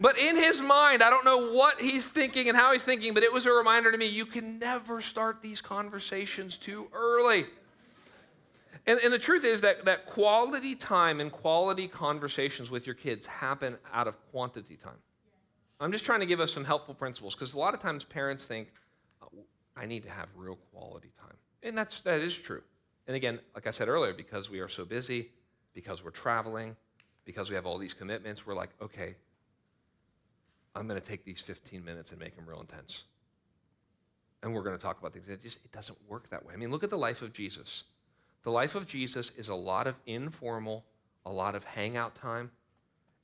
But 0.00 0.18
in 0.18 0.34
his 0.34 0.60
mind, 0.60 1.04
I 1.04 1.10
don't 1.10 1.24
know 1.24 1.52
what 1.52 1.80
he's 1.80 2.04
thinking 2.04 2.48
and 2.48 2.58
how 2.58 2.72
he's 2.72 2.82
thinking, 2.82 3.14
but 3.14 3.22
it 3.22 3.32
was 3.32 3.46
a 3.46 3.52
reminder 3.52 3.92
to 3.92 3.96
me 3.96 4.06
you 4.06 4.26
can 4.26 4.58
never 4.58 5.00
start 5.00 5.40
these 5.40 5.60
conversations 5.60 6.56
too 6.56 6.88
early. 6.92 7.46
And, 8.86 9.00
and 9.00 9.12
the 9.12 9.18
truth 9.18 9.44
is 9.44 9.62
that, 9.62 9.84
that 9.86 10.04
quality 10.04 10.74
time 10.74 11.20
and 11.20 11.32
quality 11.32 11.88
conversations 11.88 12.70
with 12.70 12.86
your 12.86 12.94
kids 12.94 13.26
happen 13.26 13.78
out 13.92 14.06
of 14.06 14.16
quantity 14.30 14.76
time. 14.76 14.98
I'm 15.80 15.90
just 15.90 16.04
trying 16.04 16.20
to 16.20 16.26
give 16.26 16.40
us 16.40 16.52
some 16.52 16.64
helpful 16.64 16.94
principles 16.94 17.34
because 17.34 17.54
a 17.54 17.58
lot 17.58 17.74
of 17.74 17.80
times 17.80 18.04
parents 18.04 18.46
think, 18.46 18.68
oh, 19.22 19.44
I 19.76 19.86
need 19.86 20.02
to 20.04 20.10
have 20.10 20.28
real 20.36 20.58
quality 20.72 21.12
time. 21.18 21.36
And 21.62 21.76
that's, 21.76 22.00
that 22.00 22.20
is 22.20 22.34
true. 22.34 22.62
And 23.06 23.16
again, 23.16 23.40
like 23.54 23.66
I 23.66 23.70
said 23.70 23.88
earlier, 23.88 24.12
because 24.12 24.50
we 24.50 24.60
are 24.60 24.68
so 24.68 24.84
busy, 24.84 25.30
because 25.74 26.04
we're 26.04 26.10
traveling, 26.10 26.76
because 27.24 27.48
we 27.48 27.56
have 27.56 27.66
all 27.66 27.78
these 27.78 27.94
commitments, 27.94 28.46
we're 28.46 28.54
like, 28.54 28.70
okay, 28.80 29.14
I'm 30.74 30.86
going 30.86 31.00
to 31.00 31.06
take 31.06 31.24
these 31.24 31.40
15 31.40 31.84
minutes 31.84 32.10
and 32.10 32.20
make 32.20 32.36
them 32.36 32.46
real 32.46 32.60
intense. 32.60 33.04
And 34.42 34.54
we're 34.54 34.62
going 34.62 34.76
to 34.76 34.82
talk 34.82 34.98
about 34.98 35.12
things. 35.12 35.28
It 35.28 35.42
just 35.42 35.64
it 35.64 35.72
doesn't 35.72 35.96
work 36.08 36.28
that 36.30 36.44
way. 36.44 36.52
I 36.52 36.56
mean, 36.56 36.70
look 36.70 36.84
at 36.84 36.90
the 36.90 36.98
life 36.98 37.22
of 37.22 37.32
Jesus. 37.32 37.84
The 38.44 38.50
life 38.50 38.74
of 38.74 38.86
Jesus 38.86 39.32
is 39.36 39.48
a 39.48 39.54
lot 39.54 39.86
of 39.86 39.96
informal, 40.06 40.84
a 41.26 41.32
lot 41.32 41.54
of 41.54 41.64
hangout 41.64 42.14
time, 42.14 42.50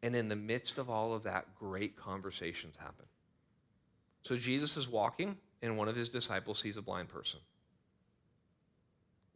and 0.02 0.16
in 0.16 0.28
the 0.28 0.36
midst 0.36 0.78
of 0.78 0.88
all 0.88 1.12
of 1.12 1.22
that, 1.24 1.54
great 1.54 1.96
conversations 1.96 2.76
happen. 2.78 3.04
So 4.22 4.36
Jesus 4.36 4.76
is 4.76 4.88
walking, 4.88 5.36
and 5.62 5.76
one 5.76 5.88
of 5.88 5.96
his 5.96 6.08
disciples 6.08 6.58
sees 6.58 6.76
a 6.76 6.82
blind 6.82 7.08
person. 7.08 7.40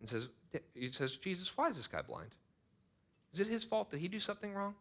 And 0.01 0.09
says, 0.09 0.28
he 0.74 0.91
says, 0.91 1.16
Jesus, 1.16 1.55
why 1.57 1.68
is 1.68 1.76
this 1.76 1.87
guy 1.87 2.03
blind? 2.03 2.30
Is 3.32 3.41
it 3.41 3.47
his 3.47 3.64
fault? 3.64 3.91
Did 3.91 4.01
he 4.01 4.09
do 4.09 4.20
something 4.20 4.55
wrong? 4.55 4.74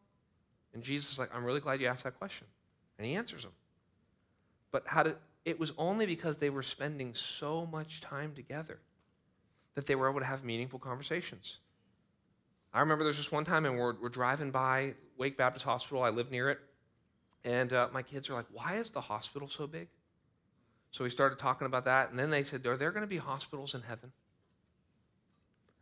And 0.73 0.83
Jesus 0.83 1.11
is 1.11 1.19
like, 1.19 1.33
I'm 1.33 1.43
really 1.43 1.59
glad 1.59 1.81
you 1.81 1.87
asked 1.87 2.03
that 2.05 2.17
question. 2.17 2.47
And 2.97 3.05
he 3.05 3.15
answers 3.15 3.43
him. 3.43 3.51
But 4.71 4.83
how 4.85 5.03
did 5.03 5.15
it 5.45 5.59
was 5.59 5.73
only 5.77 6.05
because 6.05 6.37
they 6.37 6.49
were 6.49 6.63
spending 6.63 7.13
so 7.13 7.65
much 7.65 7.99
time 8.01 8.33
together 8.33 8.79
that 9.75 9.85
they 9.85 9.95
were 9.95 10.09
able 10.09 10.19
to 10.19 10.25
have 10.25 10.43
meaningful 10.43 10.79
conversations. 10.79 11.57
I 12.73 12.79
remember 12.79 13.03
there's 13.03 13.17
just 13.17 13.31
one 13.31 13.45
time, 13.45 13.65
and 13.65 13.77
we're, 13.77 13.93
we're 14.01 14.09
driving 14.09 14.51
by 14.51 14.93
Wake 15.17 15.37
Baptist 15.37 15.65
Hospital. 15.65 16.03
I 16.03 16.09
live 16.09 16.31
near 16.31 16.49
it. 16.49 16.59
And 17.43 17.73
uh, 17.73 17.89
my 17.93 18.01
kids 18.01 18.29
are 18.29 18.33
like, 18.33 18.45
Why 18.51 18.75
is 18.75 18.89
the 18.89 19.01
hospital 19.01 19.47
so 19.47 19.67
big? 19.67 19.87
So 20.91 21.03
we 21.03 21.09
started 21.09 21.39
talking 21.39 21.65
about 21.67 21.85
that. 21.85 22.09
And 22.09 22.17
then 22.17 22.29
they 22.29 22.43
said, 22.43 22.65
Are 22.65 22.77
there 22.77 22.91
going 22.91 23.01
to 23.01 23.07
be 23.07 23.17
hospitals 23.17 23.73
in 23.73 23.81
heaven? 23.81 24.11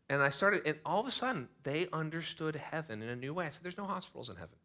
And 0.10 0.22
I 0.22 0.30
started, 0.30 0.64
and 0.66 0.78
all 0.86 1.00
of 1.00 1.08
a 1.08 1.12
sudden, 1.12 1.48
they 1.64 1.88
understood 1.94 2.56
heaven 2.56 3.02
in 3.02 3.10
a 3.10 3.16
new 3.16 3.34
way. 3.34 3.46
I 3.46 3.50
said, 3.50 3.64
There's 3.64 3.78
no 3.78 3.86
hospitals 3.86 4.30
in 4.30 4.36
heaven. 4.36 4.56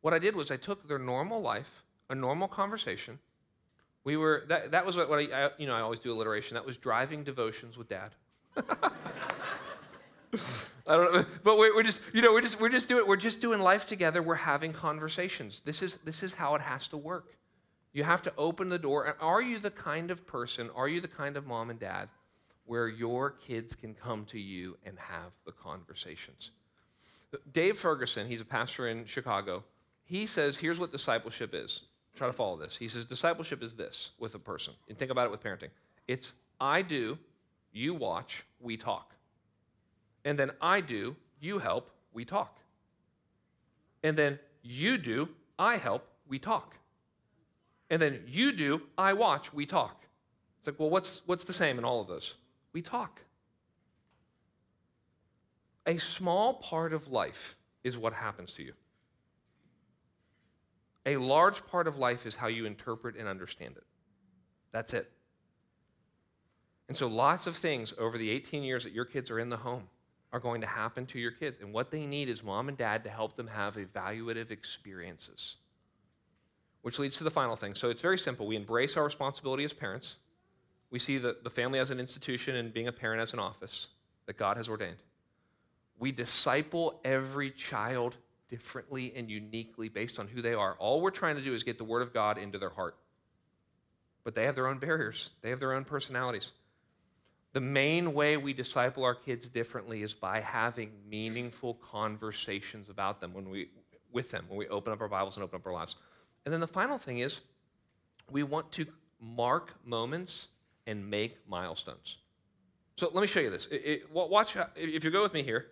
What 0.00 0.14
I 0.14 0.18
did 0.18 0.36
was 0.36 0.50
I 0.50 0.56
took 0.56 0.86
their 0.86 0.98
normal 0.98 1.40
life, 1.40 1.84
a 2.10 2.14
normal 2.14 2.48
conversation. 2.48 3.18
We 4.04 4.16
were, 4.16 4.44
that, 4.48 4.70
that 4.72 4.86
was 4.86 4.96
what, 4.96 5.08
what 5.08 5.18
I, 5.18 5.46
I, 5.46 5.50
you 5.58 5.66
know, 5.66 5.74
I 5.74 5.80
always 5.80 5.98
do 5.98 6.12
alliteration. 6.12 6.54
That 6.54 6.64
was 6.64 6.76
driving 6.76 7.24
devotions 7.24 7.76
with 7.76 7.88
dad. 7.88 8.10
I 10.86 10.96
don't 10.96 11.12
know, 11.12 11.24
but 11.44 11.58
we're, 11.58 11.74
we're, 11.74 11.82
just, 11.82 12.00
you 12.14 12.22
know, 12.22 12.32
we're 12.32 12.40
just, 12.40 12.58
we're 12.58 12.70
just 12.70 12.88
doing, 12.88 13.06
we're 13.06 13.16
just 13.16 13.40
doing 13.40 13.60
life 13.60 13.86
together. 13.86 14.22
We're 14.22 14.36
having 14.36 14.72
conversations. 14.72 15.60
This 15.64 15.82
is, 15.82 15.94
this 16.04 16.22
is 16.22 16.32
how 16.32 16.54
it 16.54 16.62
has 16.62 16.88
to 16.88 16.96
work. 16.96 17.36
You 17.92 18.04
have 18.04 18.22
to 18.22 18.32
open 18.38 18.68
the 18.68 18.78
door. 18.78 19.04
And 19.04 19.14
are 19.20 19.42
you 19.42 19.58
the 19.58 19.70
kind 19.70 20.10
of 20.10 20.26
person, 20.26 20.70
are 20.74 20.88
you 20.88 21.00
the 21.00 21.08
kind 21.08 21.36
of 21.36 21.46
mom 21.46 21.70
and 21.70 21.78
dad 21.78 22.08
where 22.64 22.88
your 22.88 23.30
kids 23.30 23.74
can 23.74 23.94
come 23.94 24.24
to 24.26 24.38
you 24.38 24.76
and 24.84 24.98
have 24.98 25.32
the 25.44 25.52
conversations? 25.52 26.52
Dave 27.52 27.76
Ferguson, 27.76 28.26
he's 28.26 28.40
a 28.40 28.44
pastor 28.44 28.88
in 28.88 29.04
Chicago. 29.04 29.64
He 30.04 30.24
says, 30.24 30.56
here's 30.56 30.78
what 30.78 30.92
discipleship 30.92 31.50
is. 31.52 31.82
Try 32.18 32.26
to 32.26 32.32
follow 32.32 32.56
this. 32.56 32.76
He 32.76 32.88
says, 32.88 33.04
discipleship 33.04 33.62
is 33.62 33.74
this 33.74 34.10
with 34.18 34.34
a 34.34 34.40
person. 34.40 34.74
And 34.88 34.98
think 34.98 35.12
about 35.12 35.26
it 35.26 35.30
with 35.30 35.40
parenting. 35.40 35.68
It's 36.08 36.32
I 36.60 36.82
do, 36.82 37.16
you 37.70 37.94
watch, 37.94 38.44
we 38.58 38.76
talk. 38.76 39.14
And 40.24 40.36
then 40.36 40.50
I 40.60 40.80
do, 40.80 41.14
you 41.40 41.58
help, 41.58 41.92
we 42.12 42.24
talk. 42.24 42.58
And 44.02 44.16
then 44.16 44.40
you 44.64 44.98
do, 44.98 45.28
I 45.60 45.76
help, 45.76 46.08
we 46.26 46.40
talk. 46.40 46.74
And 47.88 48.02
then 48.02 48.24
you 48.26 48.50
do, 48.50 48.82
I 48.98 49.12
watch, 49.12 49.54
we 49.54 49.64
talk. 49.64 50.04
It's 50.58 50.66
like, 50.66 50.80
well, 50.80 50.90
what's, 50.90 51.22
what's 51.26 51.44
the 51.44 51.52
same 51.52 51.78
in 51.78 51.84
all 51.84 52.00
of 52.00 52.08
those? 52.08 52.34
We 52.72 52.82
talk. 52.82 53.20
A 55.86 55.98
small 55.98 56.54
part 56.54 56.92
of 56.92 57.12
life 57.12 57.54
is 57.84 57.96
what 57.96 58.12
happens 58.12 58.54
to 58.54 58.64
you. 58.64 58.72
A 61.08 61.16
large 61.16 61.66
part 61.66 61.88
of 61.88 61.96
life 61.96 62.26
is 62.26 62.34
how 62.34 62.48
you 62.48 62.66
interpret 62.66 63.16
and 63.16 63.26
understand 63.26 63.78
it. 63.78 63.84
That's 64.72 64.92
it. 64.92 65.10
And 66.86 66.94
so, 66.94 67.06
lots 67.06 67.46
of 67.46 67.56
things 67.56 67.94
over 67.96 68.18
the 68.18 68.30
18 68.30 68.62
years 68.62 68.84
that 68.84 68.92
your 68.92 69.06
kids 69.06 69.30
are 69.30 69.38
in 69.38 69.48
the 69.48 69.56
home 69.56 69.88
are 70.34 70.38
going 70.38 70.60
to 70.60 70.66
happen 70.66 71.06
to 71.06 71.18
your 71.18 71.30
kids. 71.30 71.60
And 71.60 71.72
what 71.72 71.90
they 71.90 72.04
need 72.04 72.28
is 72.28 72.44
mom 72.44 72.68
and 72.68 72.76
dad 72.76 73.04
to 73.04 73.10
help 73.10 73.36
them 73.36 73.46
have 73.46 73.76
evaluative 73.76 74.50
experiences. 74.50 75.56
Which 76.82 76.98
leads 76.98 77.16
to 77.16 77.24
the 77.24 77.30
final 77.30 77.56
thing. 77.56 77.74
So, 77.74 77.88
it's 77.88 78.02
very 78.02 78.18
simple. 78.18 78.46
We 78.46 78.56
embrace 78.56 78.94
our 78.98 79.04
responsibility 79.04 79.64
as 79.64 79.72
parents, 79.72 80.16
we 80.90 80.98
see 80.98 81.16
the, 81.16 81.38
the 81.42 81.50
family 81.50 81.78
as 81.78 81.90
an 81.90 82.00
institution 82.00 82.56
and 82.56 82.72
being 82.72 82.88
a 82.88 82.92
parent 82.92 83.22
as 83.22 83.32
an 83.32 83.38
office 83.38 83.88
that 84.26 84.36
God 84.36 84.58
has 84.58 84.68
ordained. 84.68 84.98
We 85.98 86.12
disciple 86.12 87.00
every 87.02 87.50
child 87.50 88.16
differently 88.48 89.12
and 89.14 89.30
uniquely 89.30 89.88
based 89.88 90.18
on 90.18 90.28
who 90.28 90.42
they 90.42 90.54
are. 90.54 90.74
All 90.78 91.00
we're 91.00 91.10
trying 91.10 91.36
to 91.36 91.42
do 91.42 91.54
is 91.54 91.62
get 91.62 91.78
the 91.78 91.84
Word 91.84 92.02
of 92.02 92.12
God 92.12 92.38
into 92.38 92.58
their 92.58 92.70
heart. 92.70 92.96
But 94.24 94.34
they 94.34 94.44
have 94.44 94.54
their 94.54 94.66
own 94.66 94.78
barriers, 94.78 95.30
they 95.42 95.50
have 95.50 95.60
their 95.60 95.72
own 95.72 95.84
personalities. 95.84 96.52
The 97.54 97.60
main 97.60 98.12
way 98.12 98.36
we 98.36 98.52
disciple 98.52 99.04
our 99.04 99.14
kids 99.14 99.48
differently 99.48 100.02
is 100.02 100.12
by 100.12 100.40
having 100.40 100.92
meaningful 101.08 101.74
conversations 101.74 102.90
about 102.90 103.20
them 103.20 103.32
when 103.32 103.48
we 103.48 103.70
with 104.12 104.30
them 104.30 104.44
when 104.48 104.58
we 104.58 104.68
open 104.68 104.92
up 104.92 105.00
our 105.00 105.08
Bibles 105.08 105.36
and 105.36 105.44
open 105.44 105.56
up 105.56 105.66
our 105.66 105.72
lives. 105.72 105.96
And 106.44 106.52
then 106.52 106.60
the 106.60 106.66
final 106.66 106.98
thing 106.98 107.18
is 107.18 107.40
we 108.30 108.42
want 108.42 108.70
to 108.72 108.86
mark 109.20 109.74
moments 109.84 110.48
and 110.86 111.08
make 111.08 111.38
milestones. 111.48 112.18
So 112.96 113.10
let 113.12 113.20
me 113.20 113.26
show 113.26 113.40
you 113.40 113.50
this. 113.50 113.66
It, 113.66 113.74
it, 113.84 114.12
watch 114.12 114.56
if 114.76 115.04
you 115.04 115.10
go 115.10 115.22
with 115.22 115.32
me 115.32 115.42
here. 115.42 115.66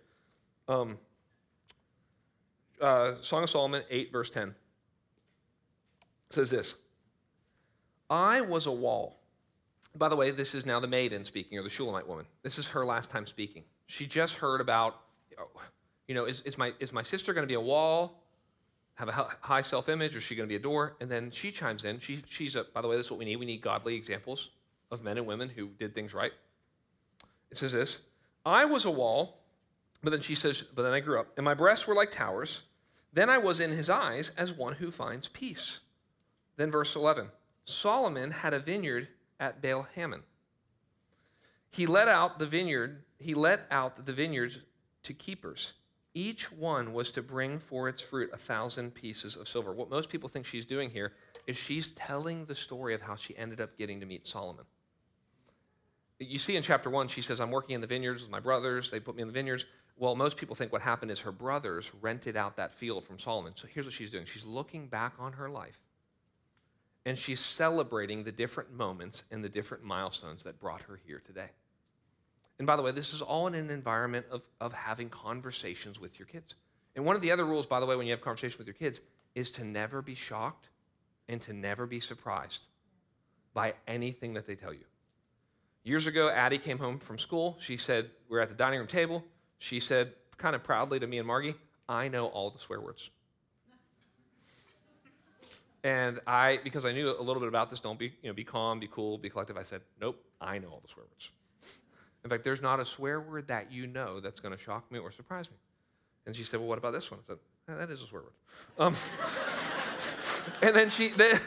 Um, 0.69 0.99
uh, 2.81 3.21
Song 3.21 3.43
of 3.43 3.51
Solomon 3.51 3.83
8, 3.91 4.13
verse 4.13 4.31
10 4.31 4.55
says 6.31 6.51
this 6.51 6.75
I 8.11 8.41
was 8.41 8.67
a 8.67 8.73
wall. 8.73 9.19
By 9.95 10.09
the 10.09 10.17
way, 10.17 10.31
this 10.31 10.55
is 10.55 10.67
now 10.67 10.79
the 10.79 10.87
maiden 10.87 11.25
speaking, 11.25 11.59
or 11.59 11.63
the 11.63 11.71
Shulamite 11.71 12.07
woman. 12.07 12.27
This 12.43 12.59
is 12.59 12.67
her 12.67 12.85
last 12.85 13.11
time 13.11 13.27
speaking. 13.27 13.65
She 13.87 14.07
just 14.07 14.35
heard 14.35 14.61
about, 14.61 15.01
you 16.07 16.15
know, 16.15 16.27
is, 16.27 16.41
is, 16.41 16.59
my, 16.59 16.75
is 16.81 16.93
my 16.93 17.03
sister 17.03 17.33
going 17.33 17.45
to 17.45 17.49
be 17.49 17.55
a 17.55 17.61
wall, 17.61 18.23
have 18.97 19.09
a 19.09 19.13
high 19.13 19.63
self 19.63 19.89
image, 19.89 20.15
or 20.15 20.19
is 20.19 20.25
she 20.25 20.35
going 20.35 20.47
to 20.47 20.53
be 20.53 20.57
a 20.57 20.63
door? 20.63 20.97
And 21.01 21.11
then 21.11 21.31
she 21.31 21.51
chimes 21.51 21.85
in. 21.85 21.99
She, 21.99 22.23
she's 22.29 22.57
a, 22.57 22.65
by 22.75 22.83
the 22.83 22.89
way, 22.89 22.97
this 22.97 23.07
is 23.07 23.11
what 23.11 23.19
we 23.19 23.25
need. 23.25 23.37
We 23.37 23.47
need 23.47 23.63
godly 23.63 23.95
examples 23.95 24.51
of 24.91 25.03
men 25.03 25.17
and 25.17 25.27
women 25.27 25.49
who 25.49 25.69
did 25.79 25.95
things 25.95 26.13
right. 26.13 26.33
It 27.51 27.57
says 27.57 27.73
this 27.73 27.99
I 28.45 28.67
was 28.67 28.85
a 28.85 28.91
wall 28.91 29.39
but 30.03 30.11
then 30.11 30.21
she 30.21 30.35
says, 30.35 30.63
But 30.63 30.83
then 30.83 30.93
I 30.93 31.01
grew 31.01 31.21
up, 31.21 31.29
and 31.37 31.45
my 31.45 31.55
breasts 31.55 31.87
were 31.87 31.95
like 31.95 32.11
towers. 32.11 32.63
Then 33.13 33.31
I 33.31 33.39
was 33.39 33.61
in 33.61 33.71
his 33.71 33.89
eyes 33.89 34.31
as 34.37 34.53
one 34.53 34.75
who 34.75 34.91
finds 34.91 35.29
peace. 35.29 35.81
Then 36.57 36.71
verse 36.71 36.95
11 36.95 37.29
Solomon 37.65 38.31
had 38.31 38.55
a 38.55 38.59
vineyard 38.59 39.09
at 39.41 39.63
Baal 39.63 39.87
Hamon. 39.95 40.23
He 41.71 41.87
let 41.87 42.09
out 42.09 42.39
the 42.39 42.47
vineyard, 42.47 43.03
he 43.19 43.35
let 43.35 43.67
out 43.71 44.07
the 44.07 44.13
vineyards 44.13 44.59
to 45.03 45.13
keepers. 45.13 45.75
Each 46.15 46.51
one 46.51 46.95
was 46.95 47.11
to 47.11 47.23
bring 47.23 47.59
for 47.59 47.89
its 47.89 48.01
fruit 48.01 48.31
a 48.33 48.39
thousand 48.39 48.95
pieces 48.95 49.37
of 49.37 49.49
silver. 49.49 49.73
What 49.73 49.91
most 49.91 50.09
people 50.09 50.31
think 50.31 50.47
she's 50.47 50.65
doing 50.65 50.89
here 50.89 51.13
is 51.47 51.59
she's 51.59 51.89
telling 51.89 52.47
the 52.47 52.55
story 52.55 52.95
of 52.95 53.03
how 53.03 53.17
she 53.17 53.37
ended 53.37 53.61
up 53.61 53.77
getting 53.77 54.01
to 54.01 54.07
meet 54.07 54.27
Solomon. 54.27 54.65
You 56.19 56.39
see 56.39 56.57
in 56.57 56.63
chapter 56.63 56.89
one, 56.89 57.09
she 57.09 57.21
says, 57.21 57.41
I'm 57.41 57.51
working 57.51 57.75
in 57.75 57.83
the 57.83 57.87
vineyards 57.87 58.23
with 58.23 58.31
my 58.31 58.41
brothers. 58.41 58.91
They 58.91 59.01
put 59.01 59.15
me 59.15 59.23
in 59.23 59.29
the 59.29 59.35
vineyards. 59.35 59.67
Well, 59.99 60.15
most 60.15 60.37
people 60.37 60.55
think 60.55 60.73
what 60.73 60.83
happened 60.83 61.11
is 61.11 61.21
her 61.21 61.33
brothers 61.33 61.91
rented 62.03 62.37
out 62.37 62.57
that 62.57 62.73
field 62.73 63.05
from 63.05 63.19
Solomon. 63.19 63.53
So 63.57 63.67
here's 63.67 63.87
what 63.87 63.95
she's 63.95 64.11
doing 64.11 64.27
she's 64.27 64.45
looking 64.45 64.89
back 64.89 65.15
on 65.19 65.33
her 65.33 65.49
life 65.49 65.79
and 67.07 67.17
she's 67.17 67.41
celebrating 67.41 68.25
the 68.25 68.33
different 68.33 68.73
moments 68.75 69.23
and 69.31 69.43
the 69.43 69.49
different 69.49 69.85
milestones 69.85 70.43
that 70.43 70.59
brought 70.59 70.83
her 70.83 70.99
here 71.07 71.23
today. 71.25 71.49
And 72.59 72.67
by 72.67 72.75
the 72.77 72.83
way, 72.83 72.91
this 72.91 73.13
is 73.13 73.23
all 73.23 73.47
in 73.47 73.55
an 73.55 73.71
environment 73.71 74.27
of, 74.31 74.43
of 74.61 74.73
having 74.73 75.09
conversations 75.09 76.01
with 76.01 76.19
your 76.19 76.27
kids. 76.27 76.57
And 76.97 77.05
one 77.05 77.15
of 77.15 77.23
the 77.23 77.31
other 77.31 77.45
rules, 77.45 77.65
by 77.65 77.79
the 77.79 77.87
way, 77.87 77.95
when 77.95 78.07
you 78.07 78.13
have 78.13 78.23
conversations 78.23 78.59
with 78.59 78.67
your 78.67 78.75
kids, 78.75 79.01
is 79.35 79.53
to 79.53 79.65
never 79.65 80.03
be 80.03 80.17
shocked 80.17 80.69
and 81.29 81.41
to 81.43 81.53
never 81.53 81.87
be 81.87 82.01
surprised 82.01 82.63
by 83.55 83.75
anything 83.87 84.35
that 84.35 84.47
they 84.47 84.57
tell 84.57 84.73
you. 84.73 84.85
Years 85.85 86.09
ago, 86.09 86.29
Addie 86.29 86.59
came 86.59 86.79
home 86.79 86.99
from 86.99 87.19
school. 87.19 87.57
She 87.61 87.77
said, 87.77 88.11
We're 88.29 88.41
at 88.41 88.49
the 88.49 88.55
dining 88.57 88.81
room 88.81 88.89
table. 88.89 89.23
She 89.59 89.81
said, 89.81 90.13
kind 90.39 90.55
of 90.55 90.63
proudly 90.63 90.99
to 90.99 91.07
me 91.07 91.19
and 91.19 91.27
Margie, 91.27 91.55
I 91.89 92.09
know 92.09 92.27
all 92.27 92.51
the 92.51 92.59
swear 92.59 92.81
words. 92.81 93.11
and 95.85 96.21
I, 96.27 96.59
because 96.65 96.85
I 96.85 96.93
knew 96.93 97.11
a 97.11 97.23
little 97.23 97.41
bit 97.41 97.49
about 97.49 97.71
this, 97.71 97.81
don't 97.81 97.99
be, 97.99 98.13
you 98.23 98.29
know, 98.29 98.35
be 98.35 98.45
calm, 98.45 98.81
be 98.81 98.89
cool, 98.89 99.19
be 99.19 99.31
collective. 99.31 99.57
I 99.57 99.63
said, 99.63 99.83
nope, 100.01 100.23
I 100.41 100.59
know 100.59 100.69
all 100.69 100.81
the 100.81 100.89
swear 100.89 101.07
words. 101.07 101.31
In 102.25 102.31
fact, 102.31 102.43
there's 102.43 102.61
not 102.61 102.81
a 102.81 102.85
swear 102.85 103.21
word 103.21 103.47
that 103.49 103.71
you 103.71 103.87
know 103.87 104.19
that's 104.19 104.41
going 104.41 104.53
to 104.53 104.61
shock 104.61 104.91
me 104.91 104.99
or 104.99 105.13
surprise 105.13 105.49
me. 105.49 105.57
And 106.27 106.35
she 106.35 106.43
said, 106.43 106.59
well, 106.59 106.69
what 106.69 106.79
about 106.79 106.93
this 106.93 107.09
one? 107.09 107.21
I 107.23 107.27
said, 107.27 107.39
that 107.79 107.89
is 107.89 108.03
a 108.03 108.07
swear 108.07 108.23
word. 108.23 108.33
Um, 108.79 108.95
and 110.63 110.75
then 110.75 110.91
she, 110.91 111.11
then, 111.11 111.39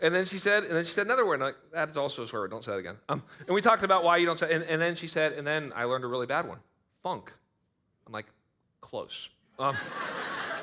and 0.00 0.12
then 0.12 0.24
she 0.24 0.36
said, 0.36 0.64
and 0.64 0.74
then 0.74 0.84
she 0.84 0.92
said 0.92 1.06
another 1.06 1.24
word. 1.24 1.34
And 1.34 1.44
I'm 1.44 1.48
like, 1.50 1.56
that 1.72 1.88
is 1.90 1.96
also 1.96 2.24
a 2.24 2.26
swear 2.26 2.42
word. 2.42 2.50
Don't 2.50 2.64
say 2.64 2.72
that 2.72 2.78
again. 2.78 2.96
Um, 3.08 3.22
and 3.46 3.54
we 3.54 3.60
talked 3.60 3.84
about 3.84 4.02
why 4.02 4.16
you 4.16 4.26
don't 4.26 4.38
say. 4.38 4.52
And, 4.52 4.64
and 4.64 4.82
then 4.82 4.96
she 4.96 5.06
said, 5.06 5.32
and 5.34 5.46
then 5.46 5.72
I 5.76 5.84
learned 5.84 6.02
a 6.02 6.08
really 6.08 6.26
bad 6.26 6.48
one, 6.48 6.58
funk. 7.02 7.32
I'm 8.06 8.12
like, 8.12 8.26
close. 8.80 9.28
Um, 9.58 9.76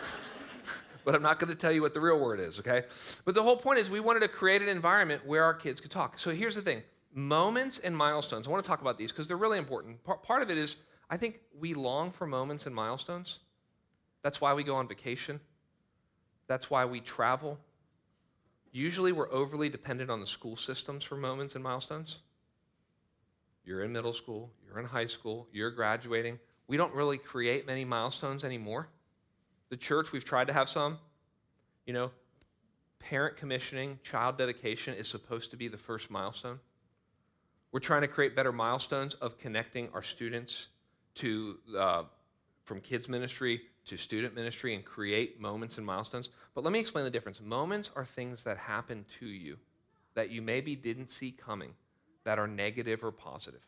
but 1.06 1.16
I'm 1.16 1.22
not 1.22 1.40
going 1.40 1.54
to 1.54 1.60
tell 1.60 1.72
you 1.72 1.82
what 1.82 1.94
the 1.94 2.02
real 2.02 2.20
word 2.20 2.40
is, 2.40 2.60
okay? 2.60 2.84
But 3.24 3.36
the 3.36 3.44
whole 3.44 3.58
point 3.58 3.80
is 3.80 3.90
we 3.90 4.00
wanted 4.00 4.22
to 4.22 4.28
create 4.28 4.62
an 4.62 4.70
environment 4.70 5.26
where 5.26 5.44
our 5.44 5.54
kids 5.54 5.82
could 5.82 5.92
talk. 5.92 6.18
So 6.18 6.32
here's 6.32 6.56
the 6.56 6.62
thing 6.62 6.84
moments 7.14 7.80
and 7.80 7.96
milestones. 7.96 8.48
I 8.48 8.52
want 8.52 8.64
to 8.64 8.68
talk 8.68 8.82
about 8.82 8.98
these 8.98 9.12
because 9.12 9.28
they're 9.28 9.38
really 9.38 9.58
important. 9.58 10.04
Part, 10.04 10.22
part 10.22 10.42
of 10.42 10.52
it 10.52 10.58
is 10.58 10.76
I 11.10 11.18
think 11.18 11.40
we 11.60 11.74
long 11.74 12.12
for 12.12 12.28
moments 12.28 12.66
and 12.66 12.76
milestones. 12.76 13.40
That's 14.22 14.42
why 14.42 14.54
we 14.54 14.64
go 14.64 14.76
on 14.76 14.88
vacation, 14.88 15.40
that's 16.48 16.70
why 16.70 16.86
we 16.86 17.00
travel. 17.00 17.60
Usually, 18.72 19.14
we're 19.14 19.32
overly 19.32 19.70
dependent 19.70 20.10
on 20.12 20.20
the 20.20 20.28
school 20.28 20.58
systems 20.58 21.06
for 21.06 21.16
moments 21.16 21.56
and 21.56 21.64
milestones. 21.64 22.20
You're 23.66 23.84
in 23.84 23.92
middle 23.92 24.14
school, 24.14 24.52
you're 24.66 24.80
in 24.80 24.86
high 24.86 25.08
school, 25.08 25.48
you're 25.52 25.72
graduating. 25.72 26.40
We 26.68 26.78
don't 26.78 26.94
really 26.94 27.18
create 27.18 27.66
many 27.66 27.84
milestones 27.84 28.44
anymore. 28.44 28.88
The 29.70 29.78
church, 29.78 30.12
we've 30.12 30.24
tried 30.24 30.48
to 30.48 30.54
have 30.54 30.70
some. 30.70 31.00
You 31.86 31.94
know, 31.94 32.12
parent 33.00 33.38
commissioning, 33.38 34.00
child 34.04 34.38
dedication 34.38 34.94
is 34.94 35.08
supposed 35.08 35.52
to 35.52 35.58
be 35.58 35.68
the 35.68 35.78
first 35.78 36.12
milestone. 36.12 36.60
We're 37.72 37.80
trying 37.80 38.02
to 38.02 38.08
create 38.08 38.36
better 38.36 38.52
milestones 38.52 39.16
of 39.16 39.38
connecting 39.38 39.90
our 39.94 40.04
students 40.04 40.70
to 41.16 41.58
uh, 41.78 42.04
from 42.64 42.82
kids 42.82 43.10
ministry 43.10 43.62
to 43.86 43.98
student 43.98 44.34
ministry 44.34 44.74
and 44.74 44.84
create 44.84 45.40
moments 45.40 45.78
and 45.78 45.86
milestones. 45.86 46.30
But 46.54 46.64
let 46.64 46.74
me 46.74 46.80
explain 46.80 47.06
the 47.06 47.12
difference. 47.12 47.42
Moments 47.42 47.90
are 47.96 48.06
things 48.06 48.44
that 48.44 48.58
happen 48.58 49.06
to 49.20 49.26
you 49.26 49.58
that 50.16 50.30
you 50.30 50.42
maybe 50.42 50.76
didn't 50.76 51.10
see 51.10 51.32
coming 51.32 51.74
that 52.26 52.38
are 52.38 52.48
negative 52.48 53.04
or 53.04 53.12
positive. 53.12 53.62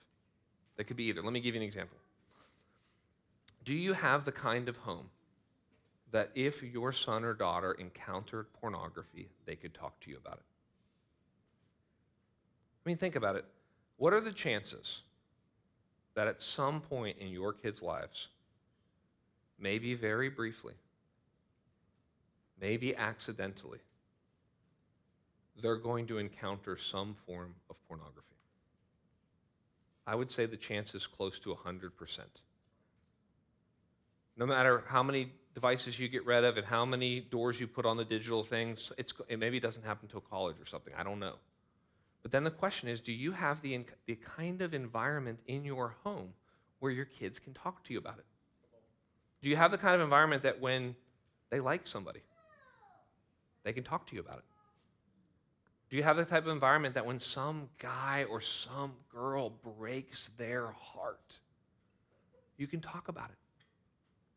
That 0.75 0.83
could 0.83 0.97
be 0.97 1.05
either. 1.05 1.21
Let 1.23 1.31
me 1.31 1.39
give 1.39 1.55
you 1.55 1.61
an 1.61 1.65
example. 1.65 1.97
Do 3.63 3.73
you 3.73 3.93
have 3.93 4.25
the 4.25 4.31
kind 4.31 4.67
of 4.67 4.77
home 4.77 5.09
that 6.11 6.31
if 6.35 6.61
your 6.63 6.91
son 6.91 7.23
or 7.23 7.33
daughter 7.33 7.73
encountered 7.73 8.47
pornography, 8.53 9.29
they 9.45 9.55
could 9.55 9.73
talk 9.73 9.99
to 10.01 10.09
you 10.09 10.17
about 10.17 10.35
it? 10.35 10.45
I 12.85 12.89
mean, 12.89 12.97
think 12.97 13.15
about 13.15 13.35
it. 13.35 13.45
What 13.97 14.13
are 14.13 14.21
the 14.21 14.31
chances 14.31 15.01
that 16.15 16.27
at 16.27 16.41
some 16.41 16.79
point 16.81 17.17
in 17.19 17.27
your 17.27 17.51
kids' 17.53 17.81
lives, 17.81 18.29
maybe 19.59 19.93
very 19.93 20.29
briefly, 20.29 20.73
maybe 22.59 22.95
accidentally, 22.95 23.79
they're 25.61 25.75
going 25.75 26.07
to 26.07 26.19
encounter 26.19 26.77
some 26.77 27.15
form 27.25 27.53
of 27.69 27.75
pornography? 27.87 28.36
I 30.07 30.15
would 30.15 30.31
say 30.31 30.45
the 30.45 30.57
chance 30.57 30.95
is 30.95 31.05
close 31.05 31.37
to 31.41 31.53
100%. 31.53 31.91
No 34.37 34.45
matter 34.45 34.83
how 34.87 35.03
many 35.03 35.33
devices 35.53 35.99
you 35.99 36.07
get 36.07 36.25
rid 36.25 36.45
of 36.45 36.55
and 36.55 36.65
how 36.65 36.85
many 36.85 37.19
doors 37.19 37.59
you 37.59 37.67
put 37.67 37.85
on 37.85 37.97
the 37.97 38.05
digital 38.05 38.43
things, 38.43 38.93
it 38.97 39.37
maybe 39.37 39.59
doesn't 39.59 39.83
happen 39.83 40.05
until 40.05 40.21
college 40.21 40.55
or 40.61 40.65
something. 40.65 40.93
I 40.97 41.03
don't 41.03 41.19
know. 41.19 41.33
But 42.23 42.31
then 42.31 42.45
the 42.45 42.51
question 42.51 42.87
is 42.87 43.01
do 43.01 43.11
you 43.11 43.33
have 43.33 43.61
the, 43.61 43.83
the 44.05 44.15
kind 44.15 44.61
of 44.61 44.73
environment 44.73 45.39
in 45.45 45.65
your 45.65 45.95
home 46.03 46.33
where 46.79 46.91
your 46.91 47.05
kids 47.05 47.37
can 47.37 47.53
talk 47.53 47.83
to 47.85 47.93
you 47.93 47.99
about 47.99 48.17
it? 48.17 48.25
Do 49.41 49.49
you 49.49 49.57
have 49.57 49.71
the 49.71 49.77
kind 49.77 49.95
of 49.95 50.01
environment 50.01 50.43
that 50.43 50.61
when 50.61 50.95
they 51.49 51.59
like 51.59 51.85
somebody, 51.85 52.21
they 53.63 53.73
can 53.73 53.83
talk 53.83 54.07
to 54.07 54.15
you 54.15 54.21
about 54.21 54.37
it? 54.37 54.45
Do 55.89 55.95
you 55.95 56.03
have 56.03 56.17
the 56.17 56.25
type 56.25 56.43
of 56.43 56.49
environment 56.49 56.95
that 56.95 57.05
when 57.05 57.19
some 57.19 57.69
guy 57.79 58.25
or 58.29 58.41
some 58.41 58.93
girl 59.09 59.49
breaks 59.49 60.29
their 60.37 60.67
heart, 60.71 61.39
you 62.57 62.67
can 62.67 62.81
talk 62.81 63.07
about 63.07 63.29
it? 63.29 63.37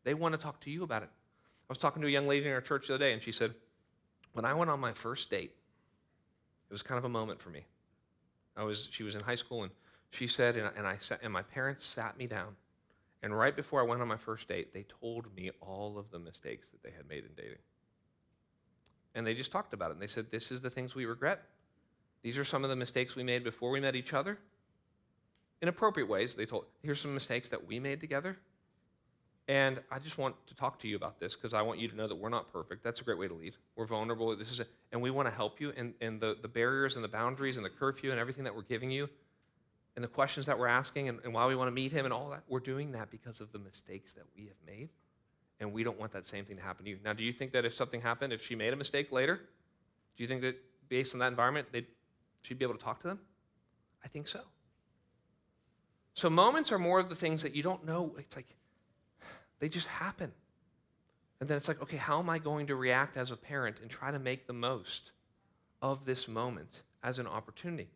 They 0.03 0.13
want 0.13 0.33
to 0.33 0.39
talk 0.39 0.61
to 0.61 0.71
you 0.71 0.83
about 0.83 1.03
it. 1.03 1.09
I 1.11 1.69
was 1.69 1.77
talking 1.77 2.01
to 2.01 2.07
a 2.07 2.11
young 2.11 2.27
lady 2.27 2.45
in 2.45 2.53
our 2.53 2.61
church 2.61 2.87
the 2.87 2.95
other 2.95 3.05
day, 3.05 3.13
and 3.13 3.21
she 3.21 3.31
said, 3.31 3.53
When 4.33 4.45
I 4.45 4.53
went 4.53 4.69
on 4.69 4.79
my 4.79 4.93
first 4.93 5.29
date, 5.29 5.51
it 6.69 6.73
was 6.73 6.81
kind 6.81 6.97
of 6.97 7.03
a 7.05 7.09
moment 7.09 7.41
for 7.41 7.49
me. 7.49 7.65
I 8.55 8.63
was, 8.63 8.87
she 8.91 9.03
was 9.03 9.15
in 9.15 9.21
high 9.21 9.35
school, 9.35 9.63
and 9.63 9.71
she 10.11 10.27
said, 10.27 10.55
and, 10.55 10.69
and 10.77 10.87
I 10.87 10.97
sat, 10.97 11.19
and 11.23 11.31
my 11.31 11.41
parents 11.41 11.85
sat 11.85 12.17
me 12.17 12.27
down, 12.27 12.55
and 13.23 13.37
right 13.37 13.55
before 13.55 13.81
I 13.81 13.83
went 13.83 14.01
on 14.01 14.07
my 14.07 14.17
first 14.17 14.47
date, 14.47 14.73
they 14.73 14.85
told 15.01 15.33
me 15.35 15.51
all 15.61 15.97
of 15.97 16.11
the 16.11 16.19
mistakes 16.19 16.69
that 16.69 16.81
they 16.83 16.91
had 16.91 17.07
made 17.07 17.23
in 17.23 17.31
dating. 17.35 17.59
And 19.15 19.25
they 19.25 19.33
just 19.33 19.51
talked 19.51 19.73
about 19.73 19.91
it. 19.91 19.93
And 19.93 20.01
they 20.01 20.07
said, 20.07 20.31
This 20.31 20.51
is 20.51 20.61
the 20.61 20.69
things 20.69 20.95
we 20.95 21.05
regret. 21.05 21.41
These 22.23 22.37
are 22.37 22.43
some 22.43 22.63
of 22.63 22.69
the 22.69 22.75
mistakes 22.75 23.15
we 23.15 23.23
made 23.23 23.43
before 23.43 23.71
we 23.71 23.79
met 23.79 23.95
each 23.95 24.13
other. 24.13 24.37
In 25.61 25.67
appropriate 25.67 26.07
ways, 26.07 26.35
they 26.35 26.45
told, 26.45 26.65
Here's 26.81 27.01
some 27.01 27.13
mistakes 27.13 27.49
that 27.49 27.67
we 27.67 27.79
made 27.79 27.99
together. 27.99 28.37
And 29.47 29.81
I 29.91 29.99
just 29.99 30.17
want 30.17 30.35
to 30.47 30.55
talk 30.55 30.79
to 30.79 30.87
you 30.87 30.95
about 30.95 31.19
this 31.19 31.35
because 31.35 31.53
I 31.53 31.61
want 31.61 31.79
you 31.79 31.87
to 31.89 31.95
know 31.95 32.07
that 32.07 32.15
we're 32.15 32.29
not 32.29 32.53
perfect. 32.53 32.83
That's 32.83 33.01
a 33.01 33.03
great 33.03 33.17
way 33.17 33.27
to 33.27 33.33
lead. 33.33 33.55
We're 33.75 33.87
vulnerable. 33.87 34.35
This 34.37 34.51
is 34.51 34.59
a, 34.61 34.65
and 34.91 35.01
we 35.01 35.11
want 35.11 35.27
to 35.27 35.33
help 35.33 35.59
you. 35.59 35.73
And, 35.75 35.93
and 35.99 36.21
the, 36.21 36.37
the 36.41 36.47
barriers 36.47 36.95
and 36.95 37.03
the 37.03 37.09
boundaries 37.09 37.57
and 37.57 37.65
the 37.65 37.69
curfew 37.69 38.11
and 38.11 38.19
everything 38.19 38.45
that 38.45 38.55
we're 38.55 38.61
giving 38.61 38.91
you 38.91 39.09
and 39.95 40.03
the 40.03 40.07
questions 40.07 40.45
that 40.45 40.57
we're 40.57 40.67
asking 40.67 41.09
and, 41.09 41.19
and 41.23 41.33
why 41.33 41.47
we 41.47 41.55
want 41.55 41.67
to 41.67 41.71
meet 41.71 41.91
him 41.91 42.05
and 42.05 42.13
all 42.13 42.29
that, 42.29 42.43
we're 42.47 42.59
doing 42.59 42.93
that 42.93 43.11
because 43.11 43.41
of 43.41 43.51
the 43.51 43.59
mistakes 43.59 44.13
that 44.13 44.23
we 44.35 44.45
have 44.45 44.55
made. 44.65 44.89
And 45.61 45.71
we 45.71 45.83
don't 45.83 45.99
want 45.99 46.11
that 46.13 46.25
same 46.25 46.43
thing 46.43 46.57
to 46.57 46.63
happen 46.63 46.83
to 46.85 46.89
you. 46.89 46.97
Now, 47.05 47.13
do 47.13 47.23
you 47.23 47.31
think 47.31 47.53
that 47.53 47.65
if 47.65 47.73
something 47.73 48.01
happened, 48.01 48.33
if 48.33 48.43
she 48.43 48.55
made 48.55 48.73
a 48.73 48.75
mistake 48.75 49.11
later, 49.11 49.35
do 50.17 50.23
you 50.23 50.27
think 50.27 50.41
that 50.41 50.57
based 50.89 51.13
on 51.13 51.19
that 51.19 51.27
environment, 51.27 51.67
she'd 52.41 52.57
be 52.57 52.65
able 52.65 52.75
to 52.75 52.83
talk 52.83 52.99
to 53.03 53.07
them? 53.07 53.19
I 54.03 54.07
think 54.07 54.27
so. 54.27 54.41
So 56.15 56.29
moments 56.29 56.71
are 56.71 56.79
more 56.79 56.99
of 56.99 57.09
the 57.09 57.15
things 57.15 57.43
that 57.43 57.55
you 57.55 57.61
don't 57.61 57.85
know. 57.85 58.15
It's 58.17 58.35
like, 58.35 58.47
they 59.59 59.69
just 59.69 59.87
happen. 59.87 60.31
And 61.39 61.47
then 61.47 61.57
it's 61.57 61.67
like, 61.67 61.81
okay, 61.81 61.97
how 61.97 62.19
am 62.19 62.29
I 62.29 62.39
going 62.39 62.67
to 62.67 62.75
react 62.75 63.15
as 63.15 63.29
a 63.29 63.37
parent 63.37 63.77
and 63.81 63.89
try 63.89 64.11
to 64.11 64.19
make 64.19 64.47
the 64.47 64.53
most 64.53 65.11
of 65.81 66.05
this 66.05 66.27
moment 66.27 66.81
as 67.03 67.19
an 67.19 67.27
opportunity? 67.27 67.87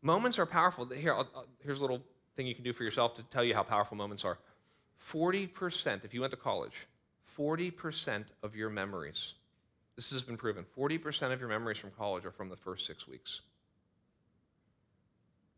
Moments 0.00 0.38
are 0.38 0.46
powerful. 0.46 0.86
Here, 0.86 1.12
I'll, 1.14 1.46
here's 1.62 1.78
a 1.78 1.82
little 1.82 2.02
thing 2.34 2.46
you 2.46 2.54
can 2.54 2.64
do 2.64 2.72
for 2.72 2.82
yourself 2.82 3.14
to 3.14 3.22
tell 3.24 3.44
you 3.44 3.54
how 3.54 3.62
powerful 3.62 3.96
moments 3.96 4.24
are. 4.24 4.38
40%, 5.10 6.04
if 6.04 6.14
you 6.14 6.22
went 6.22 6.30
to 6.30 6.36
college, 6.36 6.86
40% 7.38 8.24
of 8.42 8.54
your 8.54 8.70
memories, 8.70 9.34
this 9.96 10.10
has 10.10 10.22
been 10.22 10.36
proven, 10.36 10.64
40% 10.76 11.32
of 11.32 11.40
your 11.40 11.48
memories 11.48 11.78
from 11.78 11.90
college 11.92 12.24
are 12.24 12.30
from 12.30 12.48
the 12.48 12.56
first 12.56 12.86
six 12.86 13.06
weeks. 13.06 13.40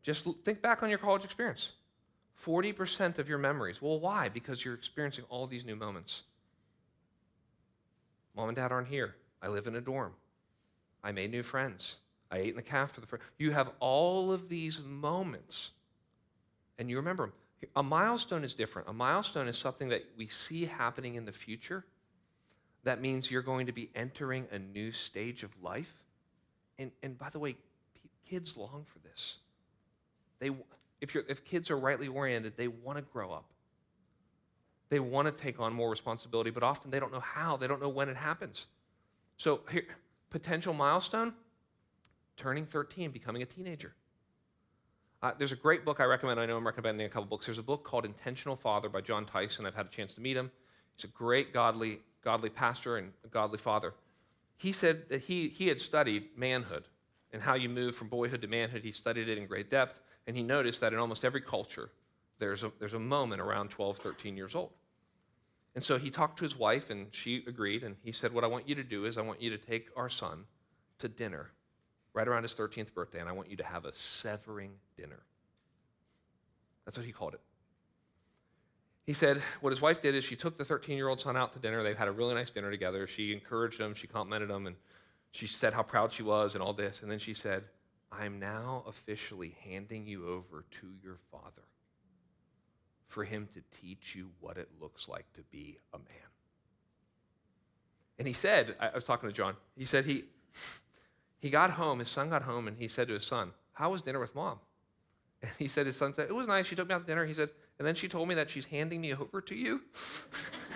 Just 0.02 0.26
think 0.44 0.62
back 0.62 0.82
on 0.82 0.88
your 0.88 0.98
college 0.98 1.24
experience. 1.24 1.72
40% 2.44 3.18
of 3.18 3.28
your 3.28 3.38
memories. 3.38 3.80
Well, 3.80 3.98
why? 3.98 4.28
Because 4.28 4.64
you're 4.64 4.74
experiencing 4.74 5.24
all 5.28 5.46
these 5.46 5.64
new 5.64 5.74
moments. 5.74 6.22
Mom 8.36 8.48
and 8.48 8.56
dad 8.56 8.70
aren't 8.70 8.88
here. 8.88 9.16
I 9.42 9.48
live 9.48 9.66
in 9.66 9.74
a 9.76 9.80
dorm. 9.80 10.12
I 11.02 11.12
made 11.12 11.30
new 11.30 11.42
friends. 11.42 11.96
I 12.30 12.38
ate 12.38 12.50
in 12.50 12.56
the 12.56 12.62
cafe 12.62 12.92
for 12.94 13.00
the 13.00 13.06
first. 13.06 13.22
You 13.38 13.52
have 13.52 13.70
all 13.80 14.32
of 14.32 14.48
these 14.48 14.78
moments, 14.80 15.70
and 16.78 16.90
you 16.90 16.96
remember 16.96 17.24
them. 17.26 17.32
A 17.74 17.82
milestone 17.82 18.44
is 18.44 18.54
different. 18.54 18.88
A 18.88 18.92
milestone 18.92 19.48
is 19.48 19.56
something 19.56 19.88
that 19.88 20.04
we 20.16 20.26
see 20.26 20.66
happening 20.66 21.14
in 21.14 21.24
the 21.24 21.32
future. 21.32 21.84
That 22.84 23.00
means 23.00 23.30
you're 23.30 23.42
going 23.42 23.66
to 23.66 23.72
be 23.72 23.90
entering 23.94 24.46
a 24.52 24.58
new 24.58 24.92
stage 24.92 25.42
of 25.42 25.50
life. 25.62 25.92
And, 26.78 26.90
and 27.02 27.18
by 27.18 27.30
the 27.30 27.38
way, 27.38 27.56
kids 28.28 28.56
long 28.56 28.84
for 28.86 28.98
this. 29.00 29.36
They, 30.38 30.50
if, 31.00 31.14
you're, 31.14 31.24
if 31.28 31.44
kids 31.44 31.70
are 31.70 31.78
rightly 31.78 32.08
oriented, 32.08 32.56
they 32.56 32.68
want 32.68 32.98
to 32.98 33.02
grow 33.02 33.32
up. 33.32 33.46
They 34.88 35.00
want 35.00 35.34
to 35.34 35.42
take 35.42 35.58
on 35.58 35.72
more 35.72 35.90
responsibility, 35.90 36.50
but 36.50 36.62
often 36.62 36.90
they 36.90 37.00
don't 37.00 37.12
know 37.12 37.20
how. 37.20 37.56
They 37.56 37.66
don't 37.66 37.80
know 37.80 37.88
when 37.88 38.08
it 38.08 38.16
happens. 38.16 38.66
So, 39.36 39.60
here, 39.70 39.84
potential 40.30 40.72
milestone 40.72 41.34
turning 42.36 42.66
13, 42.66 43.10
becoming 43.10 43.42
a 43.42 43.46
teenager. 43.46 43.94
Uh, 45.26 45.32
there's 45.38 45.50
a 45.50 45.56
great 45.56 45.84
book 45.84 45.98
I 45.98 46.04
recommend. 46.04 46.38
I 46.38 46.46
know 46.46 46.56
I'm 46.56 46.64
recommending 46.64 47.04
a 47.04 47.10
couple 47.10 47.26
books. 47.26 47.46
There's 47.46 47.58
a 47.58 47.62
book 47.64 47.82
called 47.82 48.04
Intentional 48.04 48.54
Father 48.54 48.88
by 48.88 49.00
Jon 49.00 49.26
Tyson. 49.26 49.66
I've 49.66 49.74
had 49.74 49.86
a 49.86 49.88
chance 49.88 50.14
to 50.14 50.20
meet 50.20 50.36
him. 50.36 50.52
He's 50.94 51.02
a 51.02 51.08
great 51.08 51.52
godly, 51.52 51.98
godly 52.22 52.48
pastor 52.48 52.98
and 52.98 53.12
a 53.24 53.28
godly 53.28 53.58
father. 53.58 53.92
He 54.56 54.70
said 54.70 55.08
that 55.08 55.22
he, 55.22 55.48
he 55.48 55.66
had 55.66 55.80
studied 55.80 56.28
manhood 56.36 56.84
and 57.32 57.42
how 57.42 57.54
you 57.54 57.68
move 57.68 57.96
from 57.96 58.06
boyhood 58.06 58.40
to 58.42 58.46
manhood. 58.46 58.84
He 58.84 58.92
studied 58.92 59.28
it 59.28 59.36
in 59.36 59.48
great 59.48 59.68
depth, 59.68 59.98
and 60.28 60.36
he 60.36 60.44
noticed 60.44 60.80
that 60.80 60.92
in 60.92 61.00
almost 61.00 61.24
every 61.24 61.40
culture, 61.40 61.90
there's 62.38 62.62
a, 62.62 62.70
there's 62.78 62.94
a 62.94 63.00
moment 63.00 63.42
around 63.42 63.70
12, 63.70 63.98
13 63.98 64.36
years 64.36 64.54
old. 64.54 64.70
And 65.74 65.82
so 65.82 65.98
he 65.98 66.08
talked 66.08 66.38
to 66.38 66.44
his 66.44 66.56
wife, 66.56 66.90
and 66.90 67.12
she 67.12 67.42
agreed, 67.48 67.82
and 67.82 67.96
he 68.04 68.12
said, 68.12 68.32
What 68.32 68.44
I 68.44 68.46
want 68.46 68.68
you 68.68 68.76
to 68.76 68.84
do 68.84 69.06
is 69.06 69.18
I 69.18 69.22
want 69.22 69.42
you 69.42 69.50
to 69.50 69.58
take 69.58 69.88
our 69.96 70.08
son 70.08 70.44
to 71.00 71.08
dinner 71.08 71.50
right 72.16 72.26
around 72.26 72.42
his 72.42 72.54
13th 72.54 72.94
birthday, 72.94 73.20
and 73.20 73.28
I 73.28 73.32
want 73.32 73.50
you 73.50 73.58
to 73.58 73.64
have 73.64 73.84
a 73.84 73.92
severing 73.92 74.72
dinner. 74.96 75.20
That's 76.84 76.96
what 76.96 77.04
he 77.04 77.12
called 77.12 77.34
it. 77.34 77.40
He 79.04 79.12
said 79.12 79.40
what 79.60 79.70
his 79.70 79.80
wife 79.80 80.00
did 80.00 80.16
is 80.16 80.24
she 80.24 80.34
took 80.34 80.56
the 80.56 80.64
13 80.64 80.96
year 80.96 81.08
old 81.08 81.20
son 81.20 81.36
out 81.36 81.52
to 81.52 81.58
dinner. 81.60 81.82
They've 81.84 81.96
had 81.96 82.08
a 82.08 82.12
really 82.12 82.34
nice 82.34 82.50
dinner 82.50 82.70
together. 82.70 83.06
She 83.06 83.32
encouraged 83.32 83.78
him, 83.78 83.94
she 83.94 84.06
complimented 84.08 84.50
him, 84.50 84.66
and 84.66 84.74
she 85.30 85.46
said 85.46 85.74
how 85.74 85.82
proud 85.82 86.10
she 86.10 86.22
was 86.22 86.54
and 86.54 86.62
all 86.62 86.72
this. 86.72 87.02
And 87.02 87.10
then 87.10 87.18
she 87.18 87.34
said, 87.34 87.64
I'm 88.10 88.40
now 88.40 88.82
officially 88.88 89.54
handing 89.62 90.06
you 90.06 90.26
over 90.26 90.64
to 90.80 90.88
your 91.04 91.18
father 91.30 91.62
for 93.08 93.24
him 93.24 93.46
to 93.52 93.60
teach 93.78 94.14
you 94.16 94.30
what 94.40 94.56
it 94.56 94.68
looks 94.80 95.06
like 95.06 95.30
to 95.34 95.42
be 95.52 95.78
a 95.92 95.98
man. 95.98 96.06
And 98.18 98.26
he 98.26 98.32
said, 98.32 98.74
I 98.80 98.90
was 98.94 99.04
talking 99.04 99.28
to 99.28 99.34
Jon, 99.34 99.54
he 99.76 99.84
said 99.84 100.06
he, 100.06 100.24
he 101.38 101.50
got 101.50 101.70
home, 101.70 101.98
his 101.98 102.08
son 102.08 102.30
got 102.30 102.42
home, 102.42 102.68
and 102.68 102.76
he 102.76 102.88
said 102.88 103.08
to 103.08 103.14
his 103.14 103.26
son, 103.26 103.52
How 103.72 103.90
was 103.90 104.02
dinner 104.02 104.18
with 104.18 104.34
mom? 104.34 104.58
And 105.42 105.50
he 105.58 105.68
said, 105.68 105.86
His 105.86 105.96
son 105.96 106.12
said, 106.12 106.28
It 106.28 106.34
was 106.34 106.48
nice. 106.48 106.66
She 106.66 106.74
took 106.74 106.88
me 106.88 106.94
out 106.94 107.02
to 107.02 107.06
dinner. 107.06 107.26
He 107.26 107.34
said, 107.34 107.50
And 107.78 107.86
then 107.86 107.94
she 107.94 108.08
told 108.08 108.28
me 108.28 108.34
that 108.36 108.50
she's 108.50 108.66
handing 108.66 109.00
me 109.00 109.14
over 109.14 109.40
to 109.42 109.54
you. 109.54 109.82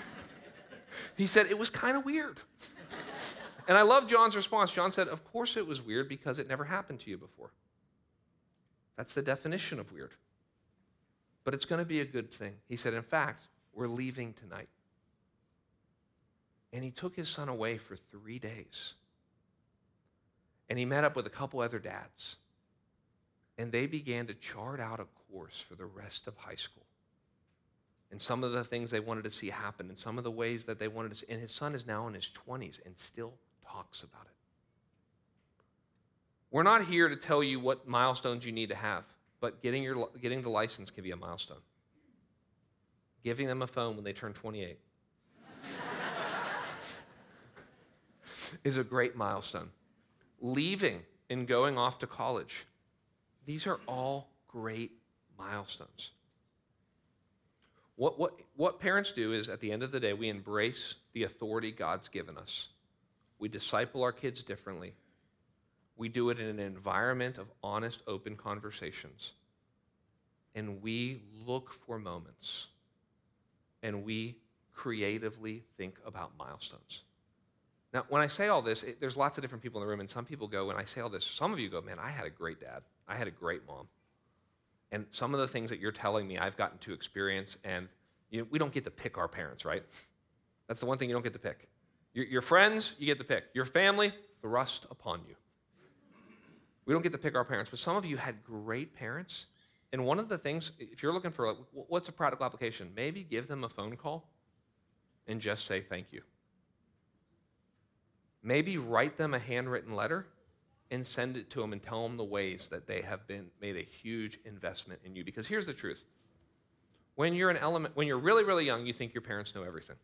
he 1.16 1.26
said, 1.26 1.46
It 1.46 1.58
was 1.58 1.70
kind 1.70 1.96
of 1.96 2.04
weird. 2.04 2.38
and 3.68 3.76
I 3.76 3.82
love 3.82 4.06
Jon's 4.06 4.36
response. 4.36 4.70
John 4.70 4.92
said, 4.92 5.08
Of 5.08 5.24
course 5.24 5.56
it 5.56 5.66
was 5.66 5.82
weird 5.82 6.08
because 6.08 6.38
it 6.38 6.48
never 6.48 6.64
happened 6.64 7.00
to 7.00 7.10
you 7.10 7.16
before. 7.16 7.52
That's 8.96 9.14
the 9.14 9.22
definition 9.22 9.80
of 9.80 9.92
weird. 9.92 10.12
But 11.44 11.54
it's 11.54 11.64
going 11.64 11.78
to 11.78 11.86
be 11.86 12.00
a 12.00 12.04
good 12.04 12.30
thing. 12.30 12.54
He 12.68 12.76
said, 12.76 12.92
In 12.92 13.02
fact, 13.02 13.46
we're 13.72 13.88
leaving 13.88 14.34
tonight. 14.34 14.68
And 16.72 16.84
he 16.84 16.90
took 16.90 17.16
his 17.16 17.28
son 17.28 17.48
away 17.48 17.78
for 17.78 17.96
three 17.96 18.38
days. 18.38 18.94
And 20.70 20.78
he 20.78 20.84
met 20.86 21.04
up 21.04 21.16
with 21.16 21.26
a 21.26 21.30
couple 21.30 21.60
other 21.60 21.80
dads. 21.80 22.36
And 23.58 23.72
they 23.72 23.86
began 23.86 24.28
to 24.28 24.34
chart 24.34 24.80
out 24.80 25.00
a 25.00 25.06
course 25.30 25.60
for 25.60 25.74
the 25.74 25.84
rest 25.84 26.28
of 26.28 26.36
high 26.38 26.54
school. 26.54 26.86
And 28.12 28.22
some 28.22 28.42
of 28.42 28.52
the 28.52 28.64
things 28.64 28.90
they 28.90 29.00
wanted 29.00 29.24
to 29.24 29.30
see 29.30 29.50
happen, 29.50 29.88
and 29.88 29.98
some 29.98 30.16
of 30.16 30.24
the 30.24 30.30
ways 30.30 30.64
that 30.64 30.78
they 30.78 30.88
wanted 30.88 31.10
to 31.10 31.14
see. 31.16 31.26
And 31.28 31.40
his 31.40 31.52
son 31.52 31.74
is 31.74 31.86
now 31.86 32.06
in 32.06 32.14
his 32.14 32.30
20s 32.48 32.84
and 32.86 32.98
still 32.98 33.34
talks 33.66 34.02
about 34.02 34.22
it. 34.22 34.32
We're 36.50 36.62
not 36.62 36.84
here 36.84 37.08
to 37.08 37.16
tell 37.16 37.42
you 37.42 37.60
what 37.60 37.86
milestones 37.86 38.46
you 38.46 38.52
need 38.52 38.70
to 38.70 38.74
have, 38.74 39.04
but 39.40 39.62
getting, 39.62 39.82
your, 39.82 40.08
getting 40.20 40.42
the 40.42 40.50
license 40.50 40.90
can 40.90 41.04
be 41.04 41.10
a 41.10 41.16
milestone. 41.16 41.58
Giving 43.22 43.46
them 43.46 43.62
a 43.62 43.66
phone 43.66 43.96
when 43.96 44.04
they 44.04 44.12
turn 44.12 44.32
28 44.32 44.78
is 48.64 48.78
a 48.78 48.84
great 48.84 49.14
milestone. 49.14 49.70
Leaving 50.40 51.02
and 51.28 51.46
going 51.46 51.78
off 51.78 51.98
to 52.00 52.06
college, 52.06 52.66
these 53.46 53.66
are 53.66 53.80
all 53.86 54.28
great 54.48 54.92
milestones. 55.38 56.10
What, 57.96 58.18
what, 58.18 58.32
what 58.56 58.80
parents 58.80 59.12
do 59.12 59.32
is 59.32 59.48
at 59.48 59.60
the 59.60 59.70
end 59.70 59.82
of 59.82 59.92
the 59.92 60.00
day, 60.00 60.14
we 60.14 60.28
embrace 60.30 60.94
the 61.12 61.24
authority 61.24 61.70
God's 61.70 62.08
given 62.08 62.38
us. 62.38 62.68
We 63.38 63.48
disciple 63.48 64.02
our 64.02 64.12
kids 64.12 64.42
differently. 64.42 64.94
We 65.96 66.08
do 66.08 66.30
it 66.30 66.38
in 66.38 66.46
an 66.46 66.60
environment 66.60 67.36
of 67.36 67.48
honest, 67.62 68.02
open 68.06 68.36
conversations. 68.36 69.32
And 70.54 70.82
we 70.82 71.20
look 71.46 71.72
for 71.86 71.98
moments 71.98 72.68
and 73.82 74.04
we 74.04 74.36
creatively 74.72 75.62
think 75.76 75.98
about 76.06 76.32
milestones. 76.38 77.02
Now, 77.92 78.04
when 78.08 78.22
I 78.22 78.28
say 78.28 78.48
all 78.48 78.62
this, 78.62 78.82
it, 78.82 79.00
there's 79.00 79.16
lots 79.16 79.36
of 79.36 79.42
different 79.42 79.62
people 79.62 79.80
in 79.80 79.86
the 79.86 79.90
room, 79.90 80.00
and 80.00 80.08
some 80.08 80.24
people 80.24 80.46
go, 80.46 80.66
when 80.66 80.76
I 80.76 80.84
say 80.84 81.00
all 81.00 81.08
this, 81.08 81.24
some 81.24 81.52
of 81.52 81.58
you 81.58 81.68
go, 81.68 81.80
man, 81.80 81.98
I 82.00 82.10
had 82.10 82.24
a 82.24 82.30
great 82.30 82.60
dad. 82.60 82.82
I 83.08 83.16
had 83.16 83.26
a 83.26 83.32
great 83.32 83.66
mom. 83.66 83.88
And 84.92 85.06
some 85.10 85.34
of 85.34 85.40
the 85.40 85.48
things 85.48 85.70
that 85.70 85.80
you're 85.80 85.92
telling 85.92 86.26
me, 86.26 86.38
I've 86.38 86.56
gotten 86.56 86.78
to 86.78 86.92
experience, 86.92 87.56
and 87.64 87.88
you 88.30 88.40
know, 88.40 88.46
we 88.50 88.58
don't 88.58 88.72
get 88.72 88.84
to 88.84 88.90
pick 88.90 89.18
our 89.18 89.28
parents, 89.28 89.64
right? 89.64 89.82
That's 90.68 90.78
the 90.78 90.86
one 90.86 90.98
thing 90.98 91.08
you 91.08 91.14
don't 91.14 91.22
get 91.22 91.32
to 91.32 91.38
pick. 91.40 91.68
Your, 92.14 92.26
your 92.26 92.42
friends, 92.42 92.94
you 92.98 93.06
get 93.06 93.18
to 93.18 93.24
pick. 93.24 93.44
Your 93.54 93.64
family, 93.64 94.12
thrust 94.40 94.86
upon 94.90 95.20
you. 95.28 95.34
We 96.86 96.94
don't 96.94 97.02
get 97.02 97.12
to 97.12 97.18
pick 97.18 97.34
our 97.34 97.44
parents, 97.44 97.70
but 97.70 97.78
some 97.78 97.96
of 97.96 98.04
you 98.04 98.16
had 98.16 98.42
great 98.44 98.94
parents. 98.94 99.46
And 99.92 100.04
one 100.04 100.18
of 100.18 100.28
the 100.28 100.38
things, 100.38 100.72
if 100.78 101.02
you're 101.02 101.12
looking 101.12 101.30
for 101.30 101.48
like, 101.48 101.56
what's 101.72 102.08
a 102.08 102.12
practical 102.12 102.46
application, 102.46 102.90
maybe 102.94 103.22
give 103.22 103.48
them 103.48 103.64
a 103.64 103.68
phone 103.68 103.96
call 103.96 104.28
and 105.26 105.40
just 105.40 105.66
say 105.66 105.80
thank 105.80 106.06
you. 106.12 106.22
Maybe 108.42 108.78
write 108.78 109.16
them 109.16 109.34
a 109.34 109.38
handwritten 109.38 109.94
letter 109.94 110.26
and 110.90 111.06
send 111.06 111.36
it 111.36 111.50
to 111.50 111.60
them 111.60 111.72
and 111.72 111.82
tell 111.82 112.02
them 112.02 112.16
the 112.16 112.24
ways 112.24 112.68
that 112.68 112.86
they 112.86 113.00
have 113.02 113.26
been 113.26 113.46
made 113.60 113.76
a 113.76 113.82
huge 113.82 114.38
investment 114.44 115.00
in 115.04 115.14
you. 115.14 115.24
Because 115.24 115.46
here's 115.46 115.66
the 115.66 115.72
truth. 115.72 116.04
When 117.14 117.34
you're 117.34 117.50
an 117.50 117.58
element, 117.58 117.96
when 117.96 118.06
you're 118.06 118.18
really, 118.18 118.44
really 118.44 118.64
young, 118.64 118.86
you 118.86 118.92
think 118.92 119.14
your 119.14 119.20
parents 119.20 119.54
know 119.54 119.62
everything. 119.62 119.96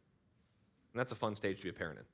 And 0.93 1.01
that's 1.01 1.13
a 1.13 1.17
fun 1.17 1.35
stage 1.35 1.59
to 1.59 1.63
be 1.65 1.71
a 1.71 1.73
parent 1.73 1.99
in. 1.99 2.05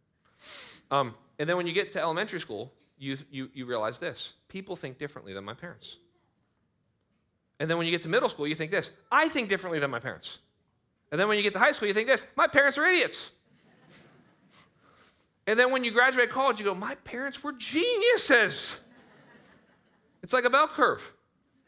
Um, 0.90 1.14
and 1.38 1.48
then 1.48 1.56
when 1.56 1.66
you 1.66 1.72
get 1.72 1.92
to 1.92 2.00
elementary 2.00 2.40
school, 2.40 2.72
you, 2.98 3.16
you, 3.30 3.50
you 3.52 3.66
realize 3.66 3.98
this 3.98 4.34
people 4.48 4.76
think 4.76 4.98
differently 4.98 5.32
than 5.32 5.44
my 5.44 5.54
parents. 5.54 5.96
And 7.58 7.70
then 7.70 7.78
when 7.78 7.86
you 7.86 7.92
get 7.92 8.02
to 8.02 8.08
middle 8.08 8.28
school, 8.28 8.46
you 8.46 8.54
think 8.54 8.70
this 8.70 8.90
I 9.10 9.28
think 9.28 9.48
differently 9.48 9.78
than 9.78 9.90
my 9.90 9.98
parents. 9.98 10.38
And 11.10 11.20
then 11.20 11.28
when 11.28 11.36
you 11.36 11.42
get 11.42 11.52
to 11.52 11.58
high 11.58 11.72
school, 11.72 11.88
you 11.88 11.94
think 11.94 12.08
this 12.08 12.24
my 12.36 12.46
parents 12.46 12.78
are 12.78 12.84
idiots. 12.84 13.30
And 15.46 15.58
then 15.58 15.72
when 15.72 15.84
you 15.84 15.90
graduate 15.90 16.30
college, 16.30 16.58
you 16.58 16.64
go, 16.64 16.74
My 16.74 16.94
parents 16.96 17.42
were 17.42 17.52
geniuses. 17.52 18.80
It's 20.22 20.32
like 20.32 20.44
a 20.44 20.50
bell 20.50 20.68
curve. 20.68 21.12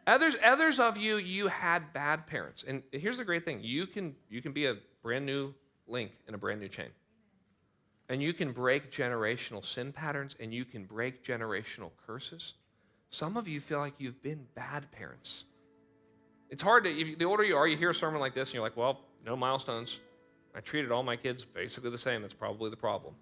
Others, 0.07 0.37
others 0.45 0.79
of 0.79 0.99
you, 0.99 1.16
you 1.16 1.49
had 1.49 1.93
bad 1.93 2.27
parents. 2.27 2.64
And 2.66 2.83
here's 2.93 3.18
the 3.18 3.25
great 3.25 3.45
thing 3.45 3.61
you 3.62 3.87
can, 3.87 4.14
you 4.29 4.43
can 4.43 4.53
be 4.53 4.66
a 4.66 4.77
brand 5.03 5.25
new 5.25 5.55
link 5.87 6.12
in 6.29 6.35
a 6.35 6.39
brand 6.39 6.61
new 6.61 6.68
chain. 6.68 6.89
And 8.11 8.22
you 8.22 8.35
can 8.35 8.53
break 8.53 8.93
generational 8.93 9.64
sin 9.64 9.93
patterns 9.93 10.37
and 10.39 10.53
you 10.53 10.66
can 10.66 10.85
break 10.85 11.25
generational 11.25 11.91
curses. 12.07 12.55
Some 13.11 13.37
of 13.37 13.49
you 13.49 13.61
feel 13.61 13.79
like 13.79 13.95
you've 13.99 14.22
been 14.22 14.47
bad 14.55 14.91
parents. 14.93 15.45
It's 16.51 16.62
hard 16.62 16.85
to, 16.85 17.16
the 17.18 17.25
older 17.25 17.43
you 17.43 17.57
are, 17.57 17.66
you 17.66 17.77
hear 17.77 17.91
a 17.91 17.95
sermon 17.95 18.20
like 18.20 18.35
this 18.35 18.51
and 18.51 18.55
you're 18.55 18.62
like, 18.62 18.77
well, 18.77 19.01
no 19.25 19.35
milestones. 19.37 20.01
I 20.55 20.61
treated 20.61 20.93
all 20.93 21.03
my 21.03 21.16
kids 21.16 21.43
basically 21.43 21.91
the 21.91 21.99
same. 21.99 22.20
That's 22.20 22.35
probably 22.35 22.68
the 22.70 22.77
problem. 22.77 23.14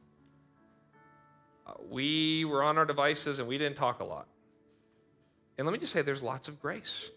We 1.88 2.44
were 2.44 2.62
on 2.62 2.78
our 2.78 2.84
devices 2.84 3.38
and 3.38 3.48
we 3.48 3.58
didn't 3.58 3.76
talk 3.76 4.00
a 4.00 4.04
lot. 4.04 4.26
And 5.58 5.66
let 5.66 5.72
me 5.72 5.78
just 5.78 5.92
say, 5.92 6.02
there's 6.02 6.22
lots 6.22 6.48
of 6.48 6.60
grace. 6.60 7.10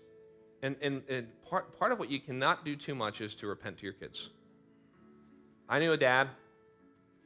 And, 0.61 0.75
and, 0.81 1.03
and 1.09 1.27
part, 1.49 1.77
part 1.79 1.91
of 1.91 1.99
what 1.99 2.09
you 2.09 2.19
cannot 2.19 2.65
do 2.65 2.75
too 2.75 2.95
much 2.95 3.21
is 3.21 3.35
to 3.35 3.47
repent 3.47 3.77
to 3.77 3.83
your 3.83 3.93
kids. 3.93 4.29
I 5.67 5.79
knew 5.79 5.91
a 5.93 5.97
dad, 5.97 6.29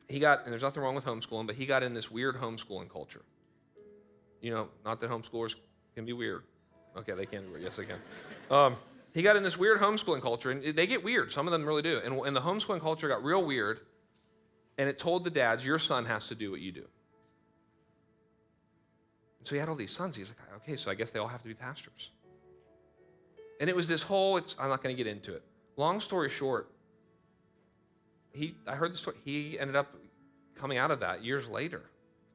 he 0.07 0.19
got, 0.19 0.43
and 0.43 0.51
there's 0.51 0.63
nothing 0.63 0.81
wrong 0.81 0.95
with 0.95 1.05
homeschooling, 1.05 1.47
but 1.47 1.55
he 1.55 1.65
got 1.65 1.83
in 1.83 1.93
this 1.93 2.09
weird 2.09 2.35
homeschooling 2.35 2.89
culture. 2.89 3.21
You 4.41 4.51
know, 4.51 4.69
not 4.85 4.99
that 5.01 5.09
homeschoolers 5.09 5.55
can 5.95 6.05
be 6.05 6.13
weird. 6.13 6.43
Okay, 6.97 7.13
they 7.13 7.25
can 7.25 7.43
be 7.43 7.49
weird. 7.49 7.63
Yes, 7.63 7.75
they 7.75 7.85
can. 7.85 7.99
Um, 8.49 8.75
he 9.13 9.21
got 9.21 9.35
in 9.35 9.43
this 9.43 9.57
weird 9.57 9.79
homeschooling 9.79 10.21
culture, 10.21 10.51
and 10.51 10.75
they 10.75 10.87
get 10.87 11.03
weird. 11.03 11.31
Some 11.31 11.47
of 11.47 11.51
them 11.51 11.65
really 11.65 11.81
do. 11.81 11.99
And, 12.03 12.17
and 12.19 12.35
the 12.35 12.41
homeschooling 12.41 12.81
culture 12.81 13.07
got 13.07 13.23
real 13.23 13.43
weird, 13.43 13.81
and 14.77 14.87
it 14.87 14.97
told 14.97 15.23
the 15.23 15.29
dads, 15.29 15.65
your 15.65 15.79
son 15.79 16.05
has 16.05 16.27
to 16.27 16.35
do 16.35 16.51
what 16.51 16.61
you 16.61 16.71
do. 16.71 16.85
And 19.39 19.47
so 19.47 19.55
he 19.55 19.59
had 19.59 19.69
all 19.69 19.75
these 19.75 19.91
sons. 19.91 20.15
He's 20.15 20.29
like, 20.29 20.61
okay, 20.61 20.75
so 20.75 20.91
I 20.91 20.95
guess 20.95 21.11
they 21.11 21.19
all 21.19 21.27
have 21.27 21.41
to 21.41 21.47
be 21.47 21.53
pastors. 21.53 22.11
And 23.59 23.69
it 23.69 23.75
was 23.75 23.87
this 23.87 24.01
whole, 24.01 24.37
it's, 24.37 24.55
I'm 24.59 24.69
not 24.69 24.83
going 24.83 24.95
to 24.95 25.03
get 25.03 25.09
into 25.09 25.33
it. 25.33 25.43
Long 25.75 25.99
story 25.99 26.29
short, 26.29 26.69
he, 28.33 28.55
I 28.67 28.75
heard 28.75 28.93
the 28.93 28.97
story, 28.97 29.17
he 29.23 29.59
ended 29.59 29.75
up 29.75 29.95
coming 30.55 30.77
out 30.77 30.91
of 30.91 30.99
that 30.99 31.23
years 31.23 31.47
later. 31.47 31.81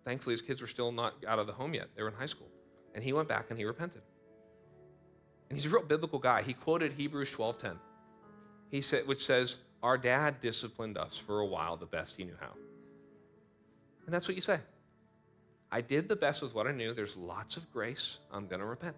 Thankfully, 0.05 0.32
his 0.32 0.42
kids 0.42 0.61
were 0.61 0.66
still 0.66 0.92
not 0.92 1.14
out 1.26 1.38
of 1.38 1.46
the 1.46 1.52
home 1.52 1.74
yet. 1.74 1.88
They 1.96 2.02
were 2.02 2.09
in 2.09 2.14
high 2.14 2.26
school. 2.26 2.48
And 2.94 3.02
he 3.02 3.12
went 3.12 3.28
back 3.28 3.46
and 3.50 3.59
he 3.59 3.64
repented. 3.64 4.02
And 5.48 5.59
he's 5.59 5.70
a 5.70 5.74
real 5.74 5.84
biblical 5.84 6.18
guy. 6.18 6.42
He 6.42 6.52
quoted 6.52 6.92
Hebrews 6.92 7.34
12:10. 7.34 7.76
He 8.70 8.80
said, 8.80 9.07
which 9.07 9.24
says, 9.24 9.57
Our 9.82 9.96
dad 9.96 10.40
disciplined 10.40 10.98
us 10.98 11.16
for 11.16 11.40
a 11.40 11.46
while 11.46 11.76
the 11.76 11.86
best 11.86 12.16
he 12.16 12.24
knew 12.24 12.36
how. 12.40 12.52
And 14.07 14.14
that's 14.14 14.28
what 14.28 14.34
you 14.34 14.42
say. 14.42 14.59
I 15.75 15.81
did 15.81 16.09
the 16.09 16.14
best 16.14 16.41
with 16.41 16.55
what 16.55 16.68
I 16.68 16.70
knew. 16.70 16.95
There's 16.95 17.16
lots 17.16 17.57
of 17.57 17.68
grace. 17.72 18.18
I'm 18.31 18.47
going 18.47 18.61
to 18.61 18.66
repent. 18.66 18.95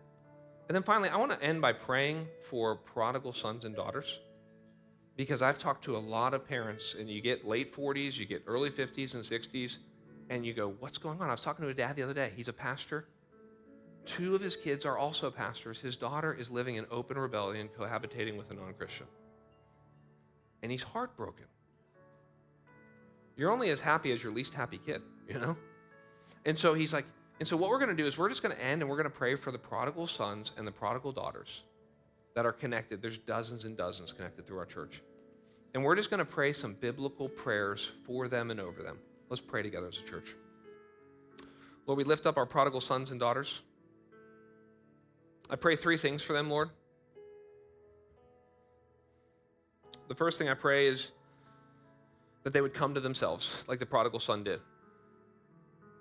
And 0.68 0.76
then 0.76 0.82
finally, 0.82 1.08
I 1.08 1.16
want 1.16 1.32
to 1.32 1.42
end 1.42 1.62
by 1.62 1.72
praying 1.72 2.28
for 2.50 2.76
prodigal 2.76 3.32
sons 3.32 3.64
and 3.64 3.74
daughters 3.74 4.20
because 5.16 5.40
I've 5.40 5.58
talked 5.58 5.84
to 5.84 5.96
a 5.96 5.98
lot 5.98 6.34
of 6.34 6.46
parents, 6.46 6.94
and 6.98 7.08
you 7.08 7.22
get 7.22 7.48
late 7.48 7.74
40s, 7.74 8.18
you 8.18 8.26
get 8.26 8.42
early 8.46 8.68
50s 8.68 9.14
and 9.14 9.24
60s, 9.24 9.78
and 10.28 10.44
you 10.44 10.52
go, 10.52 10.74
What's 10.78 10.98
going 10.98 11.18
on? 11.18 11.28
I 11.28 11.30
was 11.30 11.40
talking 11.40 11.64
to 11.64 11.70
a 11.70 11.74
dad 11.74 11.96
the 11.96 12.02
other 12.02 12.12
day. 12.12 12.32
He's 12.36 12.48
a 12.48 12.52
pastor. 12.52 13.06
Two 14.04 14.34
of 14.34 14.42
his 14.42 14.54
kids 14.54 14.84
are 14.84 14.98
also 14.98 15.30
pastors. 15.30 15.80
His 15.80 15.96
daughter 15.96 16.34
is 16.34 16.50
living 16.50 16.76
in 16.76 16.84
open 16.90 17.16
rebellion, 17.16 17.70
cohabitating 17.78 18.36
with 18.36 18.50
a 18.50 18.54
non 18.54 18.74
Christian. 18.74 19.06
And 20.62 20.70
he's 20.70 20.82
heartbroken. 20.82 21.46
You're 23.34 23.50
only 23.50 23.70
as 23.70 23.80
happy 23.80 24.12
as 24.12 24.22
your 24.22 24.34
least 24.34 24.52
happy 24.52 24.76
kid, 24.76 25.00
you 25.26 25.38
know? 25.38 25.56
And 26.46 26.56
so 26.56 26.72
he's 26.72 26.92
like, 26.92 27.04
and 27.38 27.46
so 27.46 27.56
what 27.56 27.68
we're 27.68 27.78
going 27.78 27.90
to 27.90 27.96
do 27.96 28.06
is 28.06 28.16
we're 28.16 28.30
just 28.30 28.42
going 28.42 28.56
to 28.56 28.64
end 28.64 28.80
and 28.80 28.88
we're 28.88 28.96
going 28.96 29.10
to 29.10 29.10
pray 29.10 29.34
for 29.34 29.52
the 29.52 29.58
prodigal 29.58 30.06
sons 30.06 30.52
and 30.56 30.66
the 30.66 30.72
prodigal 30.72 31.12
daughters 31.12 31.64
that 32.34 32.46
are 32.46 32.52
connected. 32.52 33.02
There's 33.02 33.18
dozens 33.18 33.64
and 33.64 33.76
dozens 33.76 34.12
connected 34.12 34.46
through 34.46 34.58
our 34.58 34.64
church. 34.64 35.02
And 35.74 35.84
we're 35.84 35.96
just 35.96 36.08
going 36.08 36.18
to 36.18 36.24
pray 36.24 36.52
some 36.52 36.74
biblical 36.74 37.28
prayers 37.28 37.90
for 38.06 38.28
them 38.28 38.50
and 38.50 38.60
over 38.60 38.82
them. 38.82 38.98
Let's 39.28 39.40
pray 39.40 39.62
together 39.62 39.88
as 39.88 39.98
a 39.98 40.02
church. 40.02 40.34
Lord, 41.86 41.98
we 41.98 42.04
lift 42.04 42.26
up 42.26 42.38
our 42.38 42.46
prodigal 42.46 42.80
sons 42.80 43.10
and 43.10 43.20
daughters. 43.20 43.60
I 45.50 45.56
pray 45.56 45.76
three 45.76 45.96
things 45.96 46.22
for 46.22 46.32
them, 46.32 46.48
Lord. 46.48 46.70
The 50.08 50.14
first 50.14 50.38
thing 50.38 50.48
I 50.48 50.54
pray 50.54 50.86
is 50.86 51.10
that 52.44 52.52
they 52.52 52.60
would 52.60 52.74
come 52.74 52.94
to 52.94 53.00
themselves 53.00 53.64
like 53.66 53.80
the 53.80 53.86
prodigal 53.86 54.20
son 54.20 54.44
did. 54.44 54.60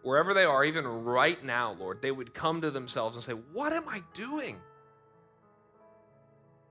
Wherever 0.05 0.35
they 0.35 0.45
are, 0.45 0.63
even 0.63 0.85
right 0.85 1.43
now, 1.43 1.75
Lord, 1.79 1.99
they 1.99 2.11
would 2.11 2.31
come 2.31 2.61
to 2.61 2.69
themselves 2.69 3.15
and 3.15 3.23
say, 3.23 3.31
What 3.31 3.73
am 3.73 3.89
I 3.89 4.03
doing? 4.13 4.61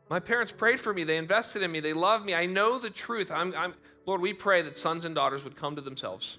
My 0.08 0.20
parents 0.20 0.52
prayed 0.52 0.78
for 0.78 0.94
me. 0.94 1.02
They 1.02 1.16
invested 1.16 1.60
in 1.60 1.72
me. 1.72 1.80
They 1.80 1.94
love 1.94 2.24
me. 2.24 2.32
I 2.32 2.46
know 2.46 2.78
the 2.78 2.90
truth. 2.90 3.32
I'm, 3.32 3.52
I'm, 3.56 3.74
Lord, 4.06 4.20
we 4.20 4.34
pray 4.34 4.62
that 4.62 4.78
sons 4.78 5.04
and 5.04 5.16
daughters 5.16 5.42
would 5.42 5.56
come 5.56 5.74
to 5.74 5.82
themselves. 5.82 6.38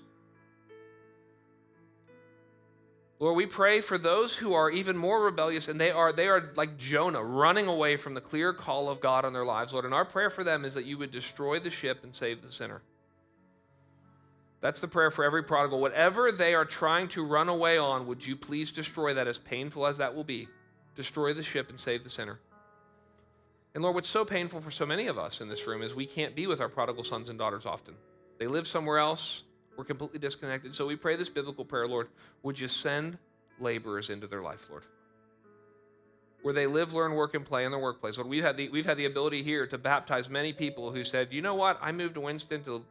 Lord, 3.19 3.35
we 3.35 3.45
pray 3.45 3.81
for 3.81 3.97
those 3.97 4.33
who 4.33 4.53
are 4.53 4.69
even 4.69 4.95
more 4.95 5.21
rebellious 5.21 5.67
and 5.67 5.79
they 5.79 5.91
are 5.91 6.13
they 6.13 6.29
are 6.29 6.53
like 6.55 6.77
Jonah 6.77 7.21
running 7.21 7.67
away 7.67 7.97
from 7.97 8.13
the 8.13 8.21
clear 8.21 8.53
call 8.53 8.89
of 8.89 9.01
God 9.01 9.25
on 9.25 9.33
their 9.33 9.45
lives, 9.45 9.73
Lord. 9.73 9.83
And 9.83 9.93
our 9.93 10.05
prayer 10.05 10.29
for 10.29 10.45
them 10.45 10.63
is 10.63 10.73
that 10.75 10.85
you 10.85 10.97
would 10.97 11.11
destroy 11.11 11.59
the 11.59 11.69
ship 11.69 12.05
and 12.05 12.15
save 12.15 12.41
the 12.41 12.53
sinner. 12.53 12.81
That's 14.65 14.79
the 14.79 14.87
prayer 14.87 15.11
for 15.11 15.23
every 15.23 15.43
prodigal. 15.43 15.79
Whatever 15.79 16.31
they 16.31 16.55
are 16.55 16.65
trying 16.65 17.07
to 17.09 17.23
run 17.23 17.49
away 17.49 17.77
on, 17.77 18.07
would 18.07 18.25
you 18.25 18.35
please 18.35 18.71
destroy 18.71 19.13
that 19.13 19.27
as 19.27 19.37
painful 19.37 19.85
as 19.85 19.99
that 19.99 20.15
will 20.15 20.23
be? 20.23 20.47
Destroy 20.95 21.33
the 21.33 21.43
ship 21.43 21.69
and 21.69 21.79
save 21.79 22.03
the 22.03 22.09
sinner. 22.09 22.39
And 23.75 23.83
Lord, 23.83 23.93
what's 23.93 24.09
so 24.09 24.25
painful 24.25 24.61
for 24.61 24.71
so 24.71 24.83
many 24.83 25.05
of 25.05 25.19
us 25.19 25.39
in 25.39 25.49
this 25.49 25.67
room 25.67 25.83
is 25.83 25.93
we 25.93 26.07
can't 26.07 26.35
be 26.35 26.47
with 26.47 26.61
our 26.61 26.67
prodigal 26.67 27.03
sons 27.03 27.29
and 27.29 27.37
daughters 27.37 27.67
often. 27.67 27.93
They 28.39 28.47
live 28.47 28.65
somewhere 28.65 28.97
else. 28.97 29.43
We're 29.77 29.83
completely 29.83 30.17
disconnected. 30.17 30.73
So 30.73 30.87
we 30.87 30.95
pray 30.95 31.15
this 31.15 31.29
biblical 31.29 31.63
prayer, 31.63 31.87
Lord, 31.87 32.07
would 32.41 32.59
you 32.59 32.67
send 32.67 33.19
laborers 33.59 34.09
into 34.09 34.25
their 34.25 34.41
life, 34.41 34.65
Lord? 34.71 34.85
Where 36.41 36.55
they 36.55 36.65
live, 36.65 36.91
learn, 36.91 37.13
work, 37.13 37.35
and 37.35 37.45
play 37.45 37.65
in 37.65 37.71
their 37.71 37.79
workplace. 37.79 38.17
Lord, 38.17 38.29
we've 38.29 38.43
had 38.43 38.57
the, 38.57 38.69
we've 38.69 38.87
had 38.87 38.97
the 38.97 39.05
ability 39.05 39.43
here 39.43 39.67
to 39.67 39.77
baptize 39.77 40.27
many 40.27 40.53
people 40.53 40.91
who 40.91 41.03
said, 41.03 41.31
you 41.31 41.43
know 41.43 41.53
what, 41.53 41.77
I 41.83 41.91
moved 41.91 42.15
to 42.15 42.21
Winston 42.21 42.63
to, 42.63 42.83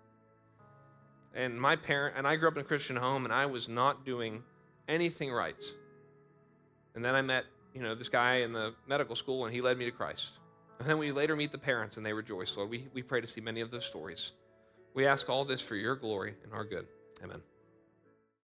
and 1.34 1.60
my 1.60 1.76
parent, 1.76 2.16
and 2.16 2.26
I 2.26 2.36
grew 2.36 2.48
up 2.48 2.54
in 2.54 2.60
a 2.60 2.64
Christian 2.64 2.96
home, 2.96 3.24
and 3.24 3.34
I 3.34 3.46
was 3.46 3.68
not 3.68 4.04
doing 4.04 4.42
anything 4.88 5.32
right. 5.32 5.62
And 6.94 7.04
then 7.04 7.14
I 7.14 7.22
met, 7.22 7.44
you 7.74 7.82
know, 7.82 7.94
this 7.94 8.08
guy 8.08 8.36
in 8.36 8.52
the 8.52 8.74
medical 8.86 9.16
school, 9.16 9.44
and 9.44 9.54
he 9.54 9.60
led 9.60 9.76
me 9.76 9.84
to 9.84 9.90
Christ. 9.90 10.38
And 10.78 10.88
then 10.88 10.98
we 10.98 11.12
later 11.12 11.36
meet 11.36 11.52
the 11.52 11.58
parents, 11.58 11.96
and 11.96 12.06
they 12.06 12.12
rejoice, 12.12 12.56
Lord. 12.56 12.70
We, 12.70 12.88
we 12.92 13.02
pray 13.02 13.20
to 13.20 13.26
see 13.26 13.40
many 13.40 13.60
of 13.60 13.70
those 13.70 13.84
stories. 13.84 14.32
We 14.94 15.06
ask 15.06 15.28
all 15.28 15.44
this 15.44 15.60
for 15.60 15.74
your 15.76 15.96
glory 15.96 16.34
and 16.44 16.52
our 16.52 16.64
good. 16.64 16.86
Amen. 17.22 17.42